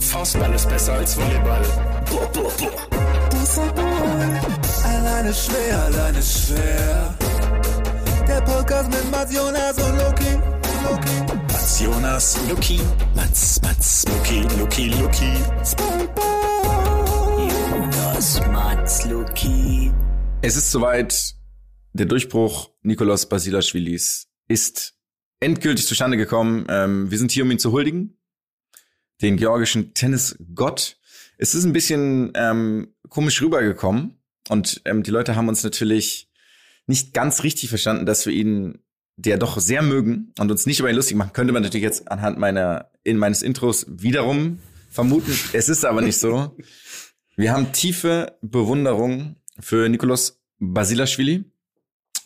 [0.00, 1.62] Faustball ist besser als Volleyball.
[4.84, 7.14] Alleine schwer, alleine schwer.
[8.28, 10.38] Der Podcast mit Mats Jonas und Loki.
[10.84, 11.32] Loki.
[11.48, 12.80] Mats Jonas, Luki,
[13.16, 15.32] Mats, Mats, Luki, Luki, Luki.
[17.48, 19.92] Jonas, Mats, Luki.
[20.42, 21.34] Es ist soweit.
[21.94, 24.94] Der Durchbruch Nikolaus Basilashvilis ist
[25.40, 26.66] endgültig zustande gekommen.
[26.68, 28.18] Ähm, wir sind hier, um ihn zu huldigen.
[29.20, 30.98] Den georgischen Tennisgott.
[31.38, 34.20] Es ist ein bisschen ähm, komisch rübergekommen.
[34.48, 36.30] Und ähm, die Leute haben uns natürlich
[36.86, 38.78] nicht ganz richtig verstanden, dass wir ihn
[39.18, 42.10] der doch sehr mögen und uns nicht über ihn lustig machen, könnte man natürlich jetzt
[42.10, 44.60] anhand meiner, in meines Intros wiederum
[44.90, 45.36] vermuten.
[45.52, 46.56] Es ist aber nicht so.
[47.36, 51.44] Wir haben tiefe Bewunderung für Nikolaus Basilashvili.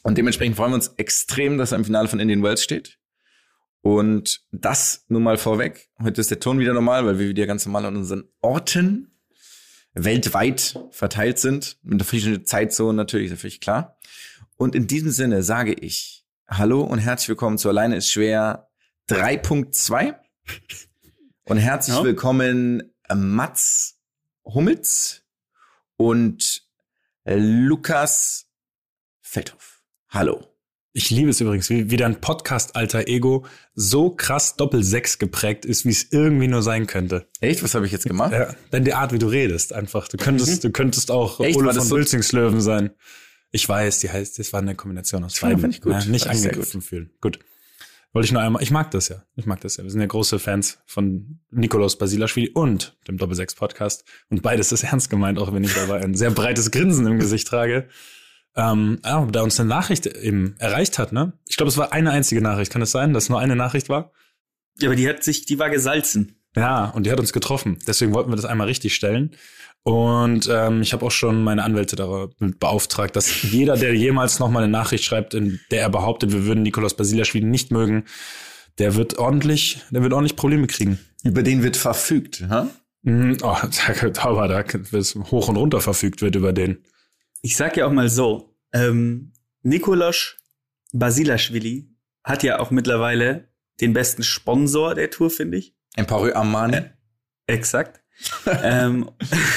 [0.02, 2.98] Und dementsprechend freuen wir uns extrem, dass er im Finale von Indian Wells steht.
[3.82, 5.90] Und das nun mal vorweg.
[6.00, 9.18] Heute ist der Ton wieder normal, weil wir wieder ganz normal an unseren Orten
[9.92, 11.78] weltweit verteilt sind.
[11.82, 13.98] Mit der verschiedenen Zeitzone natürlich, ist völlig klar.
[14.56, 18.68] Und in diesem Sinne sage ich Hallo und herzlich willkommen zu Alleine ist schwer
[19.08, 20.14] 3.2.
[21.44, 22.04] Und herzlich ja.
[22.04, 24.00] willkommen Mats
[24.44, 25.24] Hummels
[25.96, 26.68] und
[27.24, 28.48] Lukas
[29.20, 29.82] Feldhoff.
[30.08, 30.51] Hallo.
[30.94, 35.90] Ich liebe es übrigens, wie, wie dein Podcast-Alter Ego so krass Doppel-Sechs geprägt ist, wie
[35.90, 37.26] es irgendwie nur sein könnte.
[37.40, 37.62] Echt?
[37.62, 38.32] Was habe ich jetzt gemacht?
[38.32, 40.06] Ja, denn die Art, wie du redest, einfach.
[40.08, 40.68] Du könntest, mhm.
[40.68, 41.56] du könntest auch Echt?
[41.56, 42.90] Ole von so sein.
[43.52, 45.60] Ich weiß, die heißt, das war eine Kombination aus beiden.
[45.60, 45.92] Finde ich gut.
[45.92, 47.10] Ja, nicht angegriffen fühlen.
[47.22, 47.38] Gut.
[48.12, 49.24] Wollte ich nur einmal, ich mag das ja.
[49.36, 49.84] Ich mag das ja.
[49.84, 54.04] Wir sind ja große Fans von Nikolaus Basilashvili und dem Doppelsechs Podcast.
[54.28, 57.48] Und beides ist ernst gemeint, auch wenn ich dabei ein sehr breites Grinsen im Gesicht
[57.48, 57.88] trage.
[58.54, 61.32] Ähm, ja, da uns eine Nachricht eben erreicht hat, ne?
[61.48, 62.72] Ich glaube, es war eine einzige Nachricht.
[62.72, 64.12] Kann es sein, dass nur eine Nachricht war?
[64.78, 66.36] Ja, aber die hat sich, die war gesalzen.
[66.54, 67.78] Ja, und die hat uns getroffen.
[67.86, 69.34] Deswegen wollten wir das einmal richtig stellen.
[69.84, 74.48] Und ähm, ich habe auch schon meine Anwälte damit beauftragt, dass jeder, der jemals noch
[74.48, 78.04] mal eine Nachricht schreibt, in der er behauptet, wir würden Nikolaus Basilashvili nicht mögen,
[78.78, 81.00] der wird ordentlich, der wird ordentlich Probleme kriegen.
[81.24, 82.68] Über den wird verfügt, ha?
[83.02, 83.56] Mm, oh,
[84.12, 86.84] da, aber da wird hoch und runter verfügt wird über den.
[87.44, 89.32] Ich sag ja auch mal so, ähm,
[89.62, 90.36] Nikolaus
[90.92, 91.88] Basilashvili
[92.22, 93.48] hat ja auch mittlerweile
[93.80, 95.74] den besten Sponsor der Tour, finde ich.
[95.96, 96.76] Emporio Armani.
[96.76, 96.84] Äh,
[97.48, 98.00] exakt.
[98.62, 99.10] ähm,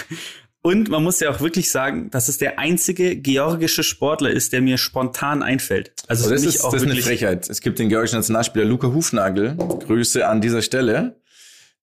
[0.63, 4.61] und man muss ja auch wirklich sagen, dass es der einzige georgische Sportler ist, der
[4.61, 5.93] mir spontan einfällt.
[6.07, 7.47] Also oh, das, ist, das ist eine Frechheit.
[7.51, 9.55] Es gibt den georgischen Nationalspieler Luca Hufnagel.
[9.55, 11.21] Grüße an dieser Stelle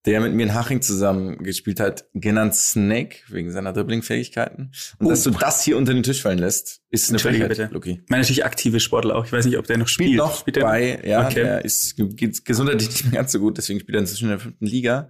[0.05, 4.71] der mit mir in Haching zusammen gespielt hat, genannt Snake, wegen seiner Dribbling-Fähigkeiten.
[4.99, 5.09] Und uh.
[5.09, 7.69] dass du das hier unter den Tisch fallen lässt, ist eine Frechheit, bitte.
[7.71, 8.01] Luki.
[8.03, 9.25] Ich meine natürlich aktive Sportler auch.
[9.25, 10.09] Ich weiß nicht, ob der noch spielt.
[10.09, 11.35] Spielt noch spielt bei, ja, okay.
[11.35, 14.39] der ist, geht gesundheitlich nicht mehr ganz so gut, deswegen spielt er inzwischen in der
[14.39, 15.09] fünften Liga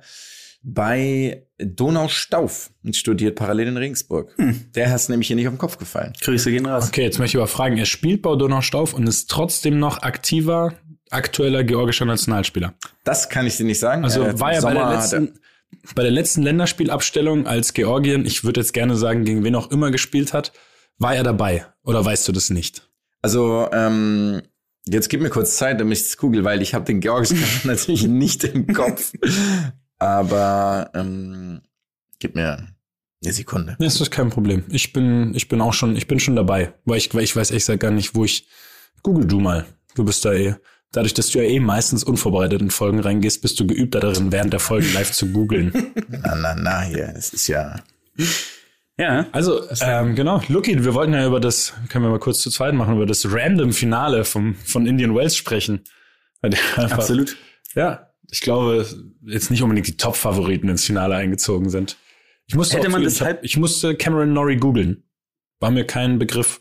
[0.64, 4.34] bei Donaustauf und studiert parallel in Regensburg.
[4.38, 4.72] Hm.
[4.76, 6.14] Der hast nämlich hier nicht auf den Kopf gefallen.
[6.22, 6.88] Grüße gehen raus.
[6.88, 10.74] Okay, jetzt möchte ich aber fragen, er spielt bei Donaustauf und ist trotzdem noch aktiver,
[11.14, 12.74] aktueller georgischer Nationalspieler.
[13.04, 14.04] Das kann ich dir nicht sagen.
[14.04, 15.40] Also äh, war er bei der letzten,
[15.96, 19.92] bei der letzten Länderspielabstellung als Georgien, ich würde jetzt gerne sagen, gegen wen auch immer
[19.92, 20.52] gespielt hat,
[20.98, 21.66] war er dabei?
[21.84, 22.90] Oder weißt du das nicht?
[23.22, 24.42] Also, ähm,
[24.86, 28.08] jetzt gib mir kurz Zeit, damit ich das google, weil ich habe den georgischen natürlich
[28.08, 29.14] nicht im Kopf.
[29.98, 31.62] Aber ähm,
[32.20, 32.68] gib mir
[33.24, 33.78] eine Sekunde.
[33.80, 34.64] Das ist kein Problem.
[34.70, 36.74] Ich bin, ich bin auch schon, ich bin schon dabei.
[36.86, 38.48] Weil ich, weil ich weiß echt gar nicht, wo ich.
[39.02, 39.66] Google du mal.
[39.96, 40.56] Du bist da eh.
[40.94, 44.54] Dadurch, dass du ja eh meistens unvorbereitet in Folgen reingehst, bist du geübt darin, während
[44.54, 45.92] der Folgen live zu googeln.
[46.08, 47.12] Na, na, na, hier.
[47.18, 47.76] Es ist ja.
[48.98, 49.26] Ja.
[49.32, 50.40] Also, ähm, genau.
[50.50, 53.26] Lucky, wir wollten ja über das, können wir mal kurz zu zweit machen, über das
[53.28, 55.82] random Finale vom, von Indian Wells sprechen.
[56.44, 57.38] Einfach, Absolut.
[57.74, 58.86] Ja, ich glaube,
[59.26, 61.98] jetzt nicht unbedingt die Top-Favoriten ins Finale eingezogen sind.
[62.46, 65.04] Ich musste, Hätte man ich, hab, ich musste Cameron Norrie googeln.
[65.60, 66.60] War mir kein Begriff.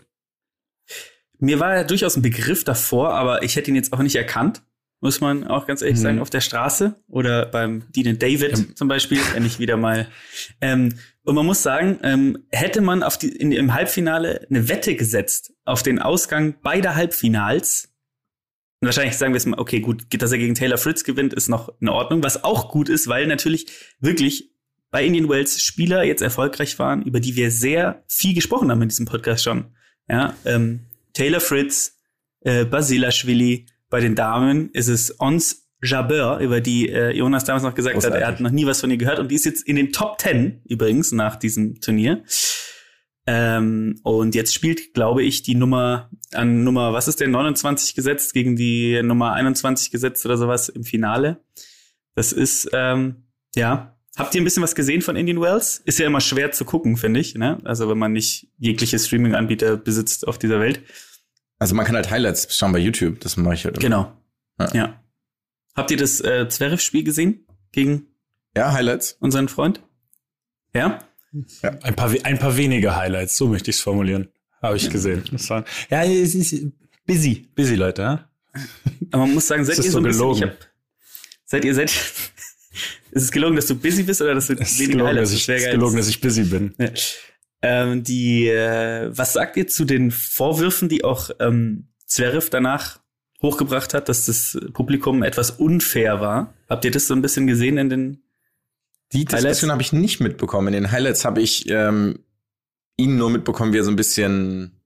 [1.42, 4.62] Mir war ja durchaus ein Begriff davor, aber ich hätte ihn jetzt auch nicht erkannt,
[5.00, 6.02] muss man auch ganz ehrlich hm.
[6.02, 8.74] sagen, auf der Straße oder beim Dean David ja.
[8.76, 10.06] zum Beispiel, wenn ich wieder mal.
[10.60, 10.94] Ähm,
[11.24, 15.52] und man muss sagen, ähm, hätte man auf die, in, im Halbfinale eine Wette gesetzt
[15.64, 17.88] auf den Ausgang beider Halbfinals,
[18.80, 21.48] und wahrscheinlich sagen wir es mal, okay, gut, dass er gegen Taylor Fritz gewinnt, ist
[21.48, 23.66] noch in Ordnung, was auch gut ist, weil natürlich
[23.98, 24.52] wirklich
[24.90, 28.88] bei Indian Wells Spieler jetzt erfolgreich waren, über die wir sehr viel gesprochen haben in
[28.88, 29.74] diesem Podcast schon.
[30.08, 31.98] Ja, ähm, Taylor Fritz,
[32.40, 37.74] äh, Basilashvili, bei den Damen ist es Ons Jabeur, über die äh, Jonas damals noch
[37.74, 38.16] gesagt Großartig.
[38.16, 39.92] hat, er hat noch nie was von ihr gehört und die ist jetzt in den
[39.92, 42.22] Top Ten übrigens nach diesem Turnier.
[43.26, 48.32] Ähm, und jetzt spielt, glaube ich, die Nummer an Nummer, was ist der, 29 gesetzt
[48.32, 51.44] gegen die Nummer 21 gesetzt oder sowas im Finale.
[52.14, 53.96] Das ist, ähm, ja.
[54.16, 55.80] Habt ihr ein bisschen was gesehen von Indian Wells?
[55.84, 57.34] Ist ja immer schwer zu gucken, finde ich.
[57.34, 57.60] Ne?
[57.64, 60.82] Also wenn man nicht jegliche Streaming-Anbieter besitzt auf dieser Welt.
[61.58, 63.76] Also man kann halt Highlights schauen bei YouTube, das mache ich halt.
[63.78, 63.82] Immer.
[63.82, 64.12] Genau.
[64.58, 64.74] Ja.
[64.74, 65.02] Ja.
[65.74, 68.06] Habt ihr das äh, Zverev-Spiel gesehen gegen
[68.54, 69.16] Ja, Highlights.
[69.20, 69.82] unseren Freund?
[70.74, 70.98] Ja?
[71.62, 74.28] Ein paar, ein paar wenige Highlights, so möchte ich es formulieren.
[74.60, 75.24] Habe ich gesehen.
[75.32, 76.54] Das war, ja, es ist
[77.06, 78.28] busy, busy Leute, ja?
[79.10, 80.56] Aber man muss sagen, seid ihr so so ein bisschen, hab,
[81.46, 81.90] seid ihr, seid,
[83.12, 85.30] ist es gelogen, dass du busy bist oder dass du Es ist weniger gelogen, Highlights
[85.30, 86.74] dass ich, es ist gelogen, dass ich busy bin.
[86.78, 86.88] Ja.
[87.62, 93.00] Ähm, die, äh, was sagt ihr zu den Vorwürfen, die auch ähm, Zverev danach
[93.40, 96.54] hochgebracht hat, dass das Publikum etwas unfair war?
[96.68, 98.22] Habt ihr das so ein bisschen gesehen in den?
[99.12, 99.42] Die Highlights?
[99.42, 100.68] Diskussion habe ich nicht mitbekommen.
[100.68, 102.20] In den Highlights habe ich ähm,
[102.96, 104.80] ihn nur mitbekommen, wie er so ein bisschen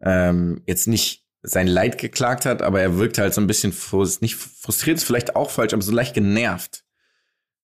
[0.00, 4.22] ähm, jetzt nicht sein Leid geklagt hat, aber er wirkte halt so ein bisschen frust
[4.22, 6.83] nicht frustriert, ist vielleicht auch falsch, aber so leicht genervt.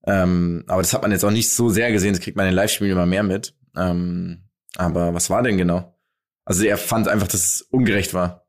[0.06, 2.52] Ähm, aber das hat man jetzt auch nicht so sehr gesehen, das kriegt man in
[2.52, 3.54] den Live-Spielen immer mehr mit.
[3.76, 4.44] Ähm,
[4.76, 5.96] aber was war denn genau?
[6.44, 8.46] Also er fand einfach, dass es ungerecht war.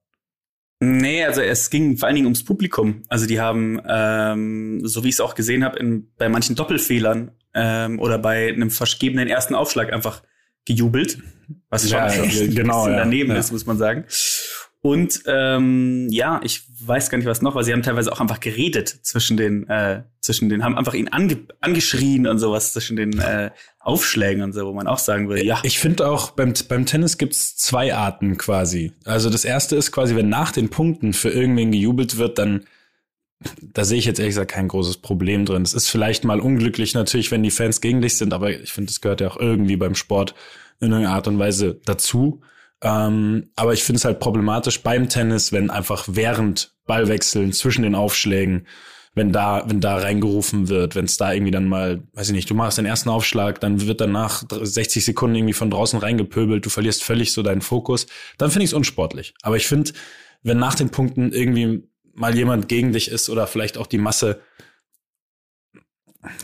[0.80, 3.04] Nee, also es ging vor allen Dingen ums Publikum.
[3.08, 8.00] Also die haben, ähm, so wie ich es auch gesehen habe, bei manchen Doppelfehlern ähm,
[8.00, 10.24] oder bei einem vergebenen ersten Aufschlag einfach
[10.66, 11.20] gejubelt.
[11.70, 12.98] Was schon Ja, genau, bisschen ja.
[12.98, 13.38] daneben Ja.
[13.38, 14.06] ist, muss man sagen.
[14.84, 18.40] Und ähm, ja, ich weiß gar nicht was noch, weil sie haben teilweise auch einfach
[18.40, 23.20] geredet zwischen den, äh, zwischen den, haben einfach ihn ange angeschrien und sowas zwischen den
[23.20, 26.88] äh, Aufschlägen und so, wo man auch sagen würde, ja, Ich finde auch, beim, beim
[26.88, 28.92] Tennis gibt's zwei Arten quasi.
[29.06, 32.66] Also das erste ist quasi, wenn nach den Punkten für irgendwen gejubelt wird, dann
[33.62, 35.64] da sehe ich jetzt ehrlich gesagt kein großes Problem drin.
[35.64, 38.90] Es ist vielleicht mal unglücklich natürlich, wenn die Fans gegen dich sind, aber ich finde,
[38.90, 40.36] das gehört ja auch irgendwie beim Sport
[40.80, 42.42] in irgendeiner Art und Weise dazu.
[42.82, 47.96] Ähm, aber ich finde es halt problematisch beim Tennis, wenn einfach während Ballwechseln zwischen den
[47.96, 48.68] Aufschlägen,
[49.14, 52.50] wenn da, wenn da reingerufen wird, wenn es da irgendwie dann mal, weiß ich nicht,
[52.50, 56.70] du machst den ersten Aufschlag, dann wird danach 60 Sekunden irgendwie von draußen reingepöbelt, du
[56.70, 58.08] verlierst völlig so deinen Fokus,
[58.38, 59.34] dann finde ich es unsportlich.
[59.42, 59.92] Aber ich finde,
[60.44, 61.84] wenn nach den Punkten irgendwie
[62.14, 64.42] mal jemand gegen dich ist oder vielleicht auch die Masse,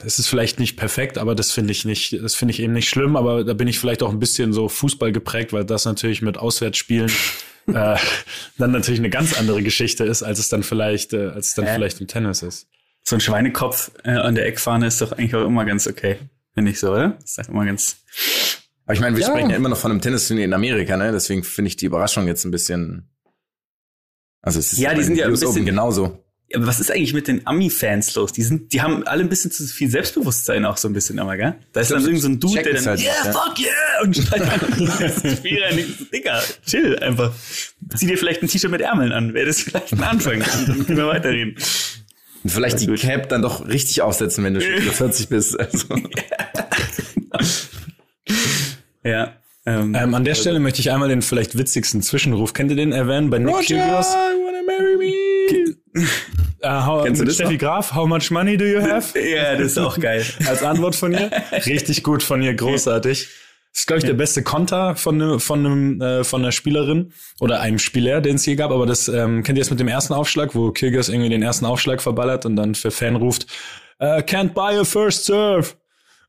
[0.06, 2.90] es ist vielleicht nicht perfekt, aber das finde ich nicht, das finde ich eben nicht
[2.90, 6.22] schlimm, aber da bin ich vielleicht auch ein bisschen so Fußball geprägt, weil das natürlich
[6.22, 7.12] mit Auswärtsspielen
[7.68, 7.98] äh,
[8.58, 11.66] dann natürlich eine ganz andere Geschichte ist, als es dann vielleicht, äh, als es dann
[11.68, 11.76] Hä?
[11.76, 12.68] vielleicht im Tennis ist.
[13.04, 16.18] so ein Schweinekopf äh, an der Eckfahne ist doch eigentlich auch immer ganz okay.
[16.56, 17.18] Finde ich so, oder?
[17.24, 17.98] Ist doch immer ganz.
[18.86, 19.30] Aber ich meine, wir Ja.
[19.30, 21.12] sprechen ja immer noch von einem Tennisturnier in Amerika, ne?
[21.12, 23.10] Deswegen finde ich die Überraschung jetzt ein bisschen.
[24.42, 26.24] Also es ist Ja, die sind ja ein US Open bisschen- genauso.
[26.56, 28.32] Aber was ist eigentlich mit den Ami-Fans los?
[28.32, 31.36] Die sind, die haben alle ein bisschen zu viel Selbstbewusstsein auch so ein bisschen immer,
[31.36, 31.56] gell?
[31.74, 33.32] Da ist glaub, dann irgend so ein Dude, der dann, halt yeah, nicht, ja.
[33.34, 34.88] fuck yeah, und steigt an
[35.24, 35.78] das Spiel rein.
[35.78, 37.34] Ich so, Digga, chill einfach.
[37.96, 40.36] Zieh dir vielleicht ein T-Shirt mit Ärmeln an, wäre das vielleicht ein Anfang.
[40.36, 41.56] Und dann können wir weiterreden.
[42.44, 43.00] Und vielleicht die gut.
[43.02, 45.60] Cap dann doch richtig aufsetzen, wenn du schon über 40 bist.
[45.60, 45.86] Also.
[49.04, 49.34] Ja.
[49.66, 52.54] Ähm, Ähm, an der Stelle möchte ich einmal den vielleicht witzigsten Zwischenruf.
[52.54, 54.08] Kennt ihr den erwähnen bei Nick Kyrgios?
[54.08, 55.14] wanna marry me.
[56.62, 57.60] Äh, how, Kennst du das Steffi noch?
[57.60, 59.18] Graf, how much money do you have?
[59.30, 60.26] ja, das ist auch geil.
[60.48, 61.30] Als Antwort von ihr.
[61.66, 63.28] Richtig gut von ihr, großartig.
[63.72, 67.14] Das ist, glaube ich, der beste Konter von, ne, von, einem, äh, von einer Spielerin
[67.40, 68.72] oder einem Spieler, den es je gab.
[68.72, 71.66] Aber das ähm, kennt ihr das mit dem ersten Aufschlag, wo Kyrgios irgendwie den ersten
[71.66, 73.46] Aufschlag verballert und dann für Fan ruft,
[74.00, 75.76] äh, can't buy a first serve.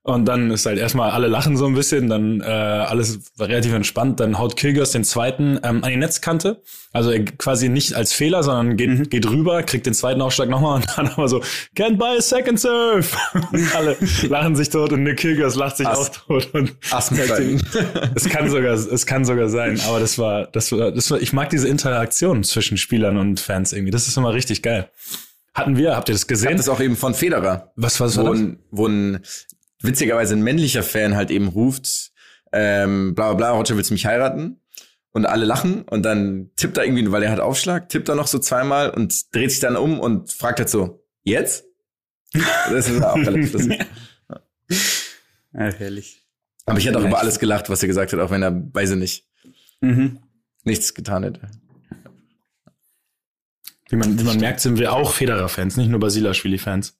[0.08, 4.20] Und dann ist halt erstmal alle lachen so ein bisschen, dann äh, alles relativ entspannt.
[4.20, 6.62] Dann haut Kyrgios den zweiten ähm, an die Netzkante.
[6.94, 10.76] Also er quasi nicht als Fehler, sondern geht, geht rüber, kriegt den zweiten Aufschlag nochmal
[10.76, 11.42] und dann aber so,
[11.76, 13.06] can't buy a second serve.
[13.52, 13.98] Und alle
[14.30, 15.98] lachen sich tot und Nick Kyrgios lacht sich Ass.
[15.98, 16.54] auch tot.
[16.54, 16.74] Und
[18.14, 19.78] es kann sogar, es kann sogar sein.
[19.88, 23.74] Aber das war, das war, das war, ich mag diese Interaktion zwischen Spielern und Fans
[23.74, 23.90] irgendwie.
[23.90, 24.88] Das ist immer richtig geil.
[25.52, 26.56] Hatten wir, habt ihr das Ich hab gesehen?
[26.56, 27.72] das auch eben von Federer.
[27.76, 28.40] was, wo war das?
[28.40, 29.20] ein, wo ein
[29.82, 32.10] witzigerweise ein männlicher Fan halt eben ruft,
[32.52, 34.60] ähm, bla bla bla, Roger willst du mich heiraten?
[35.10, 38.26] Und alle lachen und dann tippt er irgendwie, weil er hat Aufschlag, tippt er noch
[38.26, 41.64] so zweimal und dreht sich dann um und fragt halt so, jetzt?
[42.70, 43.80] Das ist auch relativ lustig.
[45.54, 46.26] Ja, herrlich.
[46.66, 48.90] Aber ich hätte auch über alles gelacht, was er gesagt hat, auch wenn er, weiß
[48.90, 49.26] ich nicht,
[49.80, 50.18] Mhm.
[50.64, 51.40] nichts getan hätte.
[53.88, 56.98] Wie man, wie man merkt, sind wir auch Federer-Fans, nicht nur Basilashvili-Fans.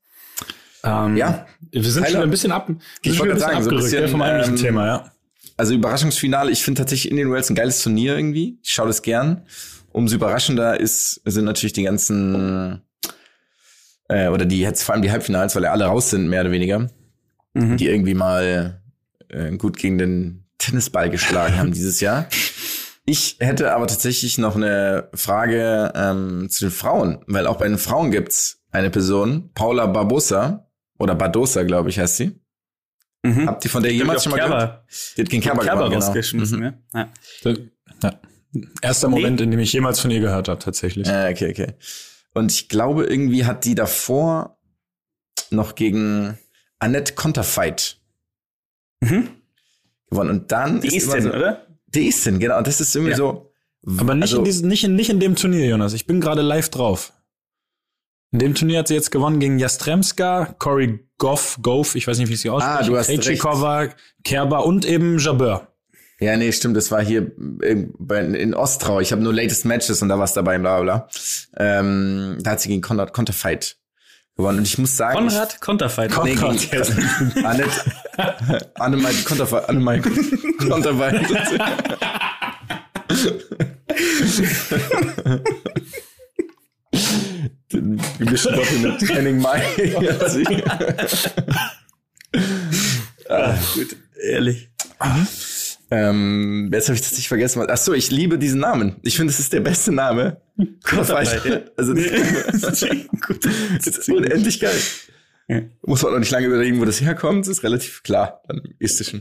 [0.84, 1.46] Ähm, Ja.
[1.70, 2.70] Wir sind Tyler, schon ein bisschen ab,
[3.02, 5.12] ich schon wollte ein bisschen sagen, so ein bisschen, vom eigentlichen ähm, Thema, ja.
[5.56, 8.58] Also Überraschungsfinale, ich finde tatsächlich Indian Wells ein geiles Turnier irgendwie.
[8.62, 9.42] Ich schaue das gern.
[9.90, 12.82] Umso überraschender ist, sind natürlich die ganzen
[14.08, 16.50] äh, oder die jetzt vor allem die Halbfinals, weil ja alle raus sind, mehr oder
[16.52, 16.88] weniger,
[17.54, 17.76] Mhm.
[17.76, 18.82] die irgendwie mal
[19.30, 22.28] äh, gut gegen den Tennisball geschlagen haben dieses Jahr.
[23.04, 27.78] Ich hätte aber tatsächlich noch eine Frage ähm, zu den Frauen, weil auch bei den
[27.78, 30.67] Frauen gibt's eine Person, Paula Barbosa,
[30.98, 32.40] oder Bardosa, glaube ich, heißt sie.
[33.24, 33.46] Mhm.
[33.48, 34.84] Habt ihr von der jemals schon mal gehört?
[35.16, 36.06] Die hat gegen Kerber, Kerber gewonnen, genau.
[36.06, 36.74] rausgeschmissen, Mhm.
[36.94, 37.08] ja.
[37.44, 37.54] ja.
[38.02, 38.20] Ja.
[38.80, 41.06] Erster Moment, in dem ich jemals von ihr gehört habe, tatsächlich.
[41.06, 41.74] Ja, okay, okay.
[42.34, 44.58] Und ich glaube, irgendwie hat die davor
[45.50, 46.38] noch gegen
[46.78, 47.96] Annette Konterfeit
[49.00, 49.28] Mhm.
[50.10, 50.30] gewonnen.
[50.30, 51.66] Und dann Die ist ist immer denn, so, oder?
[51.88, 52.58] Die Eastin, genau.
[52.58, 53.16] Und das ist irgendwie Ja.
[53.16, 53.52] so.
[53.98, 55.92] Aber nicht, also, in diesem, nicht, in, nicht in dem Turnier, Jonas.
[55.92, 57.12] Ich bin gerade live drauf.
[58.30, 62.28] In dem Turnier hat sie jetzt gewonnen gegen Jastremska, Cory Goff, Goff, ich weiß nicht,
[62.28, 63.88] wie sie ausspricht, Ah, du hast Krejcikova,
[64.22, 65.68] Kerber und eben Jabeur.
[66.20, 66.76] Ja, nee, stimmt.
[66.76, 67.30] Das war hier
[67.62, 69.00] in, Ostrau.
[69.00, 70.98] Ich habe nur Latest Matches und da war's dabei, bla bla.
[70.98, 71.08] bla.
[71.56, 73.76] Ähm, da hat sie gegen Konrad Konterfeit
[74.36, 74.58] gewonnen.
[74.58, 76.10] Und ich muss sagen, Konrad Konterfeit.
[76.24, 80.02] Nee, Konrad, gegen Annette, Annemai Konterfeit, Annemai
[80.68, 81.24] Konterfeit.
[87.72, 89.62] Den gemischten Doppel mit Henning Mai.
[93.28, 94.70] Ah, gut, ehrlich.
[95.90, 97.62] ähm, jetzt habe ich das nicht vergessen.
[97.68, 98.96] Ach so, ich liebe diesen Namen.
[99.02, 100.40] Ich finde, es ist der beste Name.
[101.44, 101.60] Ja.
[101.76, 101.94] Also,
[102.56, 102.82] das,
[103.86, 104.78] ist unendlich geil.
[105.48, 105.60] Ja.
[105.82, 107.46] Muss man auch nicht lange überlegen, wo das herkommt.
[107.46, 108.42] Das ist relativ klar.
[108.48, 109.20] Dann ist es schon.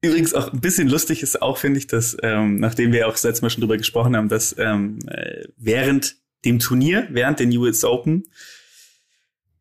[0.00, 3.22] Übrigens auch ein bisschen lustig ist auch, finde ich, dass, ähm, nachdem wir auch das
[3.22, 7.84] letzte Mal schon drüber gesprochen haben, dass ähm, äh, während dem Turnier, während den US
[7.84, 8.24] Open,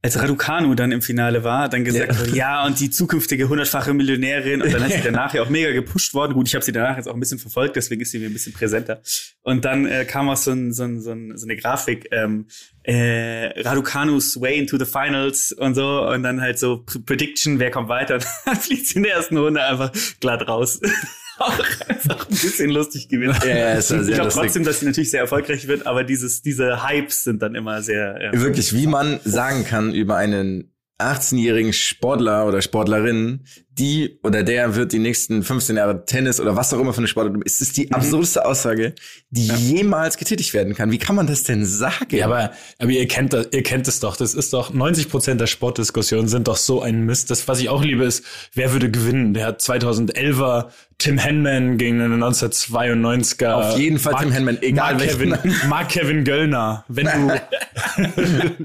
[0.03, 2.35] als Raducanu dann im Finale war, dann gesagt Ja.
[2.35, 6.13] ja, und die zukünftige hundertfache Millionärin, und dann hat sie danach ja auch mega gepusht
[6.13, 6.33] worden.
[6.33, 8.33] Gut, ich habe sie danach jetzt auch ein bisschen verfolgt, deswegen ist sie mir ein
[8.33, 9.01] bisschen präsenter.
[9.43, 12.47] Und dann äh, kam auch so, ein, so, ein, so, ein, so eine Grafik, ähm,
[12.83, 17.71] äh, Raducanu's way into the finals und so, und dann halt so Pr Prediction, wer
[17.71, 20.81] kommt weiter, dann fliegt sie in der ersten Runde einfach glatt raus.
[21.39, 23.35] Auch einfach ein bisschen lustig gewesen.
[23.43, 26.87] Ja, ja, ja ich glaube trotzdem, dass sie natürlich sehr erfolgreich wird, aber dieses, diese
[26.87, 28.19] Hypes sind dann immer sehr.
[28.21, 34.75] ähm, Wirklich, wie man sagen kann über einen 18-jährigen Sportler oder Sportlerin, die oder der
[34.75, 37.75] wird die nächsten 15 Jahre Tennis oder was auch immer für eine Sportart, es ist
[37.75, 38.93] die absurdeste Aussage,
[39.31, 40.91] die jemals getätigt werden kann.
[40.91, 42.15] Wie kann man das denn sagen?
[42.15, 44.15] Ja, aber, aber ihr kennt das, ihr kennt es doch.
[44.15, 47.31] Das ist doch, 90 Prozent der Sportdiskussionen sind doch so ein Mist.
[47.31, 48.23] Das, was ich auch liebe, ist,
[48.53, 49.33] wer würde gewinnen?
[49.33, 50.67] Der hat 2011er
[50.99, 53.53] Tim Henman gegen einen 1992er.
[53.53, 55.31] Auf jeden Fall Tim Henman, egal Mark welchen.
[55.33, 56.85] Kevin, Mark Kevin Göllner.
[56.87, 57.41] Wenn du,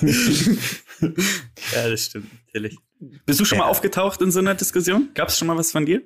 [1.74, 2.76] ja, das stimmt, natürlich.
[3.26, 5.10] Bist du schon mal aufgetaucht in so einer Diskussion?
[5.14, 6.02] Gab es schon mal was von dir?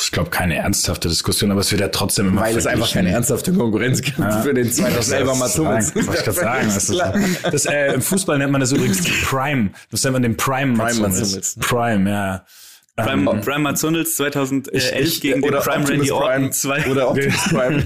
[0.00, 3.10] ich glaube, keine ernsthafte Diskussion, aber es wird ja trotzdem immer Weil es einfach keine
[3.10, 5.94] ernsthafte Konkurrenz gibt für den 2011er Mats Hummels.
[5.94, 6.66] Wollte ich gerade sagen.
[6.74, 7.00] Das ist,
[7.52, 9.70] das, äh, Im Fußball nennt man das übrigens Prime.
[9.92, 10.98] Das nennt man den Prime Hummels.
[11.20, 11.56] Hummels.
[11.60, 12.44] Prime, ja.
[12.96, 16.32] Prime, Ähm, Prime Mats Hummels 2011 Ich- ich- gegen den oder Prime Optimus Randy Orton
[16.34, 16.90] Prime 2.
[16.90, 17.84] Oder Optimus Prime.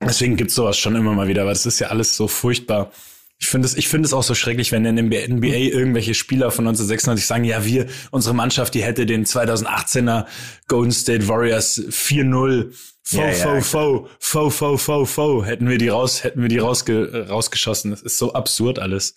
[0.00, 2.92] Deswegen gibt's sowas schon immer mal wieder, weil das ist ja alles so furchtbar.
[3.38, 6.50] Ich finde es, ich finde es auch so schrecklich, wenn in der NBA irgendwelche Spieler
[6.52, 10.26] von 1996 sagen, ja, wir, unsere Mannschaft, die hätte den 2018er
[10.68, 12.72] Golden State Warriors 4-0
[13.04, 16.48] Fo, Ja, ja, fo, fo, fo, fo, fo, fo, hätten wir die raus, hätten wir
[16.48, 17.90] die rausge, rausgeschossen.
[17.90, 19.16] Das ist so absurd alles.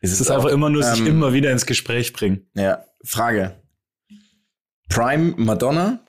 [0.00, 2.48] Ist Es ist einfach immer nur sich ähm, immer wieder ins Gespräch bringen.
[2.54, 3.60] Ja, Frage.
[4.88, 6.00] Prime Madonna?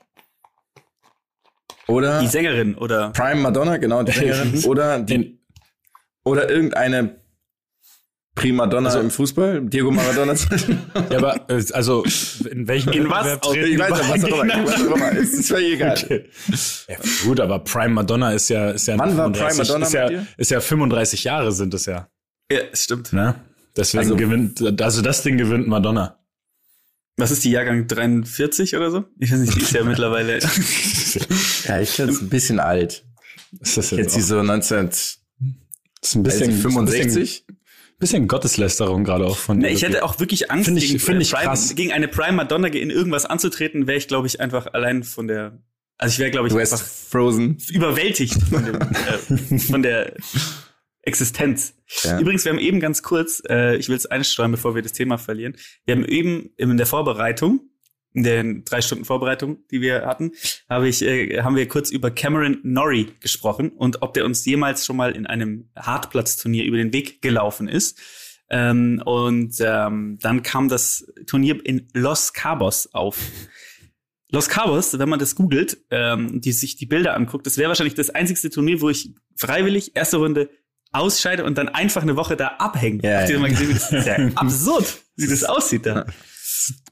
[1.88, 4.62] Oder Die Sängerin oder Prime Madonna, genau, die Sängerin.
[4.64, 5.40] oder, die,
[6.24, 7.16] oder irgendeine
[8.34, 9.62] Primadonna im Fußball?
[9.62, 10.34] Diego Maradona?
[11.10, 12.04] ja, aber, äh, also,
[12.48, 13.40] in welchen In was?
[13.40, 14.54] Treten ich weiß nicht, was auch immer.
[14.54, 15.12] auch immer.
[15.18, 15.96] Es ist völlig egal.
[16.00, 16.24] Okay.
[16.88, 19.92] Ja, gut, aber Prime Madonna ist ja, ist ja, Wann war 35 Prime Madonna ist
[19.94, 22.08] ja, ist ja 35 Jahre sind es ja,
[22.52, 23.12] Ja, stimmt.
[23.12, 23.34] ne?
[23.76, 26.18] Deswegen Also- gewinnt, also das Ding gewinnt Madonna.
[27.18, 29.04] Was ist die Jahrgang 43 oder so?
[29.18, 30.38] Ich weiß nicht, die ist ja mittlerweile.
[31.64, 33.04] Ja, ich finde es ein bisschen alt.
[33.60, 35.20] Ist das Jetzt jetzt sie auch, so 19, ist
[36.14, 37.14] ein bisschen, ich, 65?
[37.14, 37.56] Bisschen,
[37.98, 39.74] bisschen Gotteslästerung gerade auch von Ne, dir.
[39.74, 41.74] ich hätte auch wirklich Angst, Find ich- gegen, find ich Prime, krass.
[41.74, 45.58] gegen eine Prime Madonna in irgendwas anzutreten, wäre ich, glaube ich, einfach allein von der.
[46.00, 47.58] Also ich wäre, glaube ich, Du einfach Frozen.
[47.70, 50.14] überwältigt von, dem, äh, von der
[51.08, 51.74] Existenz.
[52.04, 52.20] Ja.
[52.20, 55.18] Übrigens, wir haben eben ganz kurz, äh, ich will es einstreuen, bevor wir das Thema
[55.18, 55.56] verlieren.
[55.84, 57.60] Wir haben eben in der Vorbereitung,
[58.12, 60.32] in den drei Stunden Vorbereitung, die wir hatten,
[60.68, 64.84] habe ich, äh, haben wir kurz über Cameron Norrie gesprochen und ob der uns jemals
[64.84, 67.98] schon mal in einem Hartplatzturnier über den Weg gelaufen ist.
[68.50, 73.18] Ähm, und ähm, dann kam das Turnier in Los Cabos auf.
[74.30, 77.94] Los Cabos, wenn man das googelt, ähm, die sich die Bilder anguckt, das wäre wahrscheinlich
[77.94, 80.50] das einzigste Turnier, wo ich freiwillig erste Runde
[80.92, 83.00] ausscheide und dann einfach eine Woche da abhängen.
[83.02, 83.40] Ja, Habt ihr ja.
[83.40, 86.06] mal gesehen, wie das ist ja absurd, wie das aussieht da.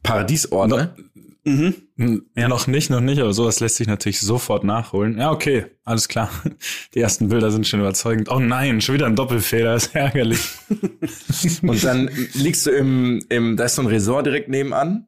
[0.03, 0.95] Paradiesort, ne?
[1.45, 1.75] Mhm.
[1.97, 5.17] Hm, Ja, noch nicht, noch nicht, aber sowas lässt sich natürlich sofort nachholen.
[5.17, 6.29] Ja, okay, alles klar.
[6.95, 8.29] Die ersten Bilder sind schon überzeugend.
[8.31, 10.41] Oh nein, schon wieder ein Doppelfehler, ist ärgerlich.
[11.63, 15.07] Und dann liegst du im, im, da ist so ein Resort direkt nebenan.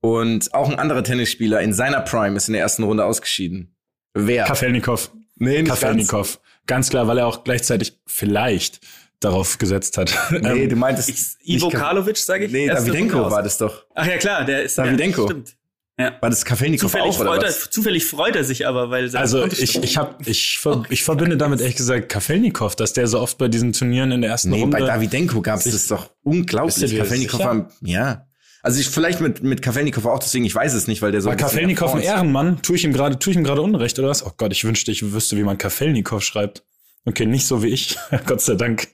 [0.00, 3.74] Und auch ein anderer Tennisspieler in seiner Prime ist in der ersten Runde ausgeschieden.
[4.14, 4.44] Wer?
[4.44, 5.10] Kafelnikov.
[5.36, 5.80] Nee, nicht ganz.
[5.80, 6.40] Kafelnikov.
[6.66, 8.80] Ganz klar, weil er auch gleichzeitig vielleicht
[9.20, 10.14] darauf gesetzt hat.
[10.30, 11.08] Nee, Ähm, du meintest.
[11.08, 12.52] Ich, Ivo Karlovic, sage ich.
[12.52, 13.84] Nee, Davidenko war das doch.
[13.94, 15.22] Ach ja, klar, der ist Davidenko.
[15.22, 15.56] Ja, stimmt.
[15.98, 16.12] Ja.
[16.20, 17.70] War das Kafelnikov Zufällig, auch, oder freut er, was?
[17.70, 21.62] zufällig freut er sich aber, weil also ich, ich hab, ich, ver, ich verbinde damit
[21.62, 24.76] ehrlich gesagt Kafelnikov, dass der so oft bei diesen Turnieren in der ersten Nee, Runde.
[24.76, 26.98] bei Davidenko gab es das doch unglaublich.
[26.98, 28.26] Kafelnikov war, ja.
[28.66, 31.26] Also ich vielleicht mit, mit Kafelnikov auch, deswegen, ich weiß es nicht, weil der so
[31.26, 32.00] War ein bisschen Kafelnikov ein.
[32.00, 32.60] Ehrenmann?
[32.62, 34.26] Tue ich ihm gerade, tue ich ihm gerade Unrecht oder was?
[34.26, 36.64] Oh Gott, ich wünschte, ich wüsste, wie man Kafelnikov schreibt.
[37.04, 37.96] Okay, nicht so wie ich.
[38.26, 38.88] Gott sei Dank,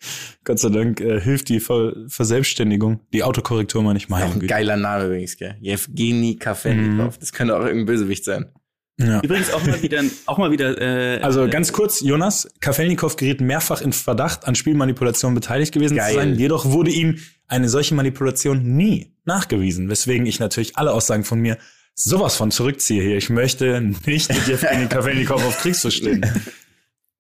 [0.45, 4.47] Gott sei Dank äh, hilft die Ver Verselbstständigung, die Autokorrektur meine ich Güte.
[4.47, 5.57] geiler Name übrigens, gell?
[5.63, 7.17] Jewgeni Kafelnikov.
[7.17, 8.53] Das könnte auch irgendein Bösewicht sein.
[9.01, 9.21] Ja.
[9.23, 10.79] Übrigens auch mal wieder, auch mal wieder.
[10.79, 16.11] Äh, Also ganz kurz, Jonas, Kafelnikov geriet mehrfach in Verdacht, an Spielmanipulation beteiligt gewesen Geil.
[16.11, 16.35] zu sein.
[16.39, 17.19] Jedoch wurde ihm
[17.53, 21.59] eine solche Manipulation nie nachgewiesen, weswegen ich natürlich alle Aussagen von mir
[21.95, 23.19] sowas von zurückziehe hier.
[23.19, 26.25] Ich möchte nicht mit Jewgeni Kafelnikov auf Kriegsfuß stehen.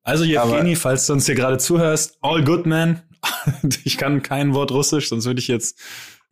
[0.03, 3.03] Also Jewgeni, falls du uns hier gerade zuhörst, all good man.
[3.85, 5.79] ich kann kein Wort Russisch, sonst würde ich jetzt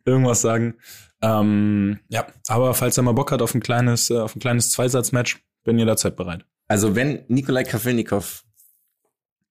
[0.03, 0.75] irgendwas sagen.
[1.21, 4.71] Ähm, ja, aber falls er mal Bock hat auf ein kleines, äh, auf ein kleines
[4.71, 6.43] Zweisatzmatch, bin jederzeit bereit.
[6.67, 8.43] Also wenn Nikolai Kafelnikov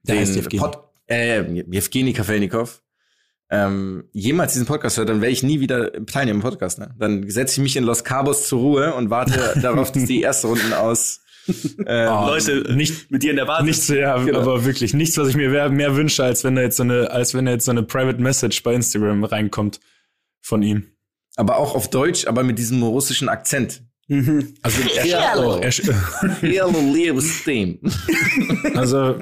[0.02, 0.59] Der heißt den.
[0.59, 2.83] Pod, äh, Jewgeni Kafelnikov
[3.50, 6.78] ähm, jemals diesen Podcast hört, dann werde ich nie wieder teilnehmen im Podcast.
[6.78, 6.95] Ne?
[6.99, 10.47] Dann setze ich mich in Los Cabos zur Ruhe und warte darauf, dass die erste
[10.47, 11.21] Runden aus
[11.87, 13.66] ähm, Leute nicht- mit dir in der Basis.
[13.66, 14.40] Nichts, ja, Genau.
[14.40, 17.11] aber wirklich nichts, was ich mir mehr, mehr wünsche, als wenn da jetzt so eine,
[17.11, 19.80] als wenn da jetzt so eine Private Message bei Instagram reinkommt
[20.42, 20.85] von ihm.
[21.37, 23.83] aber auch auf Deutsch, aber mit diesem russischen Akzent.
[24.07, 24.54] Mhm.
[24.62, 25.92] Also er schreibt auch, er, sch-
[26.42, 27.78] Hallo, liebes Team.
[28.75, 29.16] also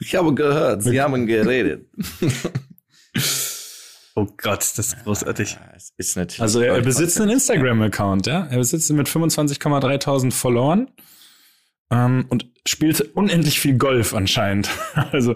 [0.00, 1.86] Ich habe gehört, Sie haben geredet.
[4.16, 5.58] Oh Gott, das ist großartig.
[5.74, 6.40] Es ist natürlich.
[6.40, 8.46] Also er, er besitzt einen Instagram-Account, ja.
[8.46, 10.90] Er besitzt ihn mit 25,3000 Followern
[11.90, 14.68] ähm, und spielt unendlich viel Golf anscheinend.
[15.12, 15.34] also,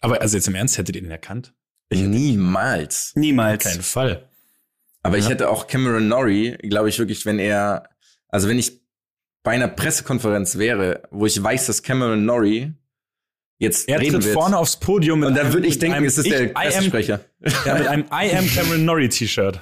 [0.00, 1.54] aber also jetzt im Ernst, hättet ihr ihn erkannt?
[1.90, 3.12] Niemals.
[3.14, 3.64] Niemals.
[3.64, 4.28] Kein Fall.
[5.02, 5.30] Aber ich Ja.
[5.30, 7.88] hätte auch Cameron Norrie, glaube ich wirklich, wenn er,
[8.28, 8.80] also wenn ich
[9.42, 12.74] bei einer Pressekonferenz wäre, wo ich weiß, dass Cameron Norrie
[13.58, 16.30] jetzt Er tritt vorne aufs Podium mit und dann würde ich denken, einem es ist
[16.30, 17.20] der Pressesprecher.
[17.64, 19.60] ja, mit einem I am Cameron Norrie T-Shirt.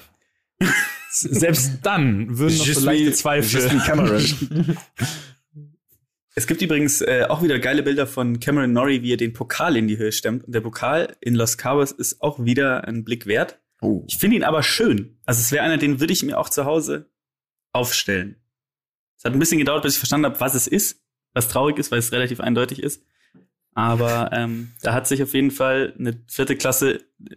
[1.11, 3.69] Selbst dann würden noch so leichte Zweifel.
[3.81, 4.77] Cameron.
[6.37, 9.77] Es gibt übrigens äh, auch wieder geile Bilder von Cameron Norrie, wie er den Pokal
[9.77, 10.45] in die Höhe stemmt.
[10.45, 13.61] Und der Pokal in Los Cabos ist auch wieder ein Blick wert.
[13.81, 14.03] Oh.
[14.09, 15.17] Ich finde ihn aber schön.
[15.27, 17.09] Also es wäre einer, den würde ich mir auch zu Hause
[17.73, 18.37] aufstellen.
[19.17, 21.01] Es hat ein bisschen gedauert, bis ich verstanden habe, was es ist.
[21.35, 23.05] Was traurig ist, weil es relativ eindeutig ist.
[23.75, 26.95] Aber ähm, da hat sich auf jeden Fall eine vierte Klasse
[27.29, 27.35] äh,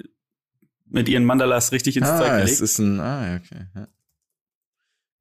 [0.85, 2.51] mit ihren Mandalas richtig ins Zeug Ah, gelegt.
[2.53, 3.65] es ist ein, ah, ja, okay.
[3.75, 3.87] Ja.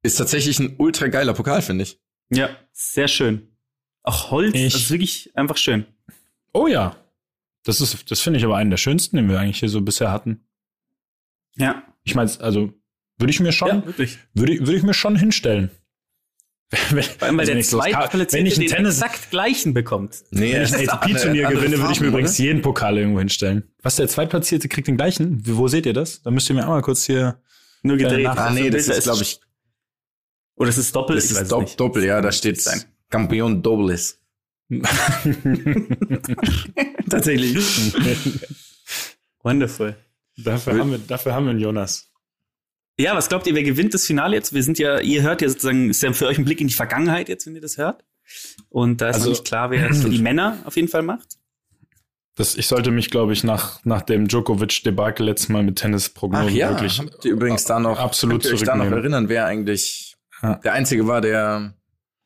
[0.03, 1.99] Ist tatsächlich ein ultra geiler Pokal, finde ich.
[2.29, 3.47] ja, sehr schön.
[4.03, 5.85] Auch Holz, Ich- das ist wirklich einfach schön.
[6.53, 6.95] Oh ja.
[7.63, 10.11] Das ist, das finde ich aber einen der schönsten, den wir eigentlich hier so bisher
[10.11, 10.47] hatten.
[11.55, 12.71] Ja, Ich meine, also
[13.17, 15.71] würde ich mir schon, ja würde, ich- würde ich mir schon hinstellen.
[16.69, 19.73] Wenn, weil also wenn der ich so- wenn Zweitplatzierte ich ein den Tennis, exakt gleichen
[19.73, 20.23] bekommt.
[20.31, 23.71] Nee, wenn ich ein ATP-Turnier gewinne, würde ich mir übrigens jeden Pokal irgendwo hinstellen.
[23.83, 25.41] Was der Zweitplatzierte kriegt den gleichen?
[25.45, 26.21] Wo seht ihr das?
[26.23, 27.41] Da müsst ihr mir einmal kurz hier.
[27.83, 28.25] Nur gedreht.
[28.25, 29.39] Nach- Ah, nee, das Bilder ist, glaube ich,
[30.55, 31.17] Oder es ist doppelt.
[31.19, 31.79] das ist nicht.
[31.79, 32.83] Doppel, ja, da steht Sein.
[33.09, 34.19] Campeon Dobles.
[37.09, 37.55] Tatsächlich.
[39.43, 39.95] Wonderful.
[40.37, 42.06] dafür, haben wir, dafür haben wir einen Jonas.
[42.99, 44.53] Ja, was glaubt ihr, wer gewinnt das Finale jetzt?
[44.53, 46.73] Wir sind ja, ihr hört ja sozusagen, ist ja für euch ein Blick in die
[46.73, 48.03] Vergangenheit jetzt, wenn ihr das hört.
[48.69, 51.37] Und da ist Also- noch nicht klar, wer für die Männer auf jeden Fall macht.
[52.35, 56.51] Das, ich sollte mich, glaube ich, nach, nach dem Djokovic-Debakel letztes Mal mit Tennisprognosen Ach
[56.51, 59.45] ja, wirklich habt ihr übrigens da noch, absolut könnt ihr euch da noch erinnern, wer
[59.47, 60.55] eigentlich Ja.
[60.55, 61.73] der Einzige war, der,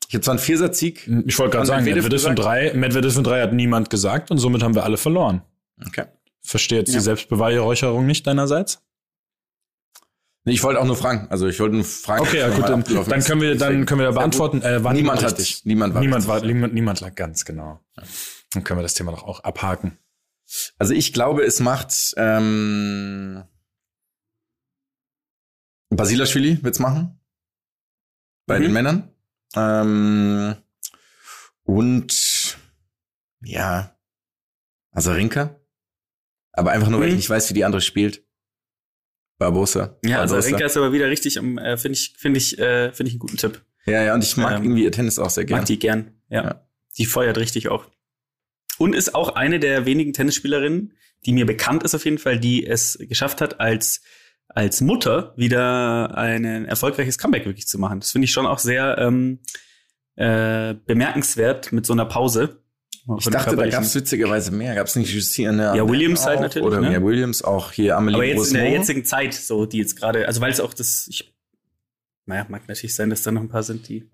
[0.10, 1.08] ich habe zwar einen Viersatzsieg.
[1.26, 2.40] Ich wollte gerade sagen, Medvedev Medvedev gesagt?
[2.40, 5.44] drei, Medvedev in drei hat niemand gesagt und somit haben wir alle verloren.
[5.86, 6.04] Okay.
[6.42, 7.00] Verstehe jetzt Ja.
[7.00, 8.82] die Selbstbeweihräucherung nicht deinerseits?
[10.44, 11.28] Ich wollte auch nur fragen.
[11.30, 12.22] Also ich wollte nur fragen.
[12.24, 14.62] Okay, ja gut, dann, dann können wir, dann können wir da beantworten.
[14.64, 15.58] Äh, war Niemand hat richtig.
[15.58, 15.66] dich.
[15.66, 16.42] Niemand war Niemand richtig.
[16.42, 17.80] war, niemand, niemand lag ganz genau.
[18.54, 19.98] Dann können wir das Thema doch auch abhaken.
[20.80, 23.44] Also ich glaube, es macht ähm,
[25.90, 27.20] Basilashvili wird's machen.
[28.48, 28.64] Bei Mhm.
[28.64, 29.16] den Männern.
[29.56, 30.56] Ähm,
[31.64, 32.58] und
[33.44, 33.96] ja,
[34.92, 35.60] also Rinka.
[36.54, 37.18] Aber einfach nur, weil ich Mhm.
[37.18, 38.26] nicht weiß, wie die andere spielt.
[39.42, 39.98] Barbosa.
[40.06, 40.50] Ja, also Barbosa.
[40.50, 43.38] Renka ist aber wieder richtig äh, finde ich, finde ich, äh, finde ich einen guten
[43.38, 43.62] Tipp.
[43.88, 45.66] Ja, ja, und ich mag Ähm, irgendwie ihr Tennis auch sehr Mag gerne.
[45.66, 46.12] die gern.
[46.30, 46.44] Ja.
[46.44, 46.68] Ja.
[46.98, 47.86] Die feuert richtig auch.
[48.78, 50.94] Und ist auch eine der wenigen Tennisspielerinnen,
[51.26, 54.02] die mir bekannt ist auf jeden Fall, die es geschafft hat, als,
[54.48, 58.00] als Mutter wieder ein erfolgreiches Comeback wirklich zu machen.
[58.00, 59.40] Das finde ich schon auch sehr ähm,
[60.16, 62.61] äh, bemerkenswert mit so einer Pause.
[63.18, 64.76] Ich dachte, da gab es witzigerweise mehr.
[64.76, 65.74] Gab es nicht Justine?
[65.76, 66.94] Ja, Williams halt auch, natürlich, Oder ne?
[66.94, 70.28] ja, Williams auch hier Amelie Aber jetzt in der jetzigen Zeit, so die jetzt gerade,
[70.28, 71.34] also weil es auch das, ich,
[72.26, 74.10] naja, mag natürlich sein, dass da noch ein paar sind, die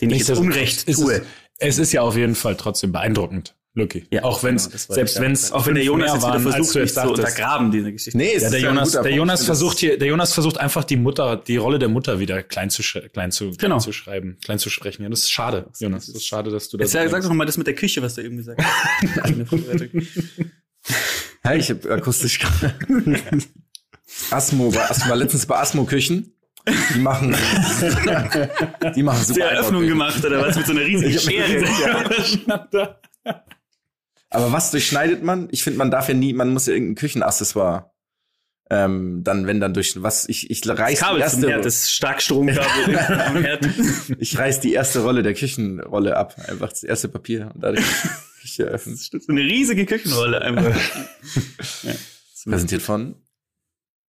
[0.00, 1.22] denen ich jetzt Unrecht ist tue.
[1.58, 4.04] Es, es ist ja auf jeden Fall trotzdem beaendruckend, Lucky.
[4.10, 6.74] Ja, auch wenn genau, das selbst wenn es auch wenn der Jonas jetzt wieder versucht,
[6.74, 8.18] mich zu untergraben, diese Geschichte.
[8.18, 9.16] Nee, es Ja, ist der Jonas, der Punkt.
[9.16, 12.42] Jonas Das- versucht hier, der Jonas versucht einfach die Mutter, die Rolle der Mutter wieder
[12.42, 13.56] klein zu, klein zu, Genau.
[13.58, 15.04] klein zu schreiben, klein zu sprechen.
[15.04, 16.06] Ja, das ist schade, Jonas.
[16.06, 16.92] Das ist schade, dass du das.
[16.92, 19.34] Jetzt sag, sag doch mal das mit der Küche, was du eben gesagt hast.
[21.44, 22.74] Ja, ich habe akustisch gerade.
[24.30, 26.34] Asmo, war, Asmo war letztens bei Asmo Küchen.
[26.94, 27.34] Die machen,
[28.94, 31.64] die machen super Die Eröffnung gemacht oder was mit so einer riesigen Schere.
[34.30, 35.48] Aber was durchschneidet man?
[35.50, 37.90] Ich finde, man darf ja nie, man muss ja irgendein Küchenaccessoire.
[38.72, 41.90] Ähm, dann, wenn dann durch was, ich, ich reiß die Kabel zum erste, Herd, das
[41.90, 43.68] Starkstromkabel am Herd.
[44.20, 46.36] ich reiß die erste Rolle der Küchenrolle ab.
[46.46, 48.94] Einfach das erste Papier und dadurch die Küche öffnen.
[48.96, 50.76] So eine riesige Küchenrolle einfach.
[51.82, 51.92] ja.
[52.44, 53.16] Präsentiert von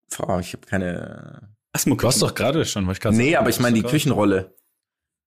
[0.10, 1.50] Frau, ich habe keine.
[1.74, 3.82] Asmo Du hast doch gerade schon, wollte ich gerade Nee, sagen, aber ich meine die
[3.82, 4.56] gerade- Küchenrolle.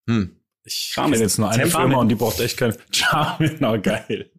[0.07, 0.39] Hm.
[0.65, 1.65] Ich kenne jetzt nur eine.
[1.65, 2.77] Firma und die braucht echt keine.
[2.91, 4.29] Charmin, oh geil.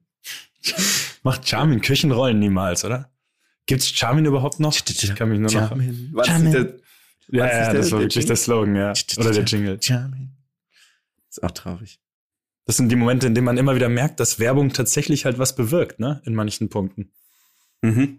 [1.22, 3.10] Macht Charmin Küchenrollen niemals, oder?
[3.66, 4.74] Gibt's Charmin überhaupt noch?
[4.74, 5.68] Ich kann mich nur noch.
[5.68, 6.10] Charmin.
[6.12, 6.46] Was Charmin.
[6.48, 6.74] ist der,
[7.28, 8.92] Ja, ja, ist der- das war wirklich der Slogan, ja.
[9.18, 9.78] Oder der Jingle.
[9.82, 10.36] Charmin.
[11.30, 11.98] Ist auch traurig.
[12.66, 15.54] Das sind die Momente, in denen man immer wieder merkt, dass Werbung tatsächlich halt was
[15.54, 16.20] bewirkt, ne?
[16.24, 17.10] In manchen Punkten.
[17.82, 18.18] Mhm.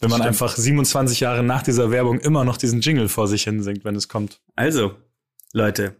[0.00, 0.26] Wenn man Stimmt.
[0.28, 3.96] einfach 27 Jahre nach dieser Werbung immer noch diesen Jingle vor sich hin singt, wenn
[3.96, 4.40] es kommt.
[4.56, 4.96] Also,
[5.52, 5.96] Leute,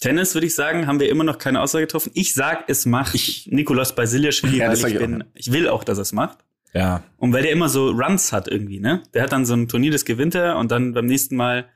[0.00, 2.10] Tennis würde ich sagen, haben wir immer noch keine Aussage getroffen.
[2.14, 3.14] Ich sag, es macht
[3.46, 6.38] Nikolaus Basiliaschwili, Ja, weil ich ich bin, ich will auch, dass er es macht.
[6.72, 7.04] Ja.
[7.18, 9.02] Und weil der immer so Runs hat irgendwie, ne?
[9.14, 11.66] Der hat dann so ein Turnier, das gewinnt er und dann beim nächsten Mal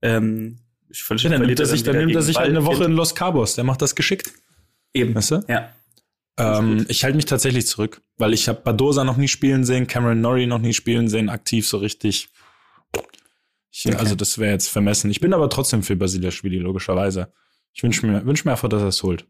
[0.00, 2.64] ähm, ich Ja, dann nimmt er sich, dann nimmt er sich halt eine.
[2.64, 3.54] Woche in Los Cabos.
[3.54, 4.32] Der macht das geschickt.
[4.92, 5.14] Eben.
[5.14, 5.44] Weißt du?
[5.48, 5.72] Ja.
[6.38, 10.20] Ähm, ich halte mich tatsächlich zurück, weil ich habe Badosa noch nie spielen sehen, Cameron
[10.20, 12.28] Norrie noch nie spielen sehen, aktiv so richtig.
[13.74, 13.96] Ich, Okay.
[13.96, 15.10] Also das wäre jetzt vermessen.
[15.10, 17.32] Ich bin aber trotzdem für Basiliaschwili, logischerweise.
[17.72, 19.26] Ich wünsche mir, wünsch mir einfach, dass er es holt.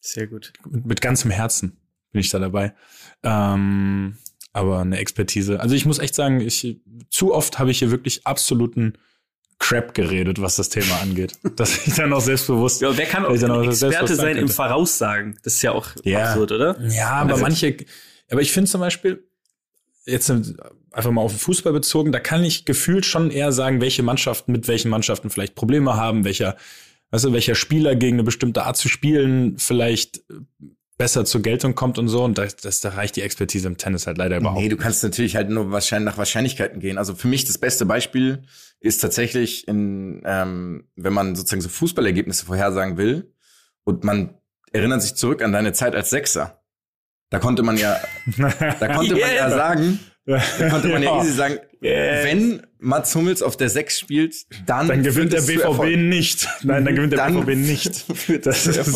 [0.00, 0.52] Sehr gut.
[0.68, 1.76] Mit, mit ganzem Herzen
[2.12, 2.74] bin ich da dabei.
[3.22, 4.16] Ähm,
[4.52, 5.60] aber eine Expertise.
[5.60, 8.94] Also ich muss echt sagen, ich zu oft habe ich hier wirklich absoluten
[9.58, 11.38] Crap geredet, was das Thema angeht.
[11.56, 12.80] Dass ich dann auch selbstbewusst.
[12.82, 14.48] Ja, wer kann auch ein Experte sein im.
[14.48, 15.38] Voraussagen?
[15.42, 16.30] Das ist ja auch Ja.
[16.30, 16.80] absurd, oder?
[16.88, 17.76] Ja, aber Also- manche,
[18.30, 19.26] aber ich finde zum Beispiel,
[20.06, 20.30] jetzt
[20.96, 24.52] einfach mal auf den Fußball bezogen, da kann ich gefühlt schon eher sagen, welche Mannschaften
[24.52, 26.56] mit welchen Mannschaften vielleicht Probleme haben, welcher,
[27.10, 30.22] weißt du, welcher Spieler gegen eine bestimmte Art zu spielen vielleicht
[30.98, 32.24] besser zur Geltung kommt und so.
[32.24, 34.60] Und das, das, da reicht die Expertise im Tennis halt leider überhaupt.
[34.60, 36.96] Nee, du kannst natürlich halt nur wahrscheinlich nach Wahrscheinlichkeiten gehen.
[36.98, 38.42] Also für mich das beste Beispiel
[38.80, 43.32] ist tatsächlich in, ähm, wenn man sozusagen so Fußballergebnisse vorhersagen will
[43.84, 44.34] und man
[44.72, 46.62] erinnert sich zurück an deine Zeit als Sechser.
[47.30, 48.00] Da konnte man ja,
[48.38, 49.50] da konnte man ja Yeah.
[49.50, 51.22] sagen, da konnte man ja, Ja.
[51.22, 52.24] easy sagen, Yeah.
[52.24, 54.34] wenn Mats Hummels auf der Sechs spielt,
[54.66, 56.48] dann, Dann gewinnt der BVB nicht.
[56.62, 58.06] Nein, dann gewinnt der Dann BVB nicht.
[58.46, 58.90] das ist,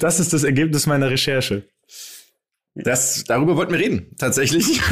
[0.00, 1.64] das ist das Ergebnis meiner Recherche.
[2.76, 4.80] Das, darüber wollten wir reden, tatsächlich.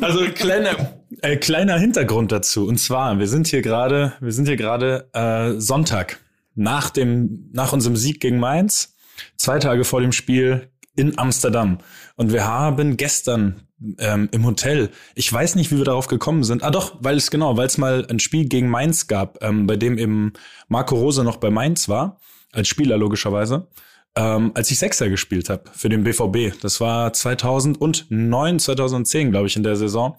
[0.00, 2.66] Also kleiner, äh, kleiner Hintergrund dazu.
[2.66, 6.18] Und zwar, wir sind hier gerade, wir sind hier gerade äh, Sonntag
[6.54, 8.94] nach dem, nach unserem Sieg gegen Mainz,
[9.36, 11.78] zwei Tage vor dem Spiel in Amsterdam.
[12.16, 13.62] Und wir haben gestern
[13.98, 16.62] ähm, im Hotel, ich weiß nicht, wie wir darauf gekommen sind.
[16.62, 19.76] Ah doch, weil es genau, weil es mal ein Spiel gegen Mainz gab, ähm, bei
[19.76, 20.32] dem eben
[20.68, 22.18] Marco Rose noch bei Mainz war,
[22.52, 23.68] als Spieler logischerweise
[24.16, 26.60] ähm, als ich Sechser gespielt habe für den BVB.
[26.60, 30.18] Das war 2009, 2010, glaube ich, in der Saison.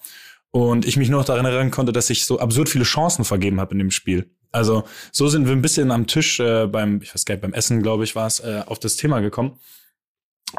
[0.52, 3.60] Und ich mich nur noch daran erinnern konnte, dass ich so absurd viele Chancen vergeben
[3.60, 4.30] habe in dem Spiel.
[4.52, 7.54] Also so sind wir ein bisschen am Tisch äh, beim, ich weiß gar nicht, beim
[7.54, 9.60] Essen, glaube ich, war es, äh, auf das Thema gekommen.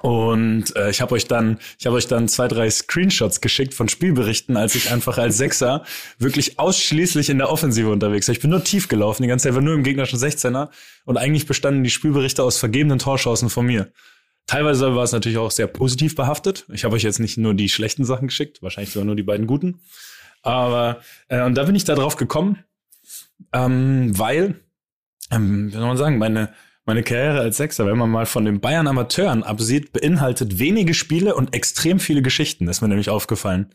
[0.00, 3.90] Und äh, ich habe euch dann, ich habe euch dann zwei, drei Screenshots geschickt von
[3.90, 5.84] Spielberichten, als ich einfach als Sechser
[6.18, 8.32] wirklich ausschließlich in der Offensive unterwegs war.
[8.32, 10.70] Ich bin nur tief gelaufen, die ganze Zeit war nur im gegnerischen 16er
[11.04, 13.92] und eigentlich bestanden die Spielberichte aus vergebenen Torschancen von mir.
[14.46, 16.64] Teilweise war es natürlich auch sehr positiv behaftet.
[16.72, 19.46] Ich habe euch jetzt nicht nur die schlechten Sachen geschickt, wahrscheinlich sogar nur die beiden
[19.46, 19.80] guten.
[20.42, 22.64] Aber äh, und da bin ich da drauf gekommen,
[23.52, 24.60] ähm, weil,
[25.30, 28.60] ähm, wie soll man sagen, meine meine Karriere als Sechser, wenn man mal von den
[28.60, 33.72] Bayern Amateuren absieht, beinhaltet wenige Spiele und extrem viele Geschichten, ist mir nämlich aufgefallen.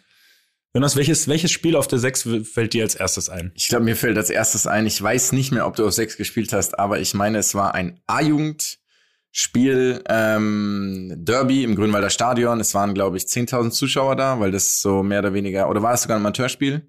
[0.73, 3.51] Jonas, welches, welches Spiel auf der 6 fällt dir als erstes ein?
[3.55, 6.17] Ich glaube, mir fällt als erstes ein, ich weiß nicht mehr, ob du auf 6
[6.17, 12.59] gespielt hast, aber ich meine, es war ein A-Jugend-Spiel, ähm, Derby im Grünwalder Stadion.
[12.59, 15.93] Es waren, glaube ich, 10.000 Zuschauer da, weil das so mehr oder weniger, oder war
[15.93, 16.87] es sogar ein Amateurspiel?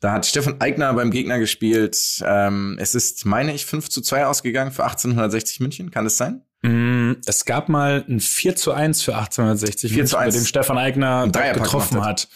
[0.00, 2.22] Da hat Stefan Eigner beim Gegner gespielt.
[2.24, 5.90] Ähm, es ist, meine ich, 5 zu 2 ausgegangen für 1860 München.
[5.90, 6.42] Kann das sein?
[6.62, 10.34] Mm, Es gab mal ein 4 zu 1 für 1860, 4 zu bei 1.
[10.36, 12.28] dem Stefan Eigner getroffen hat.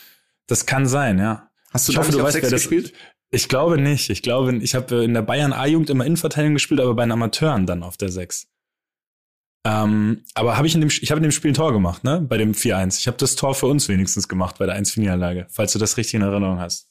[0.46, 1.48] Das kann sein, ja.
[1.72, 2.92] Hast du Ich hoffe, du auf weißt, 6 wer das- gespielt?
[3.30, 4.10] Ich glaube nicht.
[4.10, 7.66] Ich glaube, ich habe in der Bayern A-Jugend immer Innenverteidigung gespielt, aber bei den Amateuren
[7.66, 8.46] dann auf der 6.
[9.66, 12.20] Ähm, aber habe ich in dem, ich habe in dem Spiel ein Tor gemacht, ne?
[12.20, 12.98] Bei dem 4-1.
[12.98, 16.14] Ich habe das Tor für uns wenigstens gemacht bei der 1-4-Niederlage, falls du das richtig
[16.14, 16.88] in Erinnerung hast.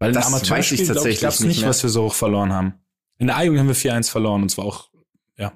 [0.00, 2.14] Weil Das im weiß ich Amateurspiel, glaub tatsächlich gab's nicht nicht, was wir so hoch
[2.14, 2.74] verloren haben.
[3.18, 4.88] In der A-Jugend haben wir 4-1 verloren und zwar auch,
[5.38, 5.52] ja.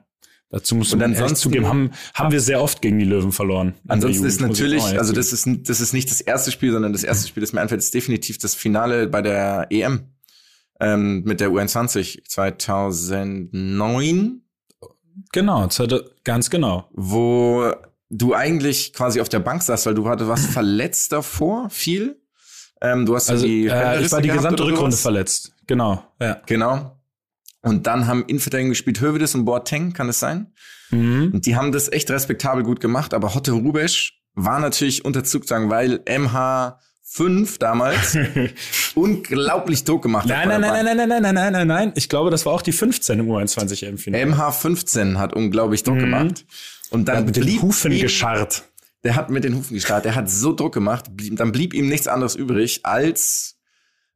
[0.51, 3.33] Dazu musst du Und ehrlich ansonsten- zugeben, haben, haben wir sehr oft gegen die Löwen
[3.33, 3.75] verloren.
[3.89, 6.93] Ansonsten ist muss ich natürlich, also das ist, das ist nicht das erste Spiel, sondern
[6.93, 10.11] das erste Spiel, das mir einfällt, ist definitiv das Finale bei der EM
[10.79, 14.43] ähm, mit der U21 2009,
[15.33, 15.69] Genau,
[16.25, 16.89] ganz genau.
[16.93, 17.73] wo
[18.11, 22.21] du eigentlich quasi auf der Bank saßt, weil du hatte was verletzt davor, viel.
[22.85, 25.53] Ähm, du hast Also die äh, ich war die gesamte Rückrunde verletzt.
[25.67, 26.41] Genau, ja.
[26.47, 26.99] Genau.
[27.63, 30.53] Und dann haben Innenverteidigung gespielt Hövedes und Boateng, kann es sein?
[30.91, 31.31] Mhm.
[31.33, 35.71] Und die haben das echt respektabel gut gemacht, aber Hotte Rubesch war natürlich unter Zugzwang,
[35.71, 38.19] weil MH5 damals
[38.95, 40.61] unglaublich Druck gemacht Nein, hat.
[40.61, 41.93] nein, bei der nein, nein, nein, nein, nein, nein, nein.
[41.95, 44.27] Ich glaube, das war auch die 15 im U21 im Finale.
[44.27, 44.39] Bank.
[44.39, 46.01] MH15 hat unglaublich Druck Mhm.
[46.01, 46.45] gemacht.
[46.91, 48.65] Und dann mit den Hufen gescharrt.
[49.05, 51.89] Der hat mit den Hufen gestartet, der hat so Druck gemacht, blieb, dann blieb ihm
[51.89, 53.59] nichts anderes übrig, als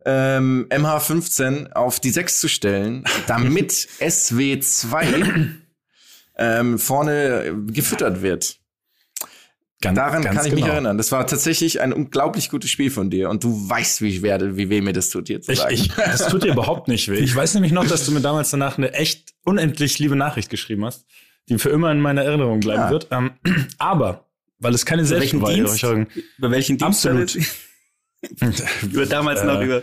[0.07, 5.51] ähm, MH15 auf die 6 zu stellen, damit SW2
[6.39, 8.59] ähm, vorne gefüttert wird.
[9.81, 10.75] Ganz, Daran ganz kann ich mich genau.
[10.75, 10.99] erinnern.
[10.99, 14.57] Das war tatsächlich ein unglaublich gutes Spiel von dir und du weißt, wie ich werde,
[14.57, 17.19] wie weh mir das tut, zu Ich, ich, das tut dir überhaupt nicht weh.
[17.19, 20.85] Ich weiß nämlich noch, dass du mir damals danach eine echt unendlich liebe Nachricht geschrieben
[20.85, 21.07] hast,
[21.49, 22.91] die für immer in meiner Erinnerung bleiben Ja.
[22.91, 23.07] wird.
[23.13, 23.33] Ähm,
[23.79, 24.28] aber,
[24.59, 25.05] weil es keine?
[25.05, 26.07] Selbstbeweihräucherung
[26.39, 27.07] Über welchen Dienst?
[27.07, 27.37] Absolut.
[28.83, 29.83] über damals noch Äh, über,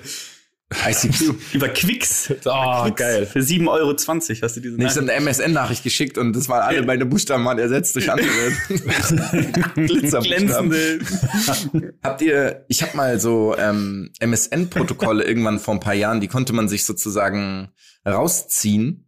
[0.87, 1.35] ICQ.
[1.53, 2.33] über Quicks.
[2.45, 2.95] Oh, Quicks.
[2.97, 3.25] geil.
[3.27, 3.95] Für 7,20 Euro
[4.41, 7.59] hast du diese Ich habe eine MSN-Nachricht geschickt und das waren alle meine Buchstaben waren
[7.59, 8.27] ersetzt durch andere
[9.75, 10.99] glänzende.
[12.03, 16.53] Habt ihr, ich habe mal so ähm, MSN-Protokolle irgendwann vor ein paar Jahren, die konnte
[16.53, 17.69] man sich sozusagen
[18.05, 19.01] rausziehen.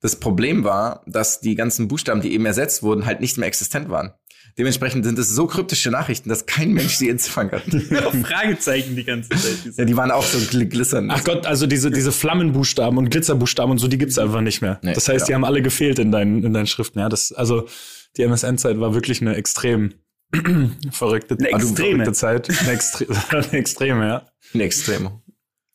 [0.00, 3.88] Das Problem war, dass die ganzen Buchstaben, die eben ersetzt wurden, halt nicht mehr existent
[3.88, 4.12] waren.
[4.58, 7.60] Dementsprechend sind es so kryptische Nachrichten, dass kein Mensch sie entziffern kann.
[8.24, 9.76] Fragezeichen die ganze Zeit.
[9.76, 11.10] ja, die waren auch so gl glitzernd.
[11.12, 14.80] Ach Gott, also diese, diese Flammenbuchstaben und Glitzerbuchstaben und so, die gibt's einfach nicht mehr.
[14.82, 15.36] Nee, das heißt, die ja.
[15.36, 17.00] haben alle gefehlt in deinen, in deinen Schriften.
[17.00, 17.68] Ja, das, also
[18.16, 19.92] die MSN-Zeit war wirklich eine extrem
[20.90, 22.04] verrückte, Eine also extreme.
[22.04, 22.60] verrückte Zeit.
[22.60, 24.26] Eine, extre eine extreme, ja.
[24.54, 25.22] In Extremo.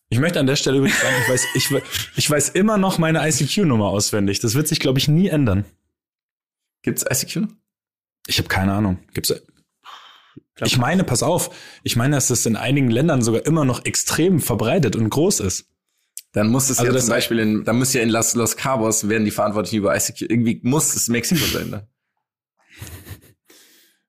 [0.09, 1.69] Ich möchte an der Stelle übrigens sagen, ich weiß, ich,
[2.17, 4.39] ich weiß immer noch meine ICQ-Nummer auswendig.
[4.39, 5.65] Das wird sich, glaube ich, nie ändern.
[6.81, 7.47] Gibt's ICQ?
[8.31, 8.97] Ich habe keine Ahnung.
[9.13, 9.33] Gibt's?
[10.63, 14.39] Ich meine, pass auf, ich meine, dass das in einigen Ländern sogar immer noch extrem
[14.39, 15.65] verbreitet und groß ist.
[16.31, 18.55] Dann muss es Also ja das- zum Beispiel in, dann muss ja in Los, Los
[18.55, 20.21] Cabos werden die Verantwortlichen über ICQ.
[20.21, 21.71] Irgendwie muss es Mexiko sein.
[21.71, 21.87] Ne?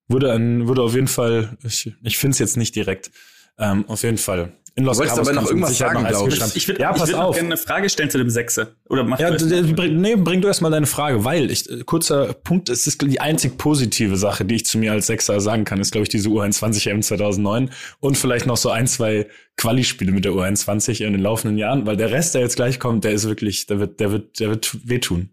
[0.07, 3.11] Wurde, ein, wurde auf jeden Fall, ich, ich finde es jetzt nicht direkt,
[3.59, 4.53] ähm, auf jeden Fall.
[4.75, 6.57] In Los Du wolltest Cabos aber noch irgendwas sagen, noch glaub ICQ ich.
[6.57, 7.35] Ich würde ja, ich pass würd auf.
[7.35, 8.75] gerne eine Frage stellen zu dem Sechse.
[8.89, 9.73] Oder mach Ja, du d- erst d- mal.
[9.75, 13.03] bring, nee, bring du erst mal deine Frage, weil ich, äh, kurzer Punkt, es ist
[13.03, 16.09] die einzig positive Sache, die ich zu mir als Sechser sagen kann, ist, glaube ich,
[16.09, 19.27] diese U21 EM 2009 und vielleicht noch so ein, zwei
[19.59, 23.05] Quali-Spiele mit der U21 in den laufenden Jahren, weil der Rest, der jetzt gleich kommt,
[23.05, 25.29] der ist wirklich, der wird, der wird, der wird wehtun.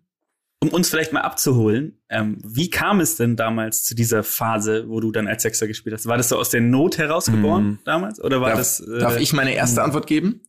[0.62, 5.00] Um uns vielleicht mal abzuholen, ähm, wie kam es denn damals zu dieser Phase, wo
[5.00, 6.06] du dann als Sechser gespielt hast?
[6.06, 7.80] War das so aus der Not herausgeboren Mhm.
[7.86, 8.22] damals?
[8.22, 8.80] Oder war Darf, das.
[8.82, 10.42] Äh, darf ich meine erste Antwort geben?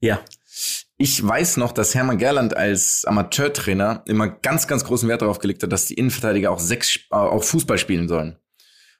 [0.00, 0.20] Ja.
[0.96, 5.62] Ich weiß noch, dass Hermann Gerland als Amateurtrainer immer ganz, ganz großen Wert darauf gelegt
[5.62, 8.36] hat, dass die Innenverteidiger auch sechs, äh, auch Fußball spielen sollen.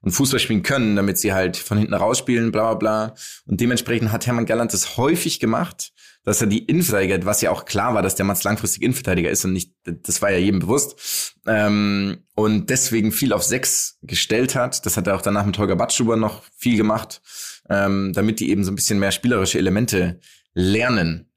[0.00, 3.14] Und Fußball spielen können, damit sie halt von hinten rausspielen, bla, bla, bla.
[3.46, 5.92] Und dementsprechend hat Hermann Gerland das häufig gemacht,
[6.24, 9.44] dass er die Innenverteidiger, was ja auch klar war, dass der Mats langfristig Innenverteidiger ist
[9.44, 14.84] und nicht, das war ja jedem bewusst, ähm, und deswegen viel auf sechs gestellt hat.
[14.84, 17.22] Das hat er auch danach mit Holger Battschuber noch viel gemacht,
[17.70, 20.20] ähm, damit die eben so ein bisschen mehr spielerische Elemente
[20.54, 21.32] lernen.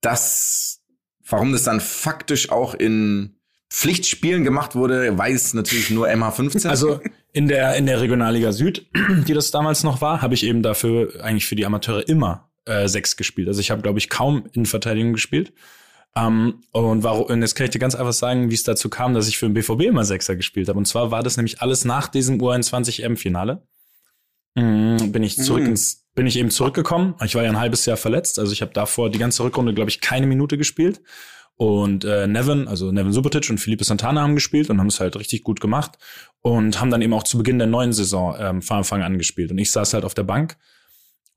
[0.00, 0.82] Das,
[1.26, 3.38] warum das dann faktisch auch in
[3.70, 6.68] Pflichtspielen gemacht wurde, weiß natürlich nur MH15.
[6.68, 7.00] Also
[7.32, 8.86] in der, in der Regionalliga Süd,
[9.26, 12.88] die das damals noch war, habe ich eben dafür eigentlich für die Amateure immer äh,
[12.88, 13.48] sechs gespielt.
[13.48, 15.52] Also ich habe, glaube ich, kaum in Verteidigung gespielt.
[16.16, 19.14] Ähm, und, warum, und jetzt kann ich dir ganz einfach sagen, wie es dazu kam,
[19.14, 20.78] dass ich für den BVB immer Sechser gespielt habe.
[20.78, 23.62] Und zwar war das nämlich alles nach diesem U21-M-Finale.
[24.54, 25.68] mm, bin ich zurück Mhm.
[25.70, 27.14] ins, bin ich eben zurückgekommen.
[27.24, 29.90] Ich war ja ein halbes Jahr verletzt, also ich habe davor die ganze Rückrunde, glaube
[29.90, 31.00] ich, keine Minute gespielt.
[31.54, 35.16] Und äh, Nevin, also Nevin Subotic und Felipe Santana haben gespielt und haben es halt
[35.16, 35.98] richtig gut gemacht
[36.40, 39.50] und haben dann eben auch zu Beginn der neuen Saison ähm, von Anfang an gespielt.
[39.50, 40.56] Und ich saß halt auf der Bank.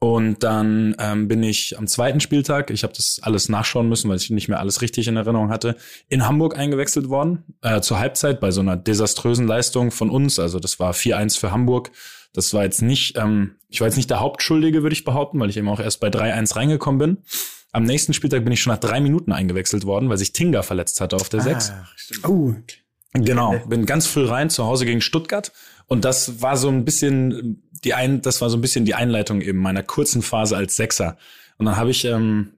[0.04, 4.18] Und dann ähm, bin ich am zweiten Spieltag, ich habe das alles nachschauen müssen, weil
[4.18, 5.76] ich nicht mehr alles richtig in Erinnerung hatte,
[6.10, 10.40] in Hamburg eingewechselt worden, äh, zur Halbzeit bei so einer desaströsen Leistung von uns.
[10.40, 11.92] Also das war 4-1 für Hamburg.
[12.34, 15.52] Das war jetzt nicht, ähm, ich war jetzt nicht der Hauptschuldige, würde ich behaupten, weil
[15.52, 17.18] ich eben auch erst bei 3-1 reingekommen bin.
[17.72, 21.00] Am nächsten Spieltag bin ich schon nach drei Minuten eingewechselt worden, weil sich Tinga verletzt
[21.00, 21.74] hatte auf der 6.
[22.28, 22.56] Oh,
[23.14, 25.52] Genau, bin ganz früh rein zu Hause gegen Stuttgart
[25.92, 29.42] und das war so ein bisschen die ein, das war so ein bisschen die Einleitung
[29.42, 31.18] eben meiner kurzen Phase als Sechser.
[31.58, 32.54] Und dann habe ich ähm,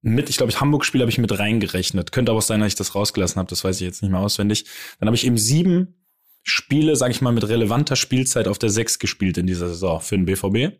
[0.00, 2.10] mit, ich glaube, ich Hamburg-Spiel habe ich mit reingerechnet.
[2.10, 4.20] Könnte aber auch sein, dass ich das rausgelassen habe, das weiß ich jetzt nicht mehr
[4.20, 4.64] auswendig.
[4.98, 6.06] Dann habe ich eben sieben
[6.42, 10.16] Spiele, sage ich mal, mit relevanter Spielzeit auf der Sechs gespielt in dieser Saison für
[10.16, 10.78] den BVB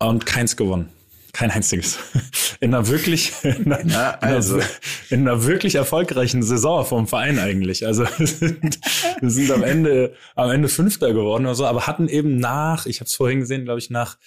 [0.00, 0.90] und keins gewonnen.
[1.32, 1.98] Kein einziges.
[2.60, 4.56] In einer wirklich, in einer, Ja, also.
[4.56, 4.70] in einer,
[5.10, 7.86] in einer wirklich erfolgreichen Saison vom Verein eigentlich.
[7.86, 8.78] Also wir sind,
[9.20, 13.00] wir sind am Ende, am Ende Fünfter geworden oder so, aber hatten eben nach, ich
[13.00, 14.18] habe es vorhin gesehen, glaube ich, nach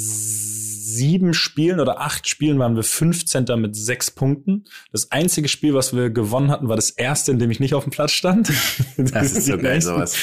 [0.00, 3.44] sieben Spielen oder acht Spielen waren wir 15.
[3.56, 4.64] mit sechs Punkten.
[4.92, 7.84] Das einzige Spiel, was wir gewonnen hatten, war das erste, in dem ich nicht auf
[7.84, 8.52] dem Platz stand.
[8.96, 10.16] Das ist so Die geil, nächsten- sowas.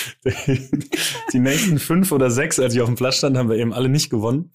[1.33, 3.89] Die nächsten fünf oder sechs, als ich auf dem Platz stand, haben wir eben alle
[3.89, 4.51] nicht gewonnen.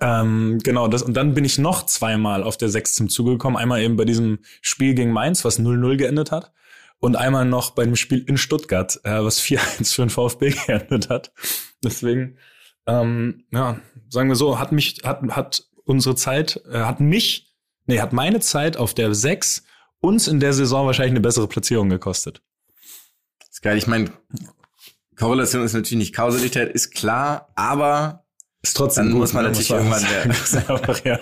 [0.00, 3.56] Ähm, genau, das, und dann bin ich noch zweimal auf der Sechs zum Zuge gekommen.
[3.56, 6.52] Einmal eben bei diesem Spiel gegen Mainz, was 0-0 geendet hat.
[7.00, 11.10] Und einmal noch bei dem Spiel in Stuttgart, äh, was 4-1 für den VfB geendet
[11.10, 11.32] hat.
[11.82, 12.38] Deswegen,
[12.86, 17.54] ähm, ja, sagen wir so, hat mich, hat, hat unsere Zeit, äh, hat mich,
[17.86, 19.64] nee, hat meine Zeit auf der Sechs
[20.00, 22.42] uns in der Saison wahrscheinlich eine bessere Platzierung gekostet.
[23.50, 23.78] ist geil.
[23.78, 24.10] Ich meine,
[25.16, 28.23] Korrelation ist natürlich nicht Kausalität, ist klar, aber
[28.64, 29.50] Ist trotzdem Dann gut, muss man ne?
[29.50, 30.74] natürlich man irgendwann.
[30.74, 31.18] Einfach, ja.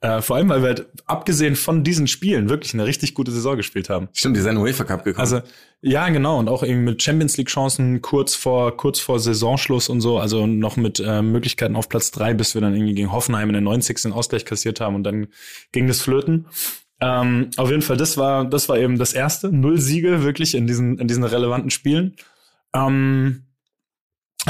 [0.18, 3.58] äh, vor allem, weil wir halt, abgesehen von diesen Spielen, wirklich eine richtig gute Saison
[3.58, 4.08] gespielt haben.
[4.14, 5.20] stimmt, die sind in UEFA Cup gekommen.
[5.20, 5.42] Also,
[5.82, 6.38] ja, genau.
[6.38, 10.18] Und auch eben mit Champions League Chancen kurz vor, kurz vor Saisonschluss und so.
[10.18, 13.52] Also noch mit äh, Möglichkeiten auf Platz drei, bis wir dann irgendwie gegen Hoffenheim in
[13.52, 14.00] der 90.
[14.00, 15.26] den Ausgleich kassiert haben und dann
[15.70, 16.46] ging das flöten.
[17.02, 19.52] Ähm, auf jeden Fall, das war, das war eben das erste.
[19.52, 22.16] Null Siege wirklich in diesen, in diesen relevanten Spielen.
[22.74, 23.47] Ähm,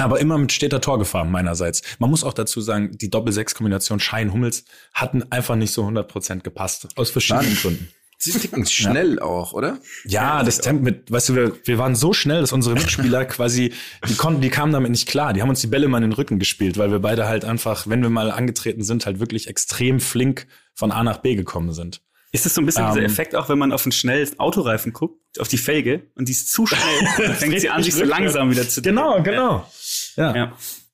[0.04, 1.82] aber immer mit steter Torgefahr meinerseits.
[1.98, 6.88] Man muss auch dazu sagen, die Doppel-Sechs-Kombination Schein-Hummels hatten einfach nicht so 100% gepasst.
[6.96, 7.56] Aus verschiedenen.
[7.56, 7.88] Gründen.
[8.20, 9.78] Sie ticken schnell auch, oder?
[10.04, 13.72] Ja, das Tempo mit, weißt du, wir, wir waren so schnell, dass unsere Mitspieler quasi,
[14.08, 15.32] die konnten, die kamen damit nicht klar.
[15.32, 17.86] Die haben uns die Bälle mal in den Rücken gespielt, weil wir beide halt einfach,
[17.86, 22.02] wenn wir mal angetreten sind, halt wirklich extrem flink von A nach B gekommen sind.
[22.30, 23.06] Ist das so ein bisschen dieser Ähm.
[23.06, 26.52] Effekt auch, wenn man auf einen schnellen Autoreifen guckt, auf die Felge und die ist
[26.52, 26.80] zu schnell,
[27.18, 28.96] dann fängt sie an, sich so langsam wieder zu drehen.
[28.96, 29.50] Genau, genau.
[29.58, 29.70] Ja.
[30.18, 30.52] Ja.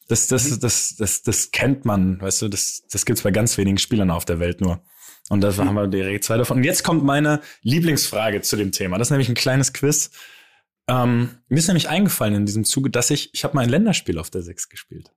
[0.09, 3.79] Das, das, das, das, das kennt man, weißt du, das, das gibt's bei ganz wenigen
[3.79, 4.83] Spielern auf der Welt nur.
[5.31, 6.59] Und da haben wir direkt zwei davon.
[6.59, 8.99] Und jetzt kommt meine Lieblingsfrage zu dem Thema.
[8.99, 10.11] Das ist nämlich ein kleines Quiz.
[10.87, 14.19] Ähm, mir ist nämlich eingefallen in diesem Zuge, dass ich, ich habe mal ein Länderspiel
[14.19, 15.13] auf der Sechs gespielt.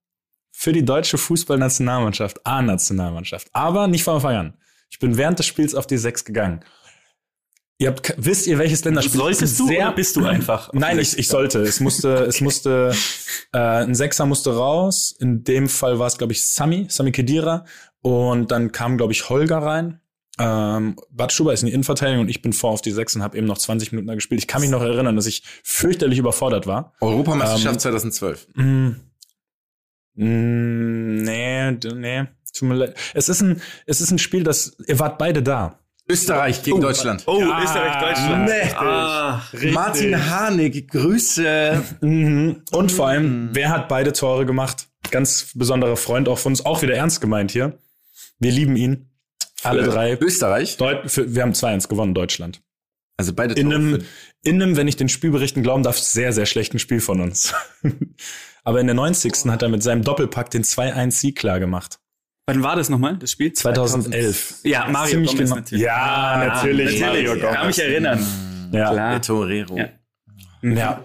[0.52, 3.50] Für die deutsche Fußballnationalmannschaft, A-Nationalmannschaft.
[3.52, 4.58] Aber nicht von Anfang an.
[4.90, 6.64] Ich bin während des Spiels auf die Sechs gegangen.
[7.80, 9.20] Ihr habt, wisst ihr, welches Länderspiel?
[9.20, 10.70] Solltest du oder bist du einfach?
[10.74, 11.60] Nein, ich, ich sollte.
[11.60, 12.92] Es musste, es musste,
[13.54, 15.16] äh, ein Sechser musste raus.
[15.20, 17.66] In dem Fall war es, glaube ich, Sami, Sami Kedira.
[18.02, 20.02] Und dann kam, glaube ich, Holger rein.
[20.40, 23.24] Ähm, Bad Stuber ist in die Innenverteidigung und ich bin vor auf die Sechs und
[23.24, 24.40] habe eben noch 20 Minuten da gespielt.
[24.40, 26.94] Ich kann mich noch erinnern, dass ich fürchterlich überfordert war.
[27.02, 28.48] Europameisterschaft Ähm, 2012.
[28.56, 28.90] Mm,
[30.14, 32.28] mm, nee, nee.
[32.54, 32.96] Tut mir leid.
[33.14, 35.80] Es ist ein, es ist ein Spiel, das, ihr wart beide da.
[36.10, 37.24] Österreich gegen Deutschland.
[37.28, 38.46] Oh, Ja, Österreich, Deutschland.
[38.46, 38.78] mächtig.
[38.78, 39.42] Ah,
[39.72, 41.84] Martin Harnik, Grüße.
[42.02, 42.64] Mhm.
[42.72, 44.88] Und vor allem, wer hat beide Tore gemacht?
[45.12, 47.78] Ganz besonderer Freund auch von uns, auch wieder ernst gemeint hier.
[48.40, 49.10] Wir lieben ihn.
[49.64, 50.18] Alle Für drei.
[50.20, 50.78] Österreich.
[50.78, 52.62] Deut für, wir haben 2-1 gewonnen, Deutschland.
[53.18, 54.06] Also beide In Tore einem, für-
[54.44, 57.54] in einem, wenn ich den Spielberichten glauben darf, sehr, sehr schlechten Spiel von uns.
[58.64, 59.46] Aber in der 90.
[59.48, 62.00] hat er mit seinem Doppelpack den 2-1-Sieg klar gemacht.
[62.50, 63.52] Wann war das nochmal, das Spiel?
[63.52, 64.60] 2011.
[64.64, 65.56] Ja, Mario Ziemlich Gomez genau.
[65.58, 65.84] natürlich.
[65.84, 67.02] Ja, natürlich.
[67.02, 67.28] natürlich.
[67.30, 68.26] Mario Kann mich erinnern.
[68.72, 68.92] Ja.
[68.94, 69.22] Klar.
[69.22, 69.78] Torero.
[69.78, 69.90] Ja.
[70.62, 71.04] Ja.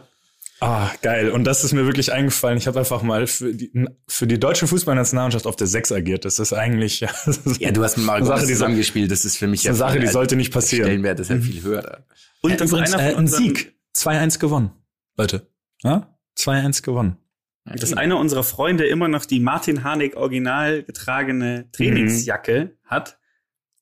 [0.61, 1.30] Ah, geil.
[1.30, 2.57] Und das ist mir wirklich eingefallen.
[2.59, 3.72] Ich habe einfach mal für die,
[4.07, 6.24] für die deutsche Fußballnationalmannschaft auf der 6 agiert.
[6.24, 9.11] Das ist eigentlich ja, ist du hast mit Mario Eine Sache, Gomez die so- zusammengespielt.
[9.11, 10.86] Das ist für mich eine Sache, die sollte nicht der passieren.
[10.86, 11.82] Stellenwert ist ja viel höher.
[11.82, 11.99] Da.
[12.43, 13.74] Und Ja, übrigens ist einer äh, von ein Sieg.
[13.97, 14.70] 2-1 gewonnen.
[15.16, 15.49] Leute.
[15.82, 16.16] Ja?
[16.38, 17.16] 2-1 gewonnen.
[17.64, 23.18] Dass einer unserer Freunde immer noch die Martin Harnik original getragene Trainingsjacke hat.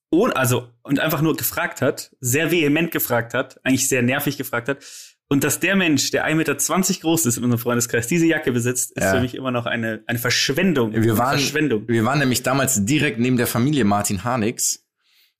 [0.09, 4.67] Und, also, und einfach nur gefragt hat, sehr vehement gefragt hat, eigentlich sehr nervig gefragt
[4.67, 4.83] hat.
[5.29, 6.55] Und dass der Mensch, der 1,20 Meter
[7.01, 9.13] groß ist in unserem Freundeskreis, diese Jacke besitzt, ist Ja.
[9.15, 10.91] für mich immer noch eine, eine Verschwendung.
[10.93, 11.87] Wir waren, Verschwendung.
[11.87, 14.85] wir waren nämlich damals direkt neben der Familie Martin Harnix.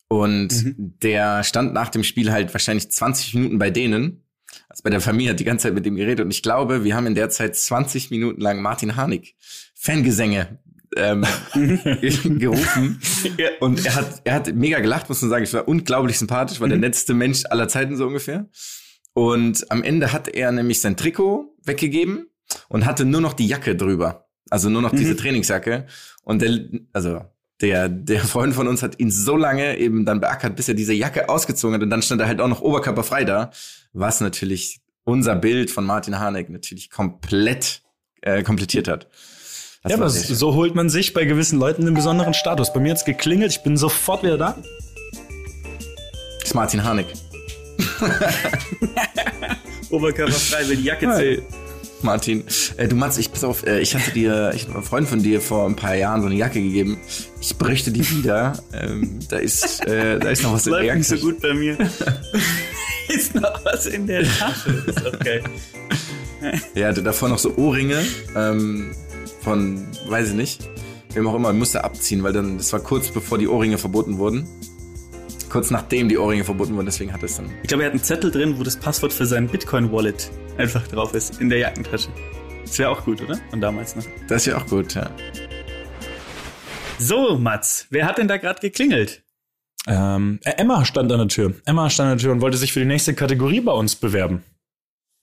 [0.07, 0.93] Und Mhm.
[1.03, 4.23] der stand nach dem Spiel halt wahrscheinlich 20 Minuten bei denen.
[4.71, 6.23] Also bei der Familie hat die ganze Zeit mit dem geredet.
[6.23, 9.35] Und ich glaube, wir haben in der Zeit 20 Minuten lang Martin Harnik
[9.75, 10.59] Fangesänge
[10.95, 11.25] ähm,
[12.39, 13.01] gerufen.
[13.37, 13.49] Ja.
[13.59, 15.43] Und er hat, er hat mega gelacht, muss man sagen.
[15.43, 18.49] Ich war unglaublich sympathisch, war der netteste Mensch aller Zeiten so ungefähr.
[19.13, 22.27] Und am Ende hat er nämlich sein Trikot weggegeben
[22.69, 24.29] und hatte nur noch die Jacke drüber.
[24.49, 25.17] Also nur noch diese Mhm.
[25.17, 25.85] Trainingsjacke.
[26.23, 26.59] Und der,
[26.93, 27.21] also
[27.61, 30.93] der, der Freund von uns hat ihn so lange eben dann beackert, bis er diese
[30.93, 31.83] Jacke ausgezogen hat.
[31.83, 33.51] Und dann stand er halt auch noch oberkörperfrei da.
[33.93, 37.81] Was natürlich unser Bild von Martin Harnik natürlich komplett
[38.21, 39.07] äh, komplettiert hat.
[39.83, 42.71] Das ja, aber so holt man sich bei gewissen Leuten einen besonderen Status.
[42.71, 44.57] Bei mir hat's geklingelt, ich bin sofort wieder da.
[46.39, 47.07] Das ist Martin Harnik.
[49.89, 51.41] Oberkörperfrei, will die Jacke zählen.
[52.03, 52.43] Martin,
[52.77, 55.21] äh, du Mats, ich pass auf, äh, ich hatte dir, ich hatte einem Freund von
[55.21, 56.97] dir vor ein paar Jahren so eine Jacke gegeben.
[57.39, 58.53] Ich bräuchte die wieder.
[58.73, 61.27] Ähm, da ist, äh, da ist noch was in der Läuft nicht so Jacke.
[61.27, 61.77] gut bei mir.
[63.07, 64.83] ist noch was in der Tasche.
[64.87, 65.43] Ist geil.
[66.73, 68.03] Er hatte davor noch so Ohrringe
[68.35, 68.91] ähm,
[69.41, 70.69] von, weiß ich nicht,
[71.13, 74.47] wem auch immer, musste abziehen, weil dann, das war kurz bevor die Ohrringe verboten wurden.
[75.49, 77.49] Kurz nachdem die Ohrringe verboten wurden, deswegen hat es dann.
[77.61, 80.31] Ich glaube, er hat einen Zettel drin, wo das Passwort für sein Bitcoin-Wallet
[80.61, 82.09] einfach drauf ist, in der Jackentasche.
[82.63, 83.37] Das wäre auch gut, oder?
[83.49, 84.03] Von damals noch.
[84.27, 85.09] Das ist ja auch gut, ja.
[86.99, 89.23] So, Mats, wer hat denn da gerade geklingelt?
[89.87, 91.55] Ähm, äh, Emma stand an der Tür.
[91.65, 94.43] Emma stand an der Tür und wollte sich für die nächste Kategorie bei uns bewerben.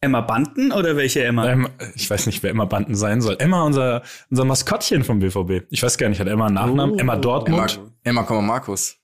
[0.01, 1.49] Emma Banten oder welche Emma?
[1.49, 3.37] Ähm, ich weiß nicht, wer Emma Banden sein soll.
[3.39, 5.67] Emma, unser, unser Maskottchen vom BVB.
[5.71, 6.95] Ich weiß gar nicht, hat Emma einen Nachnamen?
[6.97, 6.99] Oh.
[6.99, 7.81] Emma Emma, Dortmund?
[8.05, 8.97] Emma Komma Markus.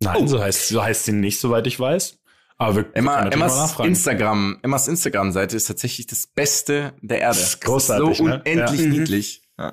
[0.00, 0.26] Nein, Oh.
[0.26, 2.18] so heißt, so heißt sie nicht, soweit ich weiß.
[2.58, 3.78] Aber wir, Emma, Emmas.
[3.80, 7.38] Instagram, Emmas Instagram-Seite ist tatsächlich das Beste der Erde.
[7.38, 8.42] Das ist großartig, so ne?
[8.44, 8.86] unendlich Ja.
[8.86, 9.42] niedlich.
[9.58, 9.64] Ja.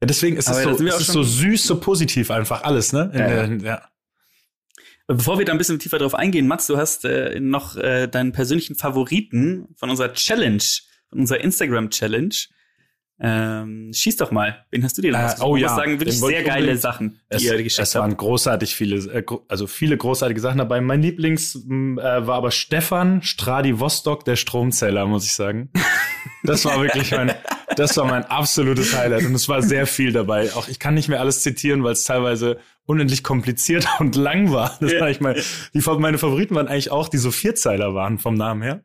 [0.00, 2.92] Ja, deswegen ist es, Aber da so, es ist so süß, so positiv einfach alles,
[2.92, 3.10] ne?
[3.12, 3.20] In
[3.64, 3.88] Ja, ja.
[5.08, 8.32] Bevor wir da ein bisschen tiefer drauf eingehen, Mats, du hast äh, noch äh, deinen
[8.32, 10.62] persönlichen Favoriten von unserer Challenge,
[11.08, 12.34] von unserer Instagram-Challenge.
[13.20, 14.64] Ähm, schieß doch mal.
[14.70, 17.18] Wen hast du dir denn Äh, oh Ich ja, muss sagen, wirklich sehr geile Sachen,
[17.32, 18.20] die Es, ihr geschickt es waren habt.
[18.20, 20.80] großartig viele, äh, also viele großartige Sachen dabei.
[20.80, 25.70] Mein Lieblings äh, war aber Stefan Stradi Vostok, der Stromzähler, muss ich sagen.
[26.44, 27.34] Das war wirklich mein,
[27.76, 30.52] das war mein absolutes Highlight und es war sehr viel dabei.
[30.52, 34.76] Auch ich kann nicht mehr alles zitieren, weil es teilweise unendlich kompliziert und lang war.
[34.80, 35.34] Das war ich mal,
[35.74, 38.84] die, meine Favoriten waren eigentlich auch, die so Vierzeiler waren vom Namen her.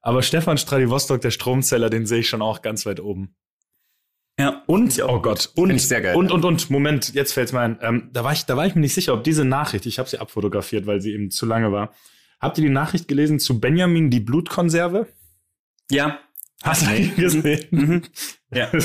[0.00, 3.36] Aber Stefan Stradi Vostok, der Stromzähler, den sehe ich schon auch ganz weit oben.
[4.38, 4.62] Ja.
[4.66, 6.16] Und, oh Gott, und, Find ich sehr geil.
[6.16, 7.78] und, und, und, Moment, jetzt fällt's mir ein.
[7.82, 10.08] Ähm, da, war ich, da war ich mir nicht sicher, ob diese Nachricht, ich habe
[10.08, 11.92] sie abfotografiert, weil sie eben zu lange war.
[12.40, 15.06] Habt ihr die Nachricht gelesen zu Benjamin die Blutkonserve?
[15.90, 16.18] Ja.
[16.62, 17.66] Hast du die gesehen?
[17.70, 18.02] Mhm.
[18.52, 18.70] Ja.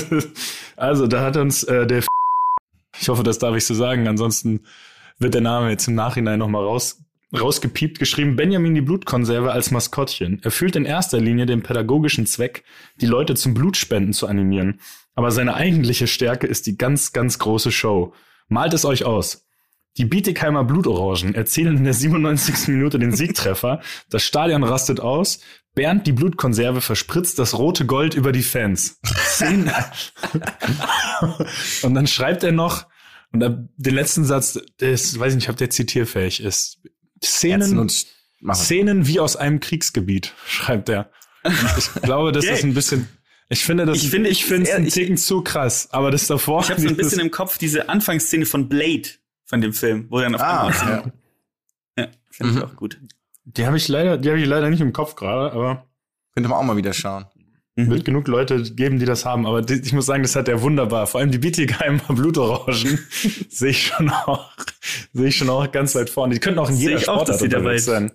[0.76, 2.04] Also, da hat uns äh, der
[3.00, 4.60] ich hoffe, das darf ich so sagen, ansonsten
[5.18, 7.00] wird der Name jetzt im Nachhinein nochmal raus,
[7.32, 8.36] rausgepiept geschrieben.
[8.36, 12.64] Benjamin die Blutkonserve als Maskottchen erfüllt in erster Linie den pädagogischen Zweck,
[13.00, 14.80] die Leute zum Blutspenden zu animieren.
[15.14, 18.14] Aber seine eigentliche Stärke ist die ganz, ganz große Show.
[18.48, 19.44] Malt es euch aus.
[19.96, 22.68] Die Bietigheimer Blutorangen erzielen in der 97.
[22.68, 23.80] Minute den Siegtreffer.
[24.10, 25.40] Das Stadion rastet aus.
[25.74, 29.00] Bernd die Blutkonserve verspritzt das rote Gold über die Fans.
[31.82, 32.86] Und dann schreibt er noch,
[33.30, 36.80] und den letzten Satz, der ist, weiß ich nicht, ob der zitierfähig ist.
[37.24, 37.88] Szenen.
[38.54, 41.10] Szenen wie aus einem Kriegsgebiet, schreibt er.
[41.76, 42.54] Ich glaube, das Okay.
[42.54, 43.08] ist ein bisschen,
[43.48, 46.62] ich finde das, Ich finde- ich finde es einen ich- zu krass, aber das davor.
[46.62, 49.08] Ich habe so ein bisschen im Kopf diese Anfangsszene von Blade
[49.46, 51.12] von dem Film, wo dann auf Ah, einmal
[51.96, 52.04] ja.
[52.04, 52.62] ja, finde ich Mhm.
[52.64, 52.98] auch gut.
[53.44, 55.86] Die habe ich leider, die habe ich leider nicht im Kopf gerade, aber
[56.34, 57.24] Könnte man auch mal wieder schauen.
[57.78, 57.90] Mhm.
[57.90, 59.46] wird genug Leute geben, die das haben.
[59.46, 61.06] Aber die, ich muss sagen, das hat er wunderbar.
[61.06, 62.98] Vor allem die Bietigheimer Blutorangen
[63.48, 64.50] sehe ich schon auch,
[65.12, 66.34] sehe ich schon auch ganz weit vorne.
[66.34, 68.12] Die könnten auch in jeder ich auch, dass Sportart die dabei unterwegs sein.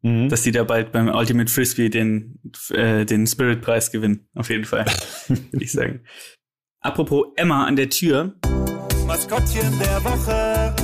[0.00, 0.28] Mhm.
[0.30, 2.40] Dass die da bald beim Ultimate Frisbee den,
[2.70, 4.26] äh, den Spirit-Preis gewinnen.
[4.34, 4.86] Auf jeden Fall.
[5.28, 6.00] Würde ich sagen.
[6.80, 8.34] Apropos Emma an der Tür.
[9.06, 10.81] Maskottchen der Woche.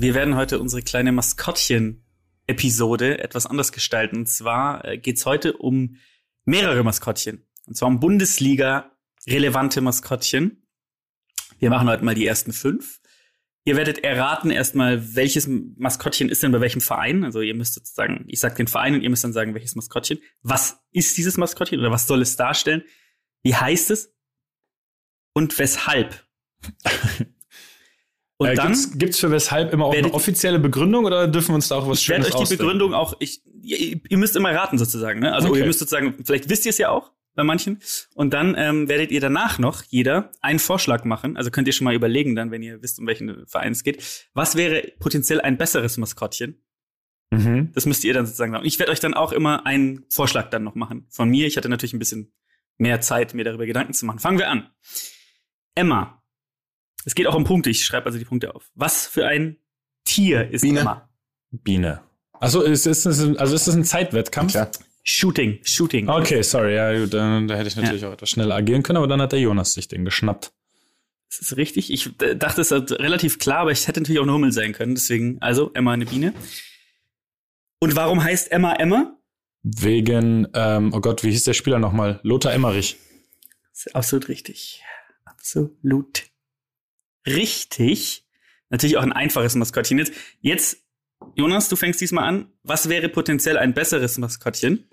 [0.00, 4.18] Wir werden heute unsere kleine Maskottchen-Episode etwas anders gestalten.
[4.18, 5.96] Und zwar äh, geht's heute um
[6.44, 7.48] mehrere Maskottchen.
[7.66, 10.62] Und zwar um Bundesliga-relevante Maskottchen.
[11.58, 13.00] Wir machen heute mal die ersten fünf.
[13.64, 17.24] Ihr werdet erraten erstmal, welches Maskottchen ist denn bei welchem Verein.
[17.24, 20.20] Also ihr müsst sozusagen, ich sag den Verein und ihr müsst dann sagen, welches Maskottchen.
[20.42, 22.84] Was ist dieses Maskottchen oder was soll es darstellen?
[23.42, 24.14] Wie heißt es?
[25.32, 26.24] Und weshalb?
[28.38, 31.54] Und äh, dann gibt's, gibt's für weshalb immer auch eine offizielle Begründung oder dürfen wir
[31.56, 32.62] uns da auch was ich werde Schönes euch die ausdenken?
[32.64, 35.34] Begründung auch, ich, ihr, ihr müsst immer raten sozusagen, ne?
[35.34, 35.58] Also Okay.
[35.60, 37.80] ihr müsst sozusagen, vielleicht wisst ihr es ja auch bei manchen.
[38.14, 41.36] Und dann ähm, werdet ihr danach noch jeder einen Vorschlag machen.
[41.36, 44.28] Also könnt ihr schon mal überlegen dann, wenn ihr wisst, um welchen Verein es geht.
[44.34, 46.62] Was wäre potenziell ein besseres Maskottchen?
[47.30, 47.72] Mhm.
[47.74, 48.64] Das müsst ihr dann sozusagen sagen.
[48.64, 51.06] Ich werde euch dann auch immer einen Vorschlag dann noch machen.
[51.10, 51.46] Von mir.
[51.46, 52.32] Ich hatte natürlich ein bisschen
[52.76, 54.18] mehr Zeit, mir darüber Gedanken zu machen.
[54.18, 54.68] Fangen wir an.
[55.74, 56.17] Emma.
[57.04, 57.70] Es geht auch um Punkte.
[57.70, 58.70] Ich schreibe also die Punkte auf.
[58.74, 59.56] Was für ein
[60.04, 60.80] Tier ist Biene.
[60.80, 61.08] Emma?
[61.50, 62.00] Biene.
[62.32, 64.52] Also ist, ist, das ein, also ist das ein Zeitwettkampf?
[64.52, 64.70] Klar.
[65.02, 65.58] Shooting.
[65.62, 66.08] Shooting.
[66.08, 69.06] Okay, sorry, ja, gut, dann, da hätte ich natürlich auch etwas schneller agieren können, aber
[69.06, 70.52] dann hat der Jonas sich den geschnappt.
[71.30, 71.90] Das ist richtig.
[71.90, 74.72] Ich äh, dachte, es ist relativ klar, aber es hätte natürlich auch eine Hummel sein
[74.72, 74.94] können.
[74.94, 76.34] Deswegen, also Emma eine Biene.
[77.80, 79.16] Und warum heißt Emma Emma?
[79.62, 82.20] Wegen, ähm, oh Gott, wie hieß der Spieler nochmal?
[82.22, 82.96] Lothar Emmerich.
[83.72, 84.82] Das ist absolut richtig.
[85.24, 86.27] Absolut
[87.26, 88.24] richtig.
[88.70, 89.98] Natürlich auch ein einfaches Maskottchen.
[89.98, 90.76] Jetzt, jetzt,
[91.34, 92.52] Jonas, du fängst diesmal an.
[92.62, 94.88] Was wäre potenziell ein besseres Maskottchen?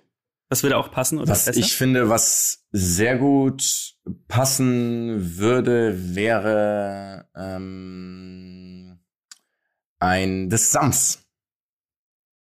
[0.50, 1.60] Was würde auch passen oder Was besser?
[1.60, 3.96] ich finde, was sehr gut
[4.28, 9.00] passen würde, wäre ähm,
[10.00, 11.20] ein des Sams.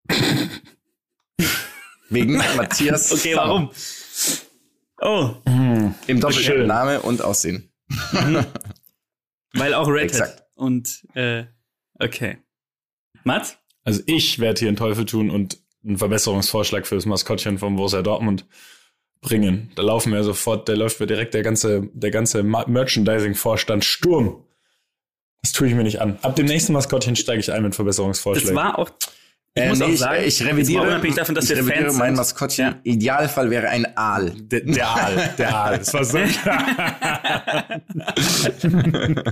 [2.09, 3.13] Wegen Matthias.
[3.13, 3.49] okay, Sam.
[3.49, 3.71] warum?
[5.03, 5.35] Oh,
[6.07, 6.67] Im doppelten Schön.
[6.67, 7.73] Name und Aussehen.
[9.55, 10.21] weil auch Red Hat.
[10.21, 10.45] Exakt.
[10.55, 11.45] Und, äh,
[11.99, 12.39] okay.
[13.25, 13.57] Mats?
[13.85, 18.03] Also ich werde hier einen Teufel tun und einen Verbesserungsvorschlag für das Maskottchen vom Borussia
[18.03, 18.47] Dortmund
[19.21, 19.71] bringen.
[19.75, 24.45] Da laufen wir sofort, da läuft mir direkt der ganze, der ganze Merchandising-Vorstand Sturm.
[25.43, 26.19] Das tue ich mir nicht an.
[26.23, 28.57] Ab dem nächsten Maskottchen steige ich ein mit Das Verbesserungsvorschlägen.
[28.57, 28.91] war auch,
[29.55, 31.85] ich Äh, muss nee, auch sagen, ich, ich revidiere, unabhängig davon, dass ich wir revidiere
[31.87, 32.15] Fans mein.
[32.15, 32.65] Maskottchen.
[32.67, 32.81] Ja.
[32.85, 34.33] Idealfall wäre ein Aal.
[34.37, 35.79] der, der Aal, der Aal.
[35.79, 37.81] Das war so klar.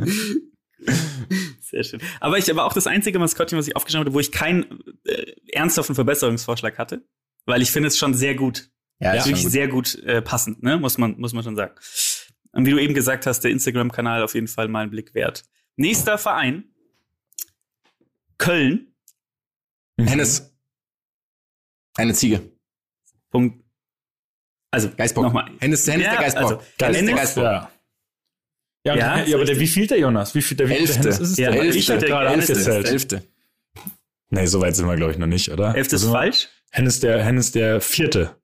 [1.60, 2.00] Sehr schön.
[2.20, 5.32] Aber ich war auch das einzige Maskottchen, was ich aufgeschrieben hatte, wo ich keinen äh,
[5.52, 7.04] ernsthaften Verbesserungsvorschlag hatte.
[7.46, 8.70] Weil ich finde es schon sehr gut.
[9.00, 9.52] Ja, schon wirklich gut.
[9.52, 10.78] sehr gut äh, passend, ne?
[10.78, 11.74] Muss man, muss man schon sagen.
[12.52, 15.44] Und wie du eben gesagt hast, der Instagram-Kanal auf jeden Fall mal einen Blick wert.
[15.76, 16.64] Nächster Verein.
[18.38, 18.94] Köln.
[20.06, 20.54] Hennes.
[21.96, 22.40] Eine Ziege.
[23.30, 23.64] Punkt.
[24.70, 25.24] Also, Geistbock.
[25.24, 25.50] nochmal.
[25.60, 26.42] Hennes, Hennes Ja, der Geistbock.
[26.44, 27.44] also, Hennes der Hennes- Geistbock.
[27.44, 27.72] Ja.
[28.84, 30.34] Ja, Ja, ja, ist aber der, wie viel der Jonas?
[30.34, 31.02] Wie viel der, wie viel der Elfte.
[31.02, 31.60] Hennes ist es Ja, denn?
[31.62, 31.78] Elfte.
[31.78, 32.52] Ich hatte gerade Elfte.
[32.52, 32.86] aufgezählt.
[32.86, 33.22] Elfte.
[34.30, 35.74] Nee, so weit sind wir, glaube ich, noch nicht, oder?
[35.74, 36.48] Elfte ist Also, falsch.
[36.70, 38.36] Hennes der, Hennes der vierte.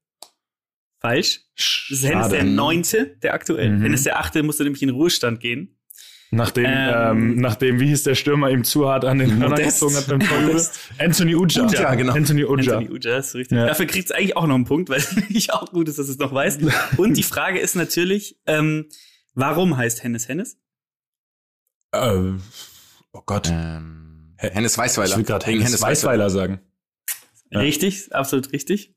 [1.00, 1.42] Falsch.
[1.56, 2.50] Das ist Hennes der Schade.
[2.50, 3.70] neunte, der aktuell.
[3.70, 3.82] Mhm.
[3.82, 5.78] Hennes der achte musste nämlich in Ruhestand gehen.
[6.34, 9.94] Nachdem, Ähm, ähm, nachdem, wie hieß der Stürmer, ihm zu hart an den Hörner gezogen
[9.94, 10.66] hat beim Torjubel?
[10.98, 11.64] Anthony Uja.
[11.64, 12.12] Uja, genau.
[12.12, 12.78] Anthony Uja.
[12.78, 13.56] Anthony Uja, ist richtig.
[13.56, 13.66] Ja.
[13.66, 16.18] Dafür kriegt es eigentlich auch noch einen Punkt, weil ich auch gut ist, dass es
[16.18, 16.58] noch weiß.
[16.96, 18.88] Und die Frage ist natürlich, ähm,
[19.34, 20.58] warum heißt Hennes Hennes?
[21.92, 22.32] Äh,
[23.12, 23.48] oh Gott.
[23.52, 25.10] Ähm, Hennes Weißweiler.
[25.10, 26.60] ich will gerade Wegen Hennes Weißweiler sagen.
[27.50, 27.60] Ja.
[27.60, 28.94] Richtig, absolut richtig.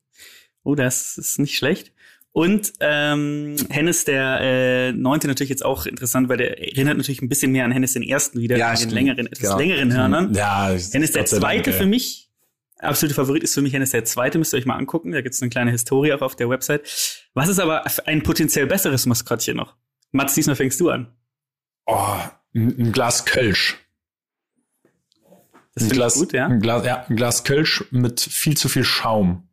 [0.64, 1.92] Oh, das ist nicht schlecht.
[2.38, 7.28] Und ähm, Hennes der äh, neunte natürlich jetzt auch interessant, weil der erinnert natürlich ein
[7.28, 9.58] bisschen mehr an Hennes den ersten wieder, Ja, mit den längeren, etwas Genau.
[9.58, 10.34] längeren Hörnern.
[10.34, 11.76] Ja, Hennes der Dank, zweite ey.
[11.76, 12.30] für mich.
[12.78, 15.10] Absolute Favorit ist für mich Hennes der zweite, müsst ihr euch mal angucken.
[15.10, 16.82] Da gibt es eine kleine Historie auch auf der Website.
[17.34, 19.74] Was ist aber ein potenziell besseres Maskottchen noch?
[20.12, 21.12] Mats, diesmal fängst du an.
[21.86, 22.18] Oh,
[22.54, 23.78] ein, Glas Kölsch.
[25.74, 26.46] Das ein Glas, gut, ja.
[26.46, 29.48] Ein Glas, ja, ein Glas Kölsch mit viel zu viel Schaum.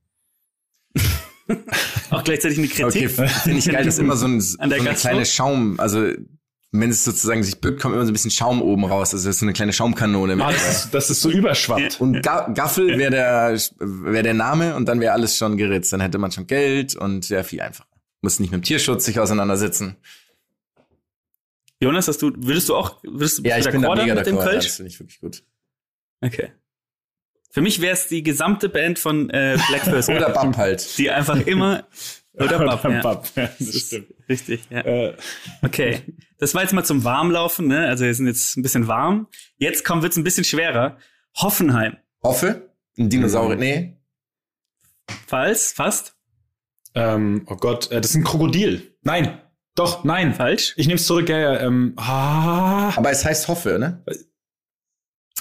[2.10, 3.30] Auch gleichzeitig eine Okay, Kritik.
[3.30, 6.12] finde ich geil, dass immer so, ein, so An der eine kleine Schaum, also
[6.72, 9.14] wenn es sozusagen sich bückt, kommt immer so ein bisschen Schaum oben raus.
[9.14, 10.36] Also das ist so eine kleine Schaumkanone.
[10.36, 12.02] Mit Ah, das, ist, das ist so überschwappt.
[12.02, 15.94] und Ga Gaffel wäre der, wär der Name und dann wäre alles schon geritzt.
[15.94, 17.88] Dann hätte man schon Geld und wäre viel einfacher.
[18.22, 19.96] Muss nicht mit dem Tierschutz sich auseinandersetzen.
[21.82, 24.36] Jonas, hast du, würdest du auch, würdest du Ja, ich bin da mega mit dem
[24.36, 24.40] d'accord.
[24.46, 24.66] Ja, Kölsch?
[24.66, 25.44] das finde ich wirklich gut.
[26.22, 26.52] Okay.
[27.56, 30.10] Für mich wäre es die gesamte Band von äh, Black First.
[30.10, 30.98] Oder Bump halt.
[30.98, 31.86] die einfach immer
[32.34, 33.02] oder Bab, ja.
[33.02, 34.08] Bab, ja, das Das stimmt.
[34.28, 34.82] Richtig, ja.
[34.82, 35.14] Äh,
[35.62, 36.02] Okay.
[36.38, 37.88] Das war jetzt mal zum Warmlaufen, ne?
[37.88, 39.28] Also wir sind jetzt ein bisschen warm.
[39.56, 40.98] Jetzt kommt wird's ein bisschen schwerer.
[41.38, 41.96] Hoffenheim.
[42.22, 42.74] Hoffe.
[42.98, 43.10] Ein Mhm.
[43.12, 43.56] Dinosaurier.
[43.56, 43.98] Nee.
[45.26, 46.18] Falls, fast.
[46.94, 48.98] ähm, oh Gott, äh, das ist ein Krokodil.
[49.02, 49.40] Nein,
[49.76, 50.34] doch, nein.
[50.34, 50.74] Falsch.
[50.76, 51.60] Ich nehme es zurück, ja, ja.
[51.62, 54.04] Ähm, ah, Aber es heißt Hoffe, ne?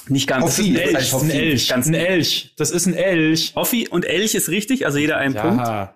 [0.08, 0.44] Nicht ganz.
[0.44, 0.74] Hoffi.
[0.74, 0.96] Das ist ein Das Elch.
[0.96, 1.38] heißt ein Hoffi.
[1.38, 2.54] Elch, Ganz ein Elch.
[2.56, 3.52] Das ist ein Elch.
[3.54, 5.66] Hoffi und Elch ist richtig, also jeder einen Punkt.
[5.66, 5.94] Ja,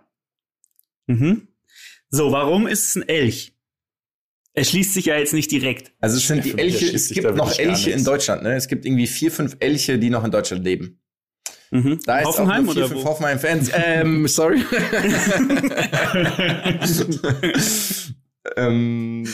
[1.06, 1.48] Mhm.
[2.10, 3.52] So, warum ist es ein Elch?
[4.54, 5.92] Er schließt sich ja jetzt nicht direkt.
[6.00, 8.04] Also es sind Ja, die Elche, es gibt noch Elche in.
[8.04, 8.54] Deutschland, ne?
[8.56, 11.00] Es gibt irgendwie vier, fünf Elche, die noch in Deutschland leben.
[11.70, 12.00] Mhm.
[12.06, 13.08] Da ist Hoffenheim auch vier, oder fünf wo?
[13.08, 13.70] Hoffenheim-Fans.
[13.74, 14.60] Ähm, sorry.
[18.56, 19.28] Ähm,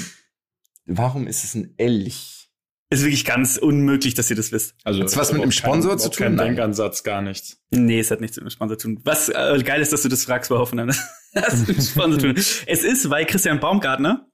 [0.87, 2.44] warum ist es ein Elch?
[2.91, 4.75] Ist wirklich ganz unmöglich, dass ihr das wisst.
[4.85, 6.37] Also Hat's was mit dem Sponsor kein, zu Kein tun?
[6.37, 6.47] Nein.
[6.49, 7.61] Denkansatz, gar nichts.
[7.71, 9.01] Nee, es hat nichts mit dem Sponsor zu tun.
[9.05, 10.89] Was äh, geil ist, dass du das fragst, bei Hoffenheim.
[10.89, 10.99] Das
[11.35, 12.45] hat mit dem Sponsor zu tun.
[12.67, 14.27] Es ist, weil Christian Baumgartner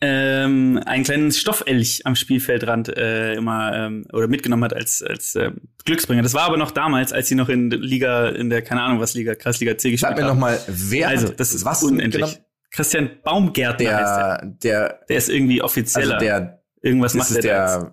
[0.00, 5.62] ähm, einen kleinen Stoffelch am Spielfeldrand äh, immer ähm, oder mitgenommen hat als als ähm,
[5.84, 6.22] Glücksbringer.
[6.22, 9.00] Das war aber noch damals, als sie noch in der Liga in der keine Ahnung
[9.00, 10.34] was Liga Kreisliga C gespielt Sag mir haben.
[10.36, 12.40] nochmal, wer also, hat das ist was unendlich.
[12.70, 14.38] Christian Baumgärtner heißt er.
[14.42, 16.18] Der, der, Der ist irgendwie also offizieller.
[16.18, 17.92] der, Irgendwas das macht ist er jetzt.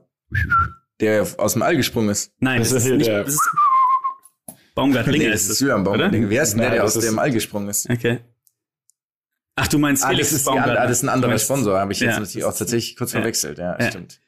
[0.99, 2.31] der, der aus dem All gesprungen ist.
[2.39, 3.07] Nein, Das das, ist ist nicht.
[3.07, 3.49] der- Das ist
[4.75, 5.83] Baumgartlinger Nee, ist das es, ist Julian?
[5.83, 6.29] Baumgartlinger.
[6.29, 7.89] Wer ist denn der, der aus ist- dem All gesprungen ist?
[7.89, 8.19] Okay.
[9.55, 10.81] Ach, du meinst Ah, Felix das ist, die, Baumgartner.
[10.81, 13.13] ah, das ist ein anderer meinst- Sponsor, habe ich jetzt Ja, natürlich auch tatsächlich kurz
[13.13, 13.19] ja.
[13.21, 13.57] verwechselt.
[13.57, 13.89] Ja, Ja.
[13.89, 14.19] stimmt.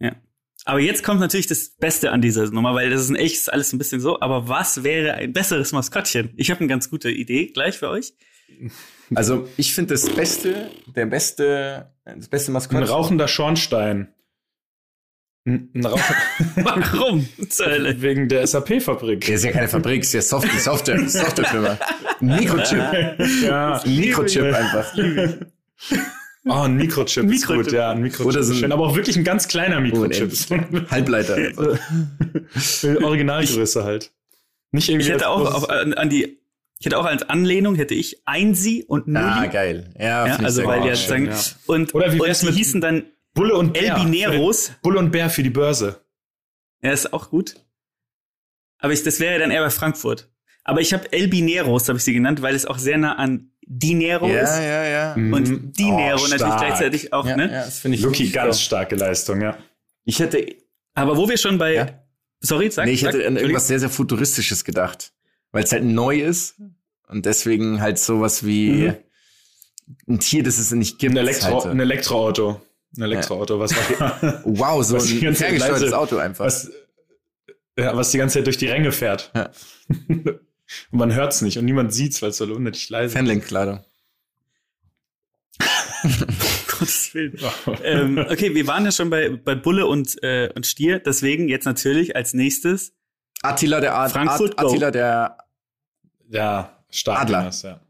[0.00, 0.16] Ja.
[0.64, 3.72] Aber jetzt kommt natürlich das Beste an dieser Nummer, weil das ist ein echtes alles
[3.72, 4.20] ein bisschen so.
[4.20, 6.32] Aber was wäre ein besseres Maskottchen?
[6.36, 8.14] Ich habe eine ganz gute Idee gleich für euch.
[9.14, 12.84] Also ich finde das Beste, der beste, das beste Ein Maskottchen.
[12.88, 14.08] rauchender Schornstein.
[15.46, 16.00] Ein, ein Rauch
[16.56, 17.26] Warum?
[17.38, 19.24] Wegen der SAP-Fabrik.
[19.24, 21.78] Der ist ja keine Fabrik, ist ja Soft Software, Softwarefirma.
[22.20, 22.78] Ein Mikrochip.
[23.44, 23.80] Ja.
[23.80, 24.92] Ein Mikrochip einfach.
[26.44, 27.64] Oh, ein Mikrochip, ist Mikrochip.
[27.64, 28.26] gut, ja, ein Mikrochip.
[28.26, 30.30] Oder so ist ein- schön, aber auch wirklich ein ganz kleiner Mikrochip.
[30.50, 30.90] Unendlich.
[30.90, 31.36] Halbleiter.
[33.02, 34.10] Originalgröße halt.
[34.72, 36.38] Nicht irgendwie Ich hätte auch auf, an, an die,
[36.78, 39.24] ich hätte auch als Anlehnung hätte ich Einsi und Nulli.
[39.26, 39.92] Ah, geil.
[39.98, 41.74] Ja, ja, also weil ja schön, sozusagen ja.
[41.74, 43.04] und Oder wie und die mit- hießen dann
[43.34, 43.94] Bulle und El Bär.
[43.96, 44.72] Bineros.
[44.82, 46.00] Bulle und Bär für die Börse.
[46.82, 47.56] Ja, ist auch gut.
[48.78, 50.28] Aber ich, das wäre ja dann eher bei Frankfurt.
[50.64, 53.50] Aber ich habe El Bineros, habe ich sie genannt, weil es auch sehr nah an
[53.66, 54.56] Dinero Ja, ist.
[54.58, 55.16] ja, ja.
[55.16, 55.32] Mhm.
[55.32, 57.44] Und Dinero Oh, natürlich gleichzeitig auch, ja, ne?
[57.44, 59.56] ja, das finde ich Lucky, ganz starke Leistung, ja.
[60.04, 60.46] Ich hätte,
[60.94, 61.74] Aber wo wir schon bei.
[61.74, 61.86] Ja.
[62.40, 65.12] Sorry, sag nee, ich sag, hätte an irgendwas sehr, sehr Futuristisches gedacht.
[65.52, 66.56] Weil es halt neu ist
[67.08, 68.96] und deswegen halt sowas wie Mhm.
[70.08, 71.12] ein Tier, das es nicht gibt.
[71.14, 71.72] Ein, Elektro, halt.
[71.72, 72.60] ein Elektroauto.
[72.96, 73.72] Ein Elektroauto, was,
[74.44, 76.44] Wow, so Was die ein ganze Zeit ferngesteuertes leise- Auto einfach.
[76.44, 76.70] was,
[77.78, 79.30] ja, was die ganze Zeit durch die Ränge fährt.
[79.34, 79.50] Ja.
[80.08, 80.38] und
[80.90, 83.12] man hört's nicht und niemand sieht's, weil es so unnötig leise ist.
[83.14, 83.80] Fanlenkkleidung.
[86.78, 87.38] Gottes Willen.
[87.82, 91.64] ähm, okay, wir waren ja schon bei, bei Bulle und, äh, und Stier, deswegen jetzt
[91.64, 92.92] natürlich als nächstes.
[93.42, 94.66] Attila der Ad Frankfurt Ad.
[94.68, 95.38] Attila der
[96.28, 97.20] Ja, stark.
[97.22, 97.38] Adler.
[97.40, 97.80] Jonas, ja.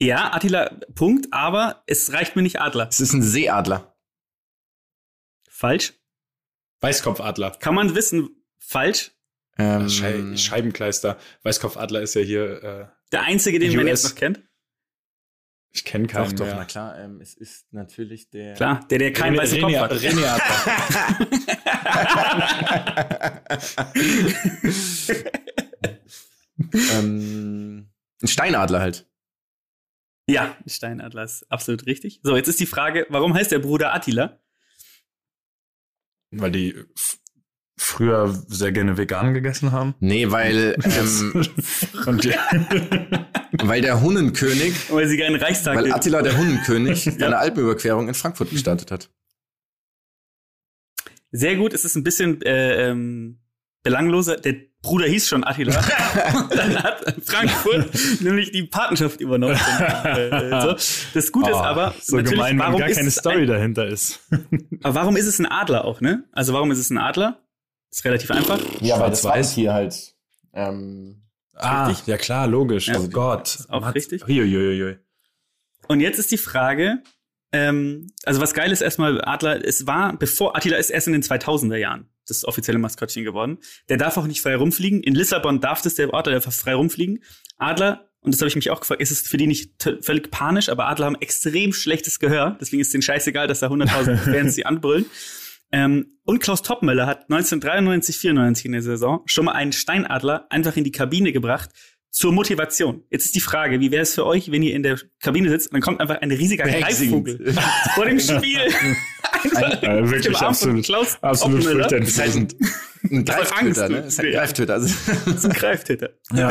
[0.00, 2.88] Ja, Attila, Punkt, aber es reicht mir nicht Adler.
[2.88, 3.94] Es ist ein Seeadler.
[5.48, 5.92] Falsch.
[6.80, 7.52] Weißkopfadler.
[7.60, 9.12] Kann man wissen, falsch.
[9.58, 11.18] Ähm, Schei Scheibenkleister.
[11.44, 14.02] Weißkopfadler ist ja hier, äh, Der einzige, den man US.
[14.02, 14.42] jetzt noch kennt.
[15.72, 16.56] Ich kenne keinen doch, doch, mehr.
[16.56, 16.98] na klar.
[16.98, 18.54] Ähm, es ist natürlich der.
[18.54, 19.92] Klar, der, der keinen weißen Kopf hat.
[19.92, 20.62] René Adler.
[26.92, 27.88] ähm,
[28.22, 29.06] ein Steinadler halt.
[30.28, 32.20] Ja, Steinadler ist absolut richtig.
[32.22, 34.40] So, jetzt ist die Frage, warum heißt der Bruder Attila?
[36.30, 36.84] Weil die
[37.78, 39.94] früher sehr gerne vegan gegessen haben.
[40.00, 41.46] Nee, weil, ähm,
[43.62, 47.26] weil der Hunnenkönig, Weil sie gerne Reichstag weil Attila der Hunnenkönig Ja.
[47.26, 49.10] eine Alpenüberquerung in Frankfurt gestartet hat.
[51.30, 53.38] Sehr gut, es ist ein bisschen äh, ähm,
[53.82, 54.36] belangloser.
[54.36, 55.72] Der Bruder hieß schon Attila.
[56.50, 57.88] Dann hat Frankfurt
[58.20, 59.58] nämlich die Patenschaft übernommen.
[60.04, 61.08] äh, äh, so.
[61.14, 63.86] Das Gute ist Oh, aber, so natürlich, gemein, wenn warum gar keine Story Ein, dahinter
[63.86, 64.20] ist.
[64.82, 66.24] aber warum ist es ein Adler auch, ne?
[66.32, 67.38] Also warum ist es ein Adler?
[67.92, 68.58] Ist relativ einfach.
[68.80, 70.14] Ja, weil das Weiß- hier halt.
[70.52, 71.18] Ähm,
[71.54, 72.06] Ah, Richtig?
[72.06, 72.88] ja klar, logisch.
[72.88, 73.56] Ja, oh Gott.
[73.56, 74.26] ist auch Mats- richtig.
[74.26, 74.96] Uiuiui.
[75.86, 77.02] Und jetzt ist die Frage,
[77.52, 81.22] ähm, also was geil ist erstmal, Adler, es war, bevor, Attila ist erst in den
[81.22, 83.58] 2000er Jahren das offizielle Maskottchen geworden.
[83.90, 85.02] Der darf auch nicht frei rumfliegen.
[85.02, 87.22] In Lissabon darf das der Adler einfach frei rumfliegen.
[87.58, 90.70] Adler, und das habe ich mich auch gefragt, ist es für die nicht völlig panisch,
[90.70, 92.56] aber Adler haben extrem schlechtes Gehör.
[92.60, 95.04] Deswegen ist denen scheißegal, dass da 100.000 Fans sie anbrüllen.
[95.72, 100.76] Ähm, und Klaus Toppmöller hat 1993, 94 in der Saison schon mal einen Steinadler einfach
[100.76, 101.70] in die Kabine gebracht
[102.10, 103.02] zur Motivation.
[103.10, 105.68] Jetzt ist die Frage, wie wäre es für euch, wenn ihr in der Kabine sitzt
[105.68, 106.64] und dann kommt einfach ein riesiger.
[106.64, 107.54] Greifvogel
[107.94, 108.60] vor dem Spiel.
[109.42, 110.88] einfach Äh, im wirklich absolut,
[111.22, 111.88] absolut Toppmöller.
[113.10, 113.98] Ein Greiftöter, ne?
[113.98, 114.32] Ist ein Ja.
[114.40, 114.74] Greiftöter.
[114.74, 114.94] Also,
[115.24, 116.10] Das ist ein Greiftäter.
[116.32, 116.50] Ja.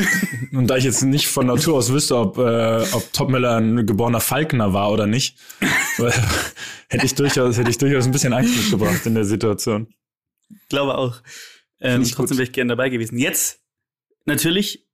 [0.52, 4.20] Und da ich jetzt nicht von Natur aus wüsste, ob, äh, ob Topmüller ein geborener
[4.20, 5.38] Falkner war oder nicht,
[6.89, 9.93] hätte ich durchaus, hätte ich durchaus ein bisschen Angst mitgebracht in der Situation.
[10.70, 11.22] Glaube auch.
[11.80, 12.39] Ähm, ich trotzdem gut.
[12.39, 13.18] wäre ich gerne dabei gewesen.
[13.18, 13.60] Jetzt
[14.26, 14.88] natürlich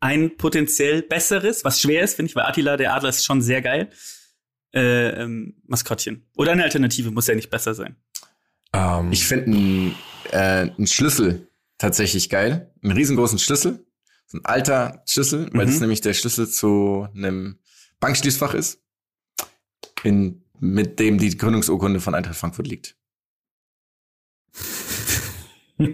[0.00, 3.62] ein potenziell besseres, was schwer ist, finde ich, weil Attila, der Adler, ist schon sehr
[3.62, 3.88] geil.
[4.74, 6.26] Äh, ähm, Maskottchen.
[6.36, 7.96] Oder eine Alternative, muss ja nicht besser sein.
[8.72, 9.94] Ähm, ich finde einen,
[10.30, 11.48] äh, einen Schlüssel
[11.78, 12.72] tatsächlich geil.
[12.82, 13.86] Einen riesengroßen Schlüssel.
[14.26, 15.70] So ein alter Schlüssel, weil Mhm.
[15.70, 17.58] das nämlich der Schlüssel zu einem
[18.00, 18.80] Bankschließfach ist,
[20.02, 22.96] in, mit dem die Gründungsurkunde von Eintracht Frankfurt liegt.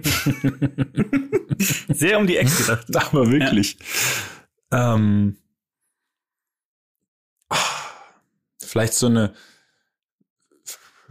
[1.88, 2.86] Sehr um die Ecke gedacht.
[2.96, 3.78] Aber wirklich.
[4.70, 5.36] Ähm,
[8.60, 9.34] vielleicht so eine,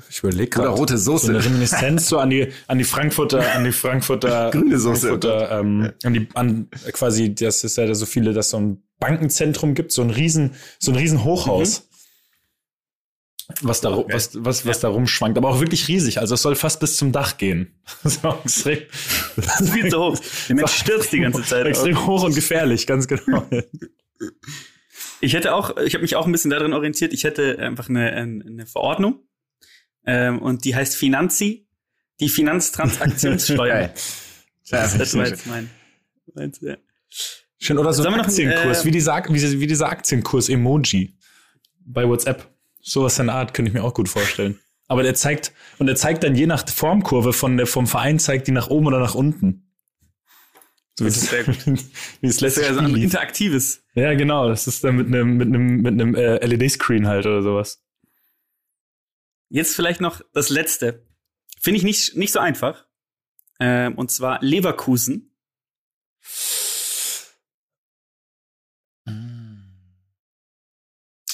[0.10, 1.46] ich überlege Oder gerade, rote so eine Soße.
[1.46, 5.10] Reminiszenz so an die, an die Frankfurter, an die Frankfurter, Grüne Soße.
[5.10, 9.76] Frankfurter, ähm, an die, an quasi, das ist ja so viele, dass so ein Bankenzentrum
[9.76, 11.86] gibt, so ein riesen, so ein riesen Hochhaus.
[13.62, 16.20] Was da, was, was, was da rumschwankt, aber auch wirklich riesig.
[16.20, 17.80] Also es soll fast bis zum Dach gehen.
[18.04, 18.80] so extrem,
[19.36, 20.20] Das ist viel zu hoch.
[20.48, 21.66] Der Mensch stürzt die ganze Zeit.
[21.66, 23.44] extrem hoch und gefährlich, ganz genau.
[25.20, 27.12] Ich hätte auch, ich habe mich auch ein bisschen darin orientiert.
[27.12, 29.24] Ich hätte einfach eine, eine Verordnung
[30.06, 31.68] ähm, und die heißt Finanzi,
[32.20, 33.68] die Finanztransaktionssteuer.
[33.68, 33.94] Geil.
[34.70, 35.70] das das war jetzt mein.
[36.34, 36.78] meins, ja.
[37.60, 41.18] Schön, oder so ein Aktienkurs, äh, wie, dieser, wie, wie dieser Aktienkurs-Emoji
[41.86, 42.48] bei WhatsApp.
[42.82, 44.60] Sowas in der Art könnte ich mir auch gut vorstellen.
[44.88, 48.48] Aber der zeigt, und der zeigt dann je nach Formkurve von der, vom Verein, zeigt
[48.48, 49.70] die nach oben oder nach unten.
[50.98, 51.66] So Das ist sehr gut.
[51.66, 53.84] wie das Das letzte ist ja so Spiel ein interaktives.
[53.94, 54.48] Ja, genau.
[54.48, 57.84] Das ist dann mit einem, mit einem, mit einem äh, LED-Screen halt oder sowas.
[59.50, 61.06] Jetzt vielleicht noch das letzte.
[61.60, 62.86] Finde ich nicht, nicht so einfach.
[63.60, 65.36] Ähm, und zwar Leverkusen.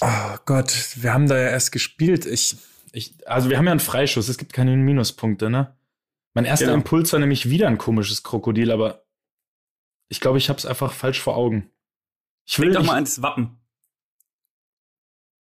[0.02, 2.26] Oh Gott, wir haben da ja erst gespielt.
[2.26, 2.58] Ich,
[2.92, 5.78] ich, also wir haben ja einen Freischuss, es gibt keine Minuspunkte, ne?
[6.34, 6.78] Mein erster Genau.
[6.78, 9.06] Impuls war nämlich wieder ein komisches Krokodil, aber
[10.10, 11.72] ich glaube, ich habe es einfach falsch vor Augen.
[12.46, 13.58] Ich will Denk doch mal ans Wappen.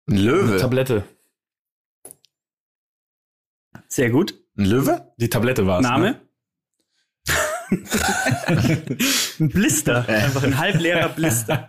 [0.07, 0.57] Ein eine Löwe.
[0.59, 1.05] Tablette.
[3.93, 4.32] Sehr gut.
[4.57, 5.12] Ein Löwe?
[5.18, 5.84] Die Tablette war es.
[5.84, 5.90] Ne?
[5.90, 6.20] Name?
[9.38, 10.09] ein Blister.
[10.09, 11.68] Einfach ein halbleerer Blister.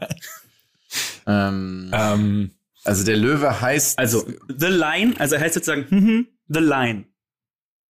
[1.27, 2.51] Ähm, Ähm,
[2.85, 7.03] also der Löwe heißt, Also, The Line, also er heißt sozusagen, hm, The Line.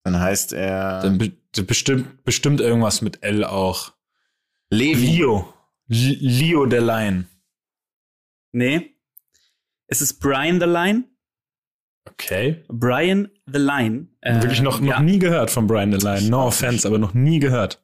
[0.04, 1.32] dann heißt er dann be
[1.66, 3.92] bestimmt, bestimmt irgendwas mit L auch.
[4.70, 5.18] Levi.
[5.18, 5.52] Leo.
[5.90, 7.28] L Leo der Lion.
[8.52, 8.96] Nee.
[9.86, 11.04] Es ist Brian the Line.
[12.10, 12.64] Okay.
[12.68, 14.08] Brian the Line.
[14.20, 16.28] Äh, Wirklich noch, noch ja, nie gehört von Brian the Lion.
[16.28, 17.82] No offense, aber noch nie gehört.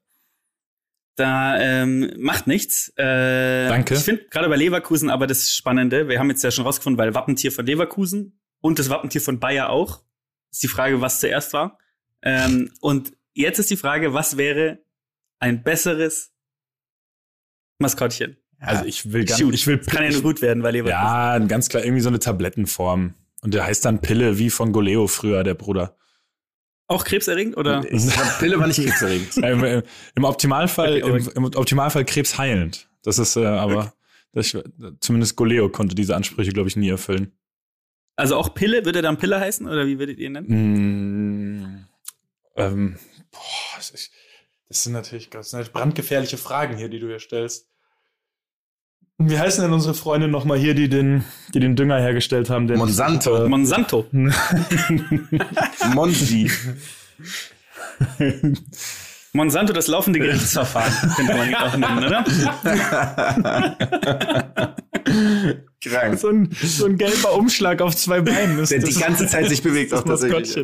[1.16, 2.92] Da ähm, macht nichts.
[2.96, 3.94] Äh, Danke.
[3.94, 7.14] Ich finde gerade bei Leverkusen aber das Spannende, wir haben jetzt ja schon rausgefunden, weil
[7.14, 10.02] Wappentier von Leverkusen und das Wappentier von Bayer auch.
[10.50, 11.78] Ist die Frage, was zuerst war.
[12.22, 14.78] Ähm, und jetzt ist die Frage, was wäre
[15.38, 16.32] ein besseres
[17.78, 18.36] Maskottchen?
[18.58, 19.54] Also ich will ganz, Shoot.
[19.54, 21.02] ich will Kann ja nur gut werden, weil Leverkusen.
[21.02, 23.14] Ja, ganz klar, irgendwie so eine Tablettenform.
[23.42, 25.96] Und der heißt dann Pille, wie von Goleo früher, der Bruder.
[26.86, 27.82] Auch krebserregend oder?
[27.82, 29.36] Glaub, Pille war nicht krebserregend.
[29.36, 29.82] Im, im,
[30.16, 32.88] Im Optimalfall, Okay, im, im Optimalfall krebsheilend.
[33.02, 33.94] Das ist äh, aber,
[34.32, 34.56] das,
[35.00, 37.32] zumindest Goleo konnte diese Ansprüche, glaube ich, nie erfüllen.
[38.16, 41.56] Also auch Pille, würde dann Pille heißen oder wie würdet ihr ihn nennen?
[41.62, 41.84] Mm,
[42.56, 42.98] ähm,
[43.30, 44.12] boah, das, ist,
[44.68, 47.68] das sind natürlich das sind halt brandgefährliche Fragen hier, die du hier stellst.
[49.22, 52.66] Wie heißen denn unsere Freunde nochmal hier, die den, die den Dünger hergestellt haben?
[52.66, 53.46] Den Monsanto.
[53.48, 54.06] Monsanto.
[55.94, 56.50] Monsi.
[59.34, 62.24] Monsanto, das laufende Gerichtsverfahren, könnte man ihn auch nennen, oder?
[65.82, 66.18] Krank.
[66.18, 68.58] so, ein, so ein gelber Umschlag auf zwei Beinen.
[68.58, 70.56] Ist Der das- die ganze Zeit sich bewegt, auch das tatsächlich.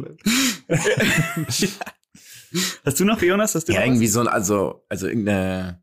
[2.85, 3.55] Hast du noch, Jonas?
[3.55, 5.83] Hast du Ja, noch irgendwie so ein, also, also irgendeine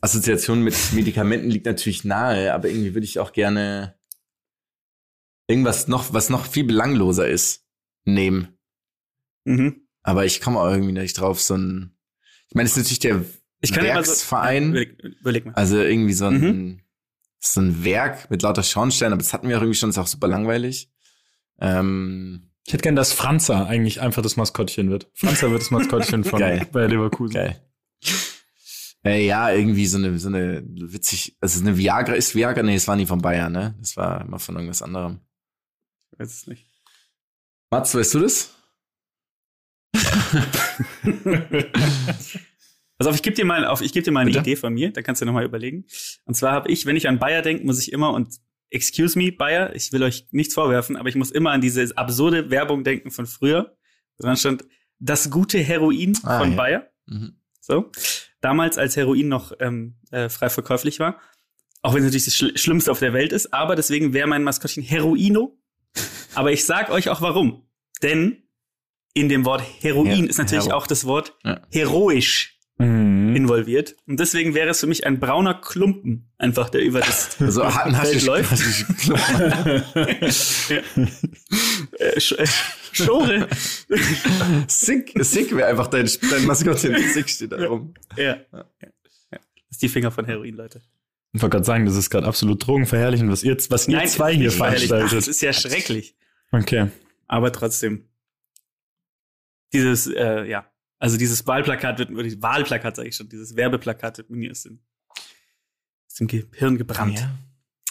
[0.00, 3.98] Assoziation mit Medikamenten liegt natürlich nahe, aber irgendwie würde ich auch gerne
[5.48, 7.66] irgendwas noch, was noch viel belangloser ist,
[8.04, 8.56] nehmen.
[9.44, 9.86] Mhm.
[10.02, 11.96] Aber ich komme auch irgendwie nicht drauf, so ein,
[12.48, 13.24] ich meine, es ist natürlich der
[13.60, 15.54] Ich kann ja mal so, Werksverein, Überleg, überleg mal.
[15.54, 16.80] also irgendwie so ein, Mhm.
[17.40, 20.06] so ein Werk mit lauter Schornsteinen, aber das hatten wir auch irgendwie schon, ist auch
[20.06, 20.90] super langweilig.
[21.60, 25.10] Ähm, Ich hätte gern, dass Franza eigentlich einfach das Maskottchen wird.
[25.14, 26.66] Franza wird das Maskottchen von Geil.
[26.72, 27.34] bei Leverkusen.
[27.34, 27.66] geil.
[29.04, 32.86] Äh, ja, irgendwie so eine, so eine witzig, also eine Viagra ist Viagra, nee, es
[32.86, 33.74] war nie von Bayern, ne?
[33.80, 35.20] Das war immer von irgendwas anderem.
[36.12, 36.66] Ich weiß es nicht.
[37.70, 38.54] Mats, weißt du das?
[42.98, 44.40] Pass auf, ich gebe dir mal auf, ich gebe dir mal eine Bitte?
[44.42, 45.86] Idee von mir, da kannst du noch mal überlegen.
[46.24, 48.36] Und zwar habe ich, wenn ich an Bayer denke, muss ich immer und
[48.70, 52.50] excuse me Bayer, ich will euch nichts vorwerfen, aber ich muss immer an diese absurde
[52.50, 53.76] Werbung denken von früher.
[54.18, 54.64] Dran stand
[54.98, 56.56] das gute Heroin Ah, von ja.
[56.56, 56.90] Bayer.
[57.06, 57.36] Mhm.
[57.60, 57.90] So.
[58.40, 61.18] Damals, als Heroin noch ähm, äh, frei verkäuflich war.
[61.82, 63.52] Auch wenn es natürlich das Schl Schlimmste auf der Welt ist.
[63.54, 65.58] Aber deswegen wäre mein Maskottchen Heroino.
[66.34, 67.66] aber ich sag euch auch warum.
[68.02, 68.42] Denn
[69.14, 71.60] in dem Wort Heroin Ja, ist natürlich Hero- auch das Wort Ja.
[71.70, 72.58] heroisch.
[72.78, 73.09] Mhm.
[73.30, 73.36] Mhm.
[73.36, 73.96] involviert.
[74.06, 77.94] Und deswegen wäre es für mich ein brauner Klumpen, einfach der über das So hatten
[77.94, 78.52] Feld läuft.
[81.98, 82.46] äh, äh,
[82.92, 83.48] Schore.
[84.66, 86.96] Sick, Sick wäre einfach dein, dein Maskottchen.
[87.12, 87.94] Sick steht da rum.
[88.16, 88.38] ja.
[88.52, 88.64] ja.
[89.70, 90.82] Das ist die Finger von Heroin, Leute.
[91.32, 94.50] Ich wollte gerade sagen, das ist gerade absolut drogenverherrlichend, was ihr, was ihr zwei hier
[94.50, 94.92] verherrlicht.
[94.92, 95.18] Ach, veranstaltet.
[95.18, 96.16] Das ist ja schrecklich.
[96.50, 96.88] Okay.
[97.28, 98.08] Aber trotzdem.
[99.72, 100.68] Dieses, äh, ja.
[101.00, 104.62] Also dieses Wahlplakat wird, oder die Wahlplakat sage ich schon, dieses Werbeplakat wird mir aus
[104.62, 104.78] dem,
[106.06, 107.18] aus dem Gehirn gebrannt.
[107.18, 107.34] Ja.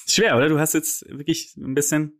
[0.07, 0.47] Schwer, oder?
[0.47, 2.13] Du hast jetzt wirklich ein bisschen.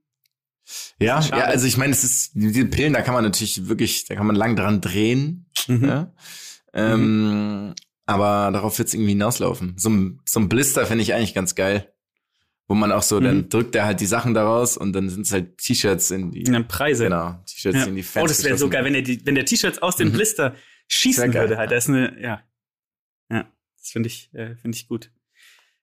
[0.99, 4.15] Ja, ja, also ich meine, es ist, diese Pillen, da kann man natürlich wirklich, da
[4.15, 5.49] kann man lang dran drehen.
[5.67, 5.85] Mhm.
[5.85, 6.13] Ja?
[6.73, 7.73] Ähm,
[8.05, 9.75] Aber darauf wird's irgendwie hinauslaufen.
[9.77, 11.91] So ein, so ein Blister finde ich eigentlich ganz geil.
[12.67, 13.23] Wo man auch so, Mhm.
[13.23, 16.45] dann drückt er halt die Sachen daraus und dann sind es halt T-Shirts in die,
[16.45, 17.05] Und dann Preise.
[17.05, 17.85] genau, T-Shirts Ja.
[17.85, 18.23] in die Fans.
[18.23, 20.13] Oh, das wäre so geil, wenn der, die, wenn der T-Shirts aus dem Mhm.
[20.13, 20.55] Blister
[20.89, 21.71] schießen würde halt.
[21.71, 22.43] Das ist eine, ja.
[23.31, 25.11] Ja, das finde ich, äh, finde ich gut.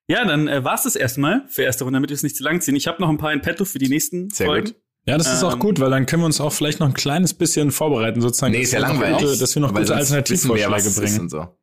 [0.08, 2.60] Ja, dann äh, war's das erstmal für erste Runde, damit wir es nicht zu lang
[2.60, 2.76] ziehen.
[2.76, 4.66] Ich habe noch ein paar in petto für die nächsten Sehr Folgen.
[4.72, 4.76] gut.
[5.08, 6.94] Ja, das ist auch Ähm, gut, weil dann können wir uns auch vielleicht noch ein
[6.94, 8.52] kleines bisschen vorbereiten, sozusagen.
[8.52, 9.18] Nee, dass ist ja wir noch langweilig.
[9.28, 11.20] Gute, dass wir noch gute Alternativvorschläge es ist bringen.
[11.20, 11.58] und so.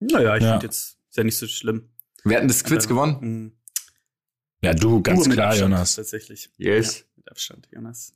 [0.00, 0.50] Naja, ich Ja.
[0.52, 1.90] finde jetzt, ist ja nicht so schlimm.
[2.24, 3.44] Wir hatten das Quiz Ähm, gewonnen.
[3.46, 3.50] mh.
[4.62, 5.94] Ja, du, ganz mit klar, Abstand, Jonas.
[5.96, 6.50] Tatsächlich.
[6.56, 6.98] Yes.
[7.00, 8.14] Ja, mit Abstand, Jonas.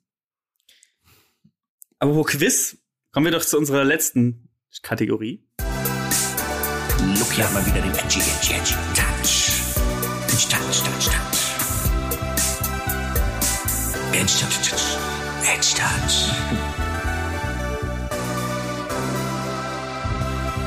[1.98, 2.78] Aber wo Quiz,
[3.18, 4.48] kommen wir doch zu unserer letzten
[4.80, 5.42] Kategorie.
[7.18, 9.50] Lucky hat mal wieder den Edgy, Edgy, Edgy Touch.
[10.28, 11.40] Touch, Touch, Touch, Touch.
[14.12, 14.96] Edge, Touch, Touch.
[15.52, 16.30] Edge, Touch.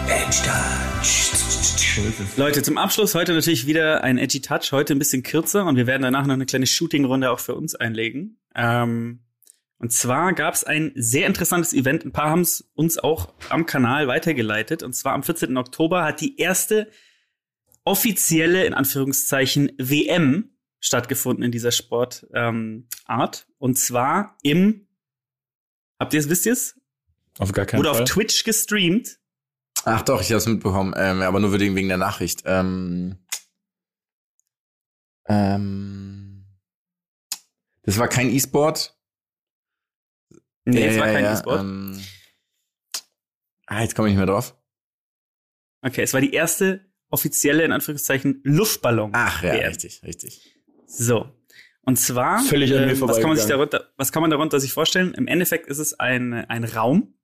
[0.09, 1.31] Edge, Touch.
[2.35, 5.87] Leute, zum Abschluss heute natürlich wieder ein Edgy Touch, heute ein bisschen kürzer und wir
[5.87, 8.41] werden danach noch eine kleine Shooting-Runde auch für uns einlegen.
[8.55, 9.21] Ähm,
[9.81, 13.65] und zwar gab es ein sehr interessantes Event, ein paar haben es uns auch am
[13.65, 14.83] Kanal weitergeleitet.
[14.83, 15.57] Und zwar am 14.
[15.57, 16.91] Oktober hat die erste
[17.83, 22.27] offizielle, in Anführungszeichen, WM stattgefunden in dieser Sportart.
[22.35, 22.87] Ähm,
[23.57, 24.87] und zwar im,
[25.99, 26.79] habt ihr es, wisst ihr es?
[27.39, 28.03] Auf gar keinen Wurde Fall.
[28.03, 29.17] auf Twitch gestreamt.
[29.85, 32.43] Ach doch, ich habe es mitbekommen, ähm, aber nur wegen wegen der Nachricht.
[32.45, 33.17] Ähm,
[35.25, 36.45] ähm,
[37.81, 38.95] das war kein E-Sport.
[40.65, 41.61] Nee, es war kein E-Sport.
[41.61, 41.99] Ähm,
[43.65, 44.55] ah, jetzt komme ich nicht mehr drauf.
[45.81, 49.11] Okay, es war die erste offizielle, in Anführungszeichen, Luftballon.
[49.13, 49.67] Ach ja, WM.
[49.67, 50.55] richtig, richtig.
[50.85, 51.29] So.
[51.83, 54.59] Und zwar, Völlig an mir ähm, was kann man sich darunter, was kann man darunter
[54.59, 55.13] sich vorstellen?
[55.15, 57.15] Im Endeffekt ist es ein, ein Raum,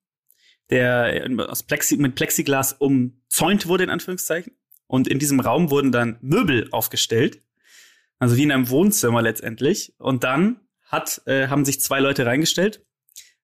[0.70, 4.54] der aus Plexi, mit Plexiglas umzäunt wurde, in Anführungszeichen.
[4.88, 7.44] Und in diesem Raum wurden dann Möbel aufgestellt.
[8.20, 9.94] Also wie in einem Wohnzimmer letztendlich.
[10.00, 12.86] Und dann hat, äh, haben sich zwei Leute reingestellt.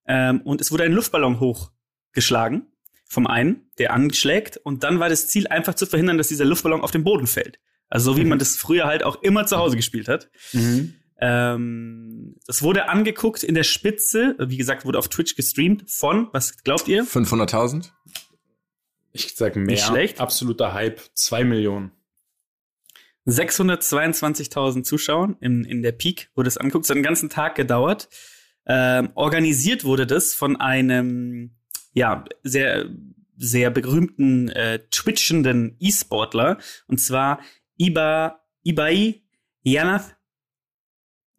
[0.08, 2.68] Ähm, und es wurde ein Luftballon hochgeschlagen.
[3.06, 4.58] Vom einen, der anschlägt.
[4.58, 7.60] Und dann war das Ziel einfach zu verhindern, dass dieser Luftballon auf den Boden fällt.
[7.90, 10.30] Also so wie man das früher halt auch immer zu Hause gespielt hat.
[10.52, 10.96] Mhm.
[11.20, 16.64] Ähm, das wurde angeguckt in der Spitze, wie gesagt, wurde auf Twitch gestreamt von, was
[16.64, 17.06] glaubt ihr?
[17.06, 17.92] 500.000?
[19.12, 19.66] Ich sag mehr.
[19.66, 20.20] Nicht schlecht.
[20.20, 21.00] Absoluter Hype.
[21.14, 21.92] Zwei Millionen.
[23.28, 26.86] 622.000 Zuschauern in, in der Peak wurde es angeguckt.
[26.86, 28.10] Es hat einen ganzen Tag gedauert.
[28.66, 31.56] Ähm, organisiert wurde das von einem,
[31.94, 32.86] ja, sehr,
[33.38, 36.58] sehr berühmten äh, twitchenden E-Sportler.
[36.88, 37.40] Und zwar
[37.78, 39.24] Iba, Ibai
[39.64, 40.16] Yanath.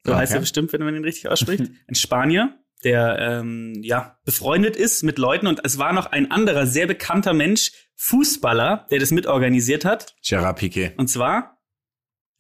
[0.05, 0.20] So Okay.
[0.20, 1.62] heißt er bestimmt, wenn man ihn richtig ausspricht.
[1.89, 5.47] Ein Spanier, der ähm, ja befreundet ist mit Leuten.
[5.47, 10.14] Und es war noch ein anderer sehr bekannter Mensch, Fußballer, der das mitorganisiert hat.
[10.22, 10.95] Gerard Piqué.
[10.97, 11.59] Und zwar,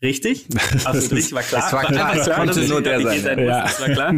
[0.02, 0.46] richtig,
[0.84, 1.64] absolut richtig, war klar.
[1.66, 3.62] Es war klar, einfach es konnte nur der sein, muss, ja.
[3.62, 4.14] Das war klar.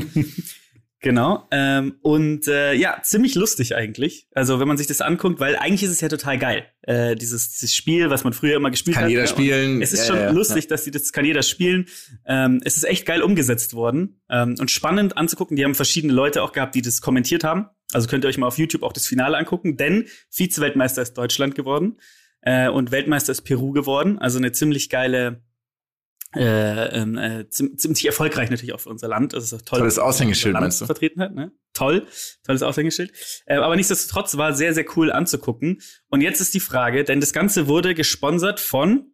[1.06, 1.46] Genau.
[1.52, 4.26] Ähm, und äh, ja, ziemlich lustig eigentlich.
[4.34, 6.66] Also wenn man sich das anguckt, weil eigentlich ist es ja total geil.
[6.82, 9.10] Äh, dieses, dieses Spiel, was man früher immer gespielt Kann hat.
[9.10, 9.28] jeder ne?
[9.28, 9.82] spielen.
[9.82, 10.30] Es ist Ja, schon ja, ja.
[10.32, 11.86] lustig, dass sie das kann jeder spielen.
[12.26, 15.56] Ähm, es ist echt geil umgesetzt worden ähm, und spannend anzugucken.
[15.56, 17.66] Die haben verschiedene Leute auch gehabt, die das kommentiert haben.
[17.92, 21.54] Also könnt ihr euch mal auf YouTube auch das Finale angucken, denn Vize-Weltmeister ist Deutschland
[21.54, 21.98] geworden
[22.40, 24.18] äh, und Weltmeister ist Peru geworden.
[24.18, 25.44] Also eine ziemlich geile,
[26.34, 29.32] äh, ähm, äh, ziem- ziemlich erfolgreich natürlich auch für unser Land.
[29.32, 29.78] Das ist auch toll.
[29.78, 30.86] Tolles Aushängeschild, Land meinst du?
[30.86, 31.52] Vertreten hat, ne?
[31.72, 32.06] Toll,
[32.44, 33.12] tolles Aushängeschild.
[33.46, 35.80] Äh, aber nichtsdestotrotz war sehr, sehr cool anzugucken.
[36.08, 39.12] Und jetzt ist die Frage, denn das Ganze wurde gesponsert von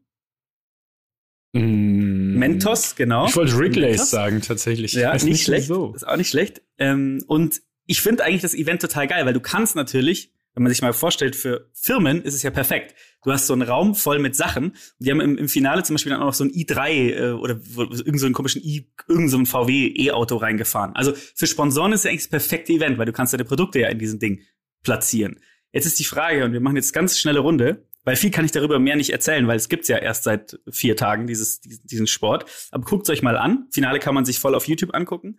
[1.54, 2.38] Mm.
[2.38, 3.26] Mentos, genau.
[3.26, 4.94] Ich wollte Wrigley's sagen, tatsächlich.
[4.94, 5.64] Ja, Weiß nicht schlecht.
[5.64, 5.92] wieso.
[5.94, 6.62] Ist auch nicht schlecht.
[6.78, 10.72] Ähm, und ich finde eigentlich das Event total geil, weil du kannst natürlich, wenn man
[10.72, 12.94] sich mal vorstellt, für Firmen ist es ja perfekt.
[13.24, 14.76] Du hast so einen Raum voll mit Sachen.
[14.98, 17.58] Die haben im, im Finale zum Beispiel dann auch noch so ein i3 äh, oder
[17.74, 20.94] wo- irgend so komischen i, irgend so VW E-Auto reingefahren.
[20.94, 23.88] Also für Sponsoren ist ja eigentlich das perfekte Event, weil du kannst deine Produkte ja
[23.88, 24.40] in diesem Ding
[24.82, 25.40] platzieren.
[25.72, 28.50] Jetzt ist die Frage, und wir machen jetzt ganz schnelle Runde, weil viel kann ich
[28.50, 32.44] darüber mehr nicht erzählen, weil es gibt's ja erst seit vier Tagen, dieses, diesen Sport.
[32.72, 33.68] Aber guckt's euch mal an.
[33.70, 35.38] Finale kann man sich voll auf YouTube angucken.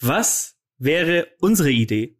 [0.00, 2.16] Was wäre unsere Idee?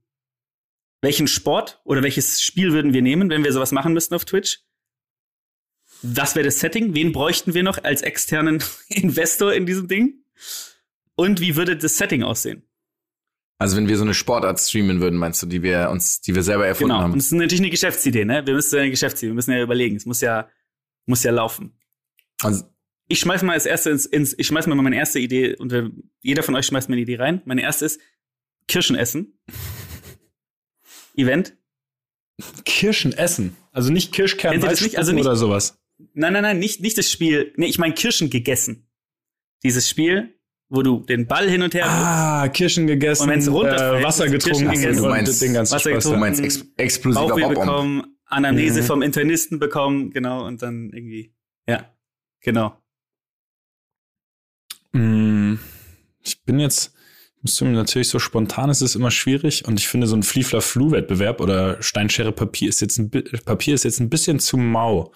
[1.02, 4.60] Welchen Sport oder welches Spiel würden wir nehmen, wenn wir sowas machen müssten auf Twitch?
[6.02, 6.94] Was wäre das Setting?
[6.94, 10.24] Wen bräuchten wir noch als externen Investor in diesem Ding?
[11.14, 12.62] Und wie würde das Setting aussehen?
[13.58, 16.42] Also wenn wir so eine Sportart streamen würden, meinst du, die wir uns, die wir
[16.42, 17.02] selber erfunden genau.
[17.02, 17.12] haben?
[17.12, 18.46] Und es ist natürlich eine Geschäftsidee, ne?
[18.46, 19.96] Wir müssen eine Geschäftsidee, wir müssen ja überlegen.
[19.96, 20.48] Es muss ja,
[21.04, 21.78] muss ja laufen.
[22.42, 22.64] Also,
[23.08, 25.74] Ich schmeiß mal als erste ins, ins ich schmeiß mal meine erste Idee und
[26.22, 27.42] jeder von euch schmeißt mir eine Idee rein.
[27.44, 28.00] Meine erste ist
[28.66, 29.38] Kirschen essen.
[31.16, 31.56] Event.
[32.64, 33.56] Kirschen essen.
[33.72, 34.96] Also nicht Kirschkern nicht?
[34.98, 35.78] Also nicht- oder sowas.
[36.14, 37.52] Nein, nein, nein, nicht, nicht das Spiel.
[37.56, 38.88] Nee, ich meine Kirschen gegessen.
[39.62, 40.34] Dieses Spiel,
[40.70, 44.28] wo du den Ball hin und her Ah, Kirschen gegessen, Und wenn's runterfällt, äh, Wasser
[44.30, 44.96] getrunken Kirschen gegessen.
[44.98, 46.04] Du und meinst den ganzen Wasser Spaß.
[46.04, 46.20] du getrunken.
[46.20, 48.86] meinst ex explosiver Bauchweh bekommen, Anamnese Mhm.
[48.86, 51.34] vom Internisten bekommen, genau, und dann irgendwie.
[51.68, 51.92] Ja,
[52.40, 52.80] genau.
[54.92, 55.56] Mm,
[56.22, 56.94] Ich bin jetzt,
[57.40, 60.22] ich muss zugeben, natürlich so spontan ist es immer schwierig und ich finde so ein
[60.22, 65.14] Fliefler-Flu-Wettbewerb oder Steinschere Papier ist jetzt ein, Papier ist jetzt ein bisschen zu mau.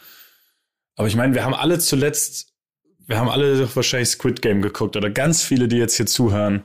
[0.97, 2.55] Aber ich meine, wir haben alle zuletzt,
[3.07, 6.65] wir haben alle doch wahrscheinlich Squid Game geguckt oder ganz viele, die jetzt hier zuhören.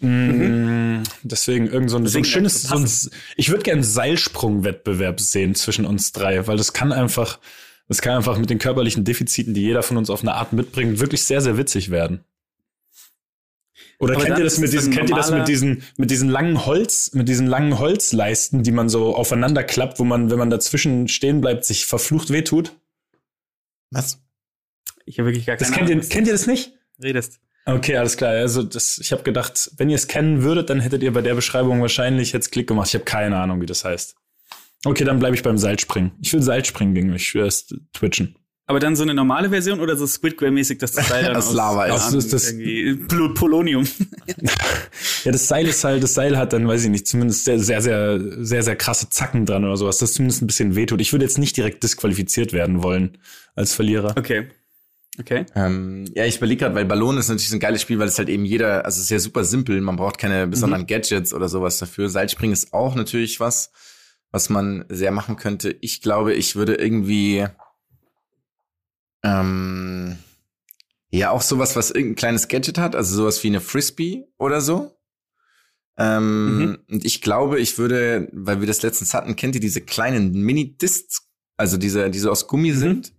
[0.00, 2.90] Mm, Deswegen irgend so ein, so ein Deswegen schönes, so ein,
[3.36, 7.38] ich würde gerne einen Seilsprung-Wettbewerb sehen zwischen uns drei, weil das kann einfach,
[7.86, 10.98] das kann einfach mit den körperlichen Defiziten, die jeder von uns auf eine Art mitbringt,
[10.98, 12.24] wirklich sehr, sehr witzig werden.
[14.00, 16.28] Oder Aber kennt ihr das mit es diesen, kennt ihr das mit diesen, mit diesen
[16.28, 20.50] langen Holz, mit diesen langen Holzleisten, die man so aufeinander klappt, wo man, wenn man
[20.50, 22.76] dazwischen stehen bleibt, sich verflucht wehtut?
[23.90, 24.20] Was?
[25.04, 26.72] Ich habe wirklich gar Das keine kennt ihr, Ahnung, was kennt ihr das nicht?
[27.02, 27.40] redest.
[27.64, 28.30] Okay, alles klar.
[28.30, 31.34] Also das, ich habe gedacht, wenn ihr es kennen würdet, dann hättet ihr bei der
[31.34, 32.88] Beschreibung wahrscheinlich jetzt Klick gemacht.
[32.88, 34.14] Ich habe keine Ahnung, wie das heißt.
[34.84, 36.12] Okay, dann bleibe ich beim Seilspringen.
[36.20, 38.36] Ich will Seilspringen gegen mich, erst twitchen.
[38.70, 41.48] Aber dann so eine normale Version oder so Squid Game-mäßig, dass das Seil dann Das
[41.48, 41.92] aus, Lava ist.
[41.94, 42.54] aus Das ist das-
[43.34, 43.84] Polonium.
[45.24, 47.82] Ja, das Seil ist halt, das Seil hat dann, weiß ich nicht, zumindest sehr, sehr,
[47.82, 51.00] sehr, sehr, sehr krasse Zacken dran oder sowas, das zumindest ein bisschen wehtut.
[51.00, 53.18] Ich würde jetzt nicht direkt disqualifiziert werden wollen
[53.56, 54.14] als Verlierer.
[54.16, 54.48] Okay.
[55.18, 55.46] Okay.
[55.56, 58.18] Ähm, ja, ich überlege gerade, weil Ballon ist natürlich so ein geiles Spiel, weil es
[58.18, 61.48] halt eben jeder, also es ist ja super simpel, man braucht keine besonderen Gadgets oder
[61.48, 62.08] sowas dafür.
[62.08, 63.72] Seilspringen ist auch natürlich was,
[64.30, 65.74] was man sehr machen könnte.
[65.80, 67.46] Ich glaube, ich würde irgendwie
[69.22, 70.18] ähm,
[71.10, 74.94] ja auch sowas, was irgendein kleines Gadget hat, also sowas wie eine Frisbee oder so.
[75.96, 80.32] Ähm, Und ich glaube, ich würde, weil wir das letztens hatten, kennt ihr diese kleinen
[80.32, 83.12] Mini-Discs, also diese, die so aus Gummi sind,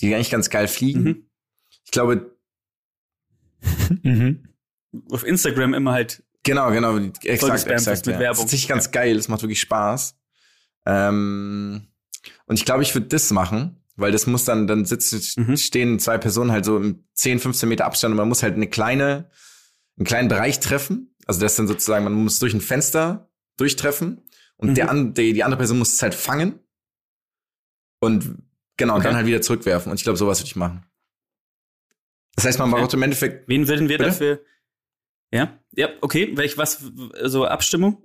[0.00, 1.02] die eigentlich ganz geil fliegen.
[1.02, 1.30] Mhm.
[1.84, 2.36] Ich glaube,
[4.02, 4.44] Mhm.
[5.10, 6.22] Auf Instagram immer halt.
[6.42, 8.06] genau, genau, exakt, exakt.
[8.06, 8.20] mit ja.
[8.20, 8.28] Werbung.
[8.28, 10.16] Das ist tatsächlich ganz geil, das macht wirklich Spaß.
[10.86, 11.88] Ähm,
[12.46, 15.56] und ich glaube, ich würde das machen, weil das muss dann, dann sitzen, Mhm.
[15.56, 18.68] stehen zwei Personen halt so im 10, 15 Meter Abstand und man muss halt eine
[18.68, 19.30] kleine,
[19.98, 21.14] einen kleinen Bereich treffen.
[21.26, 24.22] Also das ist dann sozusagen, man muss durch ein Fenster durchtreffen
[24.56, 24.74] und Mhm.
[24.74, 26.60] der an, die, die andere Person muss es halt fangen
[28.00, 28.36] und
[28.76, 29.08] genau, und Okay.
[29.08, 29.90] dann halt wieder zurückwerfen.
[29.90, 30.84] Und ich glaube, sowas würde ich machen.
[32.36, 32.80] Das heißt, man Okay.
[32.82, 34.10] braucht im Endeffekt Wen würden wir Bitte?
[34.10, 34.40] dafür?
[35.32, 36.30] Ja, ja, okay.
[36.36, 36.78] Welch was?
[37.24, 38.02] So Abstimmung?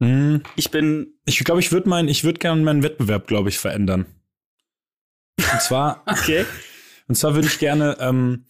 [0.00, 0.42] Mhm.
[0.56, 1.14] Ich bin.
[1.24, 4.06] Ich glaube, ich würde mein, ich würde gerne meinen Wettbewerb, glaube ich, verändern.
[5.38, 6.44] Und zwar, Okay.
[7.08, 8.44] und zwar würde ich gerne, ähm,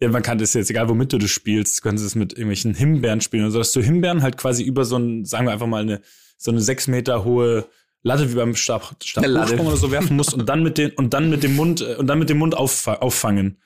[0.00, 2.74] ja, man kann das jetzt, egal womit du das spielst, du kannst es mit irgendwelchen
[2.74, 5.66] Himbeeren spielen oder so, dass du Himbeeren halt quasi über so ein, sagen wir einfach
[5.66, 6.00] mal eine,
[6.38, 7.68] so eine sechs Meter hohe
[8.02, 9.48] Latte wie beim Stab, Eine Latte.
[9.48, 11.96] Stabhochsprung oder so werfen musst und dann mit den, und dann mit dem Mund, äh,
[11.96, 13.60] und dann mit dem Mund auffa auffangen.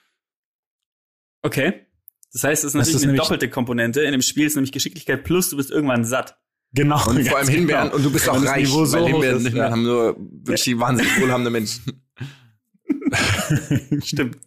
[1.42, 1.86] Okay.
[2.32, 4.02] Das heißt, es ist Das natürlich ist eine nämlich- doppelte Komponente.
[4.02, 6.36] In dem Spiel ist nämlich Geschicklichkeit plus, du bist irgendwann satt.
[6.72, 6.96] Genau.
[7.08, 7.94] und vor allem Himbeeren genau.
[7.96, 9.70] und du bist auch reich, so weil Himbeeren, ist, Himbeeren ja.
[9.70, 12.03] haben nur wirklich wahnsinnig wohlhabende Menschen.
[14.04, 14.38] Stimmt.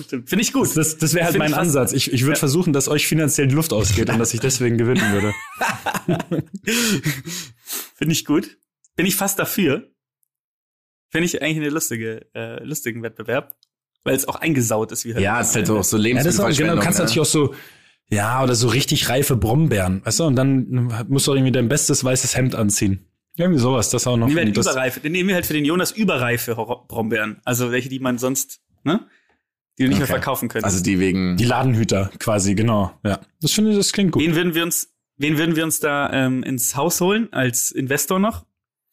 [0.00, 0.28] Stimmt.
[0.28, 0.74] Finde ich gut.
[0.76, 1.92] Das, das wäre halt Find mein Ansatz.
[1.92, 2.38] Ich, ich würde Ja.
[2.38, 5.34] versuchen, dass euch finanziell die Luft ausgeht und dass ich deswegen gewinnen würde.
[7.94, 8.56] Finde ich gut.
[8.96, 9.90] Bin ich fast dafür.
[11.10, 13.54] Finde ich eigentlich eine lustige, äh, lustigen Wettbewerb.
[14.04, 16.40] Weil es auch eingesaut ist, wie Ja, es ist halt so, so Ja, das ist
[16.40, 17.04] auch, genau, du kannst ne?
[17.04, 17.54] natürlich auch so,
[18.10, 21.68] ja, oder so richtig reife Brombeeren, weißt du, und dann musst du auch irgendwie dein
[21.68, 23.06] bestes weißes Hemd anziehen.
[23.38, 24.26] Irgendwie sowas, das auch noch.
[24.26, 25.00] Nehmen wir halt das, überreife.
[25.00, 27.40] Den nehmen wir halt für den Jonas überreife Brombeeren.
[27.44, 29.06] Also welche, die man sonst, ne?
[29.78, 30.12] Die du nicht mehr Okay.
[30.12, 30.72] verkaufen könntest.
[30.74, 31.36] Also die wegen.
[31.38, 32.92] die Ladenhüter quasi, genau.
[33.04, 34.22] Ja, das finde ich, das klingt gut.
[34.22, 38.18] wen würden wir uns, wen würden wir uns da ähm, ins Haus holen als Investor
[38.18, 38.44] noch?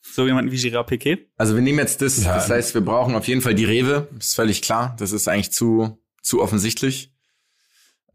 [0.01, 1.27] So jemanden wie Girard Piquet?
[1.35, 2.35] Also wir nehmen jetzt das, Ja.
[2.35, 4.95] das heißt, wir brauchen auf jeden Fall die Rewe, ist völlig klar.
[4.99, 7.11] Das ist eigentlich zu, zu offensichtlich.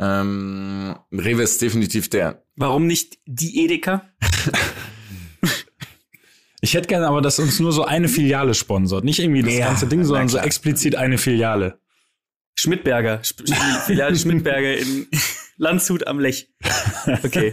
[0.01, 2.43] Ähm, Rewe ist definitiv der.
[2.57, 4.09] Warum nicht die Edeka?
[6.65, 9.05] Ich hätte gerne aber, dass uns nur so eine Filiale sponsort.
[9.05, 11.79] Nicht irgendwie das Ja, ganze Ding, sondern so explizit eine Filiale.
[12.59, 13.45] Schmidberger, Sp
[13.85, 15.07] Filiale Schmidberger in
[15.59, 16.49] Landshut am Lech.
[17.23, 17.53] Okay.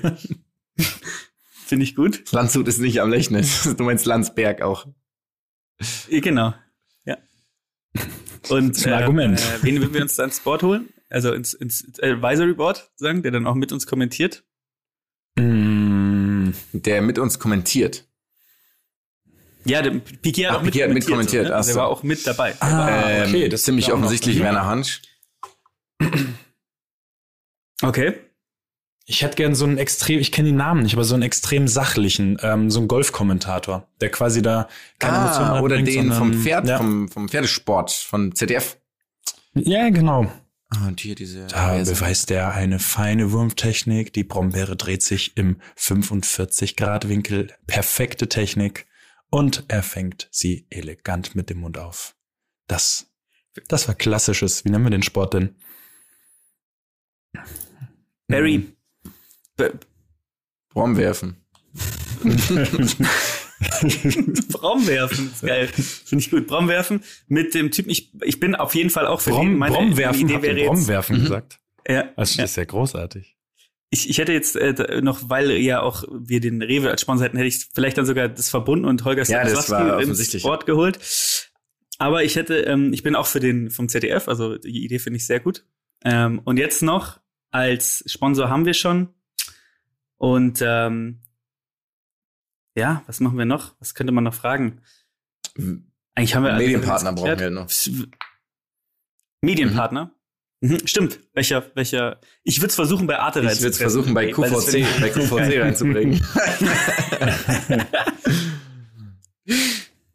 [1.66, 2.32] Finde ich gut.
[2.32, 3.64] Landshut ist nicht am Lechnis.
[3.78, 4.88] Du meinst Landsberg auch.
[6.10, 6.54] Genau.
[7.04, 7.18] Ja.
[8.48, 9.40] Und ist ein Argument.
[9.42, 10.88] Äh, wen würden wir uns da ins Board holen?
[11.10, 14.46] Also ins, ins Advisory Board sagen, der dann auch mit uns kommentiert.
[15.38, 18.08] Mm, Der mit uns kommentiert.
[19.66, 21.46] Ja, der Piquet hat Ach, auch mit Piquet hat mit kommentiert.
[21.46, 21.56] kommentiert, so, ne?
[21.56, 22.56] also der war auch mit dabei.
[22.62, 25.02] Ah, ähm, okay, das ziemlich ist noch- offensichtlich Werner Hansch.
[27.84, 28.14] Okay.
[29.06, 31.68] ich hätte gern so einen extrem, ich kenne die Namen nicht, aber so einen extrem
[31.68, 36.42] sachlichen, ähm, so einen Golfkommentator, der quasi da keine Emotionen Ah, oder den vom sondern-
[36.42, 38.78] Pferd, Ja, vom, vom Pferdesport, von ZDF.
[39.56, 40.32] ja genau.
[40.70, 41.48] Ah, und hier diese.
[41.48, 44.14] Da wer ist- beweist er eine feine Wurmtechnik.
[44.14, 47.50] Die Brombeere dreht sich im 45 Grad Winkel.
[47.68, 48.86] Perfekte Technik.
[49.32, 52.16] Und er fängt sie elegant mit dem Mund auf.
[52.68, 53.08] Das,
[53.68, 54.64] das war klassisches.
[54.66, 55.56] Wie nennen wir den Sport denn?
[58.28, 58.76] Barry.
[59.58, 59.72] B-
[60.70, 61.38] Brom werfen.
[64.52, 65.68] Brom werfen, ist geil.
[65.68, 66.48] Finde ich gut.
[66.48, 67.90] Brom werfen mit dem Typen.
[67.90, 69.38] Ich, ich bin auf jeden Fall auch für den.
[69.38, 71.60] Brom, Meine Bromwerfen, Idee wäre Bromwerfen gesagt?
[71.88, 72.44] ja, Das ja.
[72.46, 73.38] ist ja großartig.
[73.94, 77.38] Ich, ich hätte jetzt äh, noch, weil ja auch wir den Rewe als Sponsor hätten,
[77.38, 80.42] hätte ich vielleicht dann sogar das verbunden und Holger Ja, war ins.
[80.42, 80.98] Board geholt.
[82.00, 85.18] Aber ich hätte, ähm, ich bin auch für den vom ZDF, also die Idee finde
[85.18, 85.66] ich sehr gut.
[86.04, 87.20] Ähm, und jetzt noch
[87.52, 89.10] als Sponsor haben wir schon.
[90.18, 91.22] Und ähm,
[92.76, 93.76] ja, was machen wir noch?
[93.80, 94.82] Was könnte man noch fragen?
[96.16, 97.68] Eigentlich haben wir Medienpartner brauchen wir noch.
[99.42, 100.14] Medienpartner.
[100.62, 100.86] Mhm.
[100.86, 101.20] Stimmt.
[101.34, 102.20] Welcher, welcher?
[102.44, 105.60] Ich würde es versuchen bei Arte Ich würde es versuchen, bei QVC, bei ich- QVC
[105.60, 106.22] reinzubringen.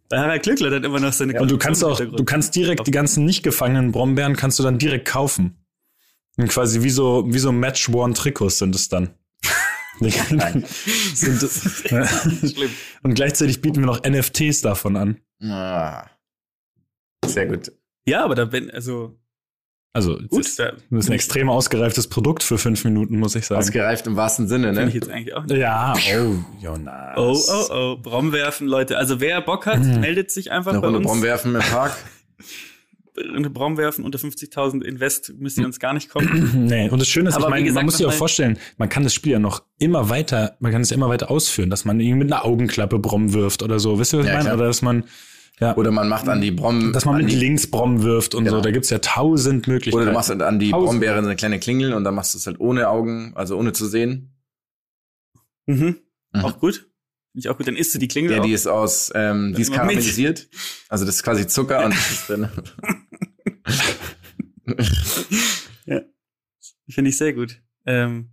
[0.09, 2.92] Bei Harald Glückler hat immer noch seine Und du kannst auch, du kannst direkt die
[2.92, 5.57] ganzen nicht gefangenen Brombeeren kannst du dann direkt kaufen.
[6.36, 9.11] Und quasi wie so, wie so Match-Worn-Trikots sind es dann.
[9.99, 11.40] sind
[12.53, 12.70] Schlimm.
[13.03, 15.20] und gleichzeitig bieten wir noch NFTs davon an.
[15.42, 16.07] ah.
[17.24, 17.72] Sehr gut.
[18.07, 19.18] Ja, aber da wenn, also
[19.97, 23.61] Also, gut, das da ist ein extrem ausgereiftes Produkt für fünf Minuten, muss ich sagen.
[23.62, 25.01] Ausgereift im wahrsten Sinne, finde ich ne?
[25.01, 25.47] jetzt eigentlich auch.
[25.49, 27.16] Ja, oh, Jonas.
[27.16, 27.38] Oh,
[27.70, 28.99] oh, oh, Brom werfen, Leute.
[28.99, 30.01] Also wer Bock hat, Mhm.
[30.01, 31.09] meldet sich einfach Eine bei Runde uns.
[31.09, 31.97] Brom werfen im Park.
[33.34, 36.51] Eine Brom werfen unter 50.000 Invest müsst ihr uns gar nicht kommen.
[36.68, 38.90] Nee, und das Schöne ist, Aber ich meine, gesagt, man muss sich auch vorstellen, man
[38.90, 41.86] kann das Spiel ja noch immer weiter, man kann es ja immer weiter ausführen, dass
[41.86, 43.99] man irgendwie mit einer Augenklappe Brom wirft oder so.
[43.99, 44.44] Wisst ihr, was Ja, ich meine?
[44.51, 44.57] klar.
[44.59, 45.05] Oder dass man,
[45.59, 46.92] ja, Oder man macht an die Brom.
[46.92, 48.57] dass man an mit die, links Brom wirft und Genau.
[48.59, 48.62] so.
[48.62, 49.96] Da gibt's ja tausend Möglichkeiten.
[50.02, 50.90] Oder du machst an die Tausend.
[50.90, 53.86] Brombeere eine kleine Klingel und dann machst du es halt ohne Augen, also ohne zu
[53.86, 54.34] sehen.
[55.66, 55.96] Mhm.
[56.32, 56.40] Mhm.
[56.44, 56.74] Auch gut.
[56.74, 56.90] Finde
[57.36, 57.66] ich auch gut.
[57.68, 58.44] Dann isst du die Klingel Ja, auch.
[58.44, 60.48] die ist aus, ähm, die ist karamellisiert.
[60.88, 62.48] Also das ist quasi Zucker und das ist drin.
[66.88, 67.61] Finde ich sehr gut.
[67.84, 68.30] Ähm,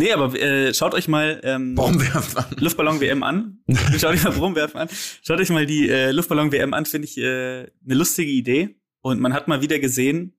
[0.00, 2.56] nee, aber äh, schaut euch mal ähm, Bromwerfen an.
[2.58, 3.58] Luftballon-WM an.
[3.98, 4.88] Schaut euch mal Brumwerfen an.
[5.22, 8.76] Schaut euch mal die äh, Luftballon-WM an, finde ich äh, eine lustige Idee.
[9.02, 10.36] Und man hat mal wieder gesehen,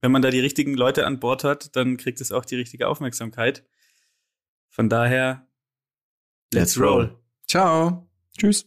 [0.00, 2.88] wenn man da die richtigen Leute an Bord hat, dann kriegt es auch die richtige
[2.88, 3.64] Aufmerksamkeit.
[4.68, 5.46] Von daher,
[6.52, 7.04] let's, Let's roll.
[7.04, 7.18] roll.
[7.46, 8.08] Ciao.
[8.38, 8.66] Tschüss.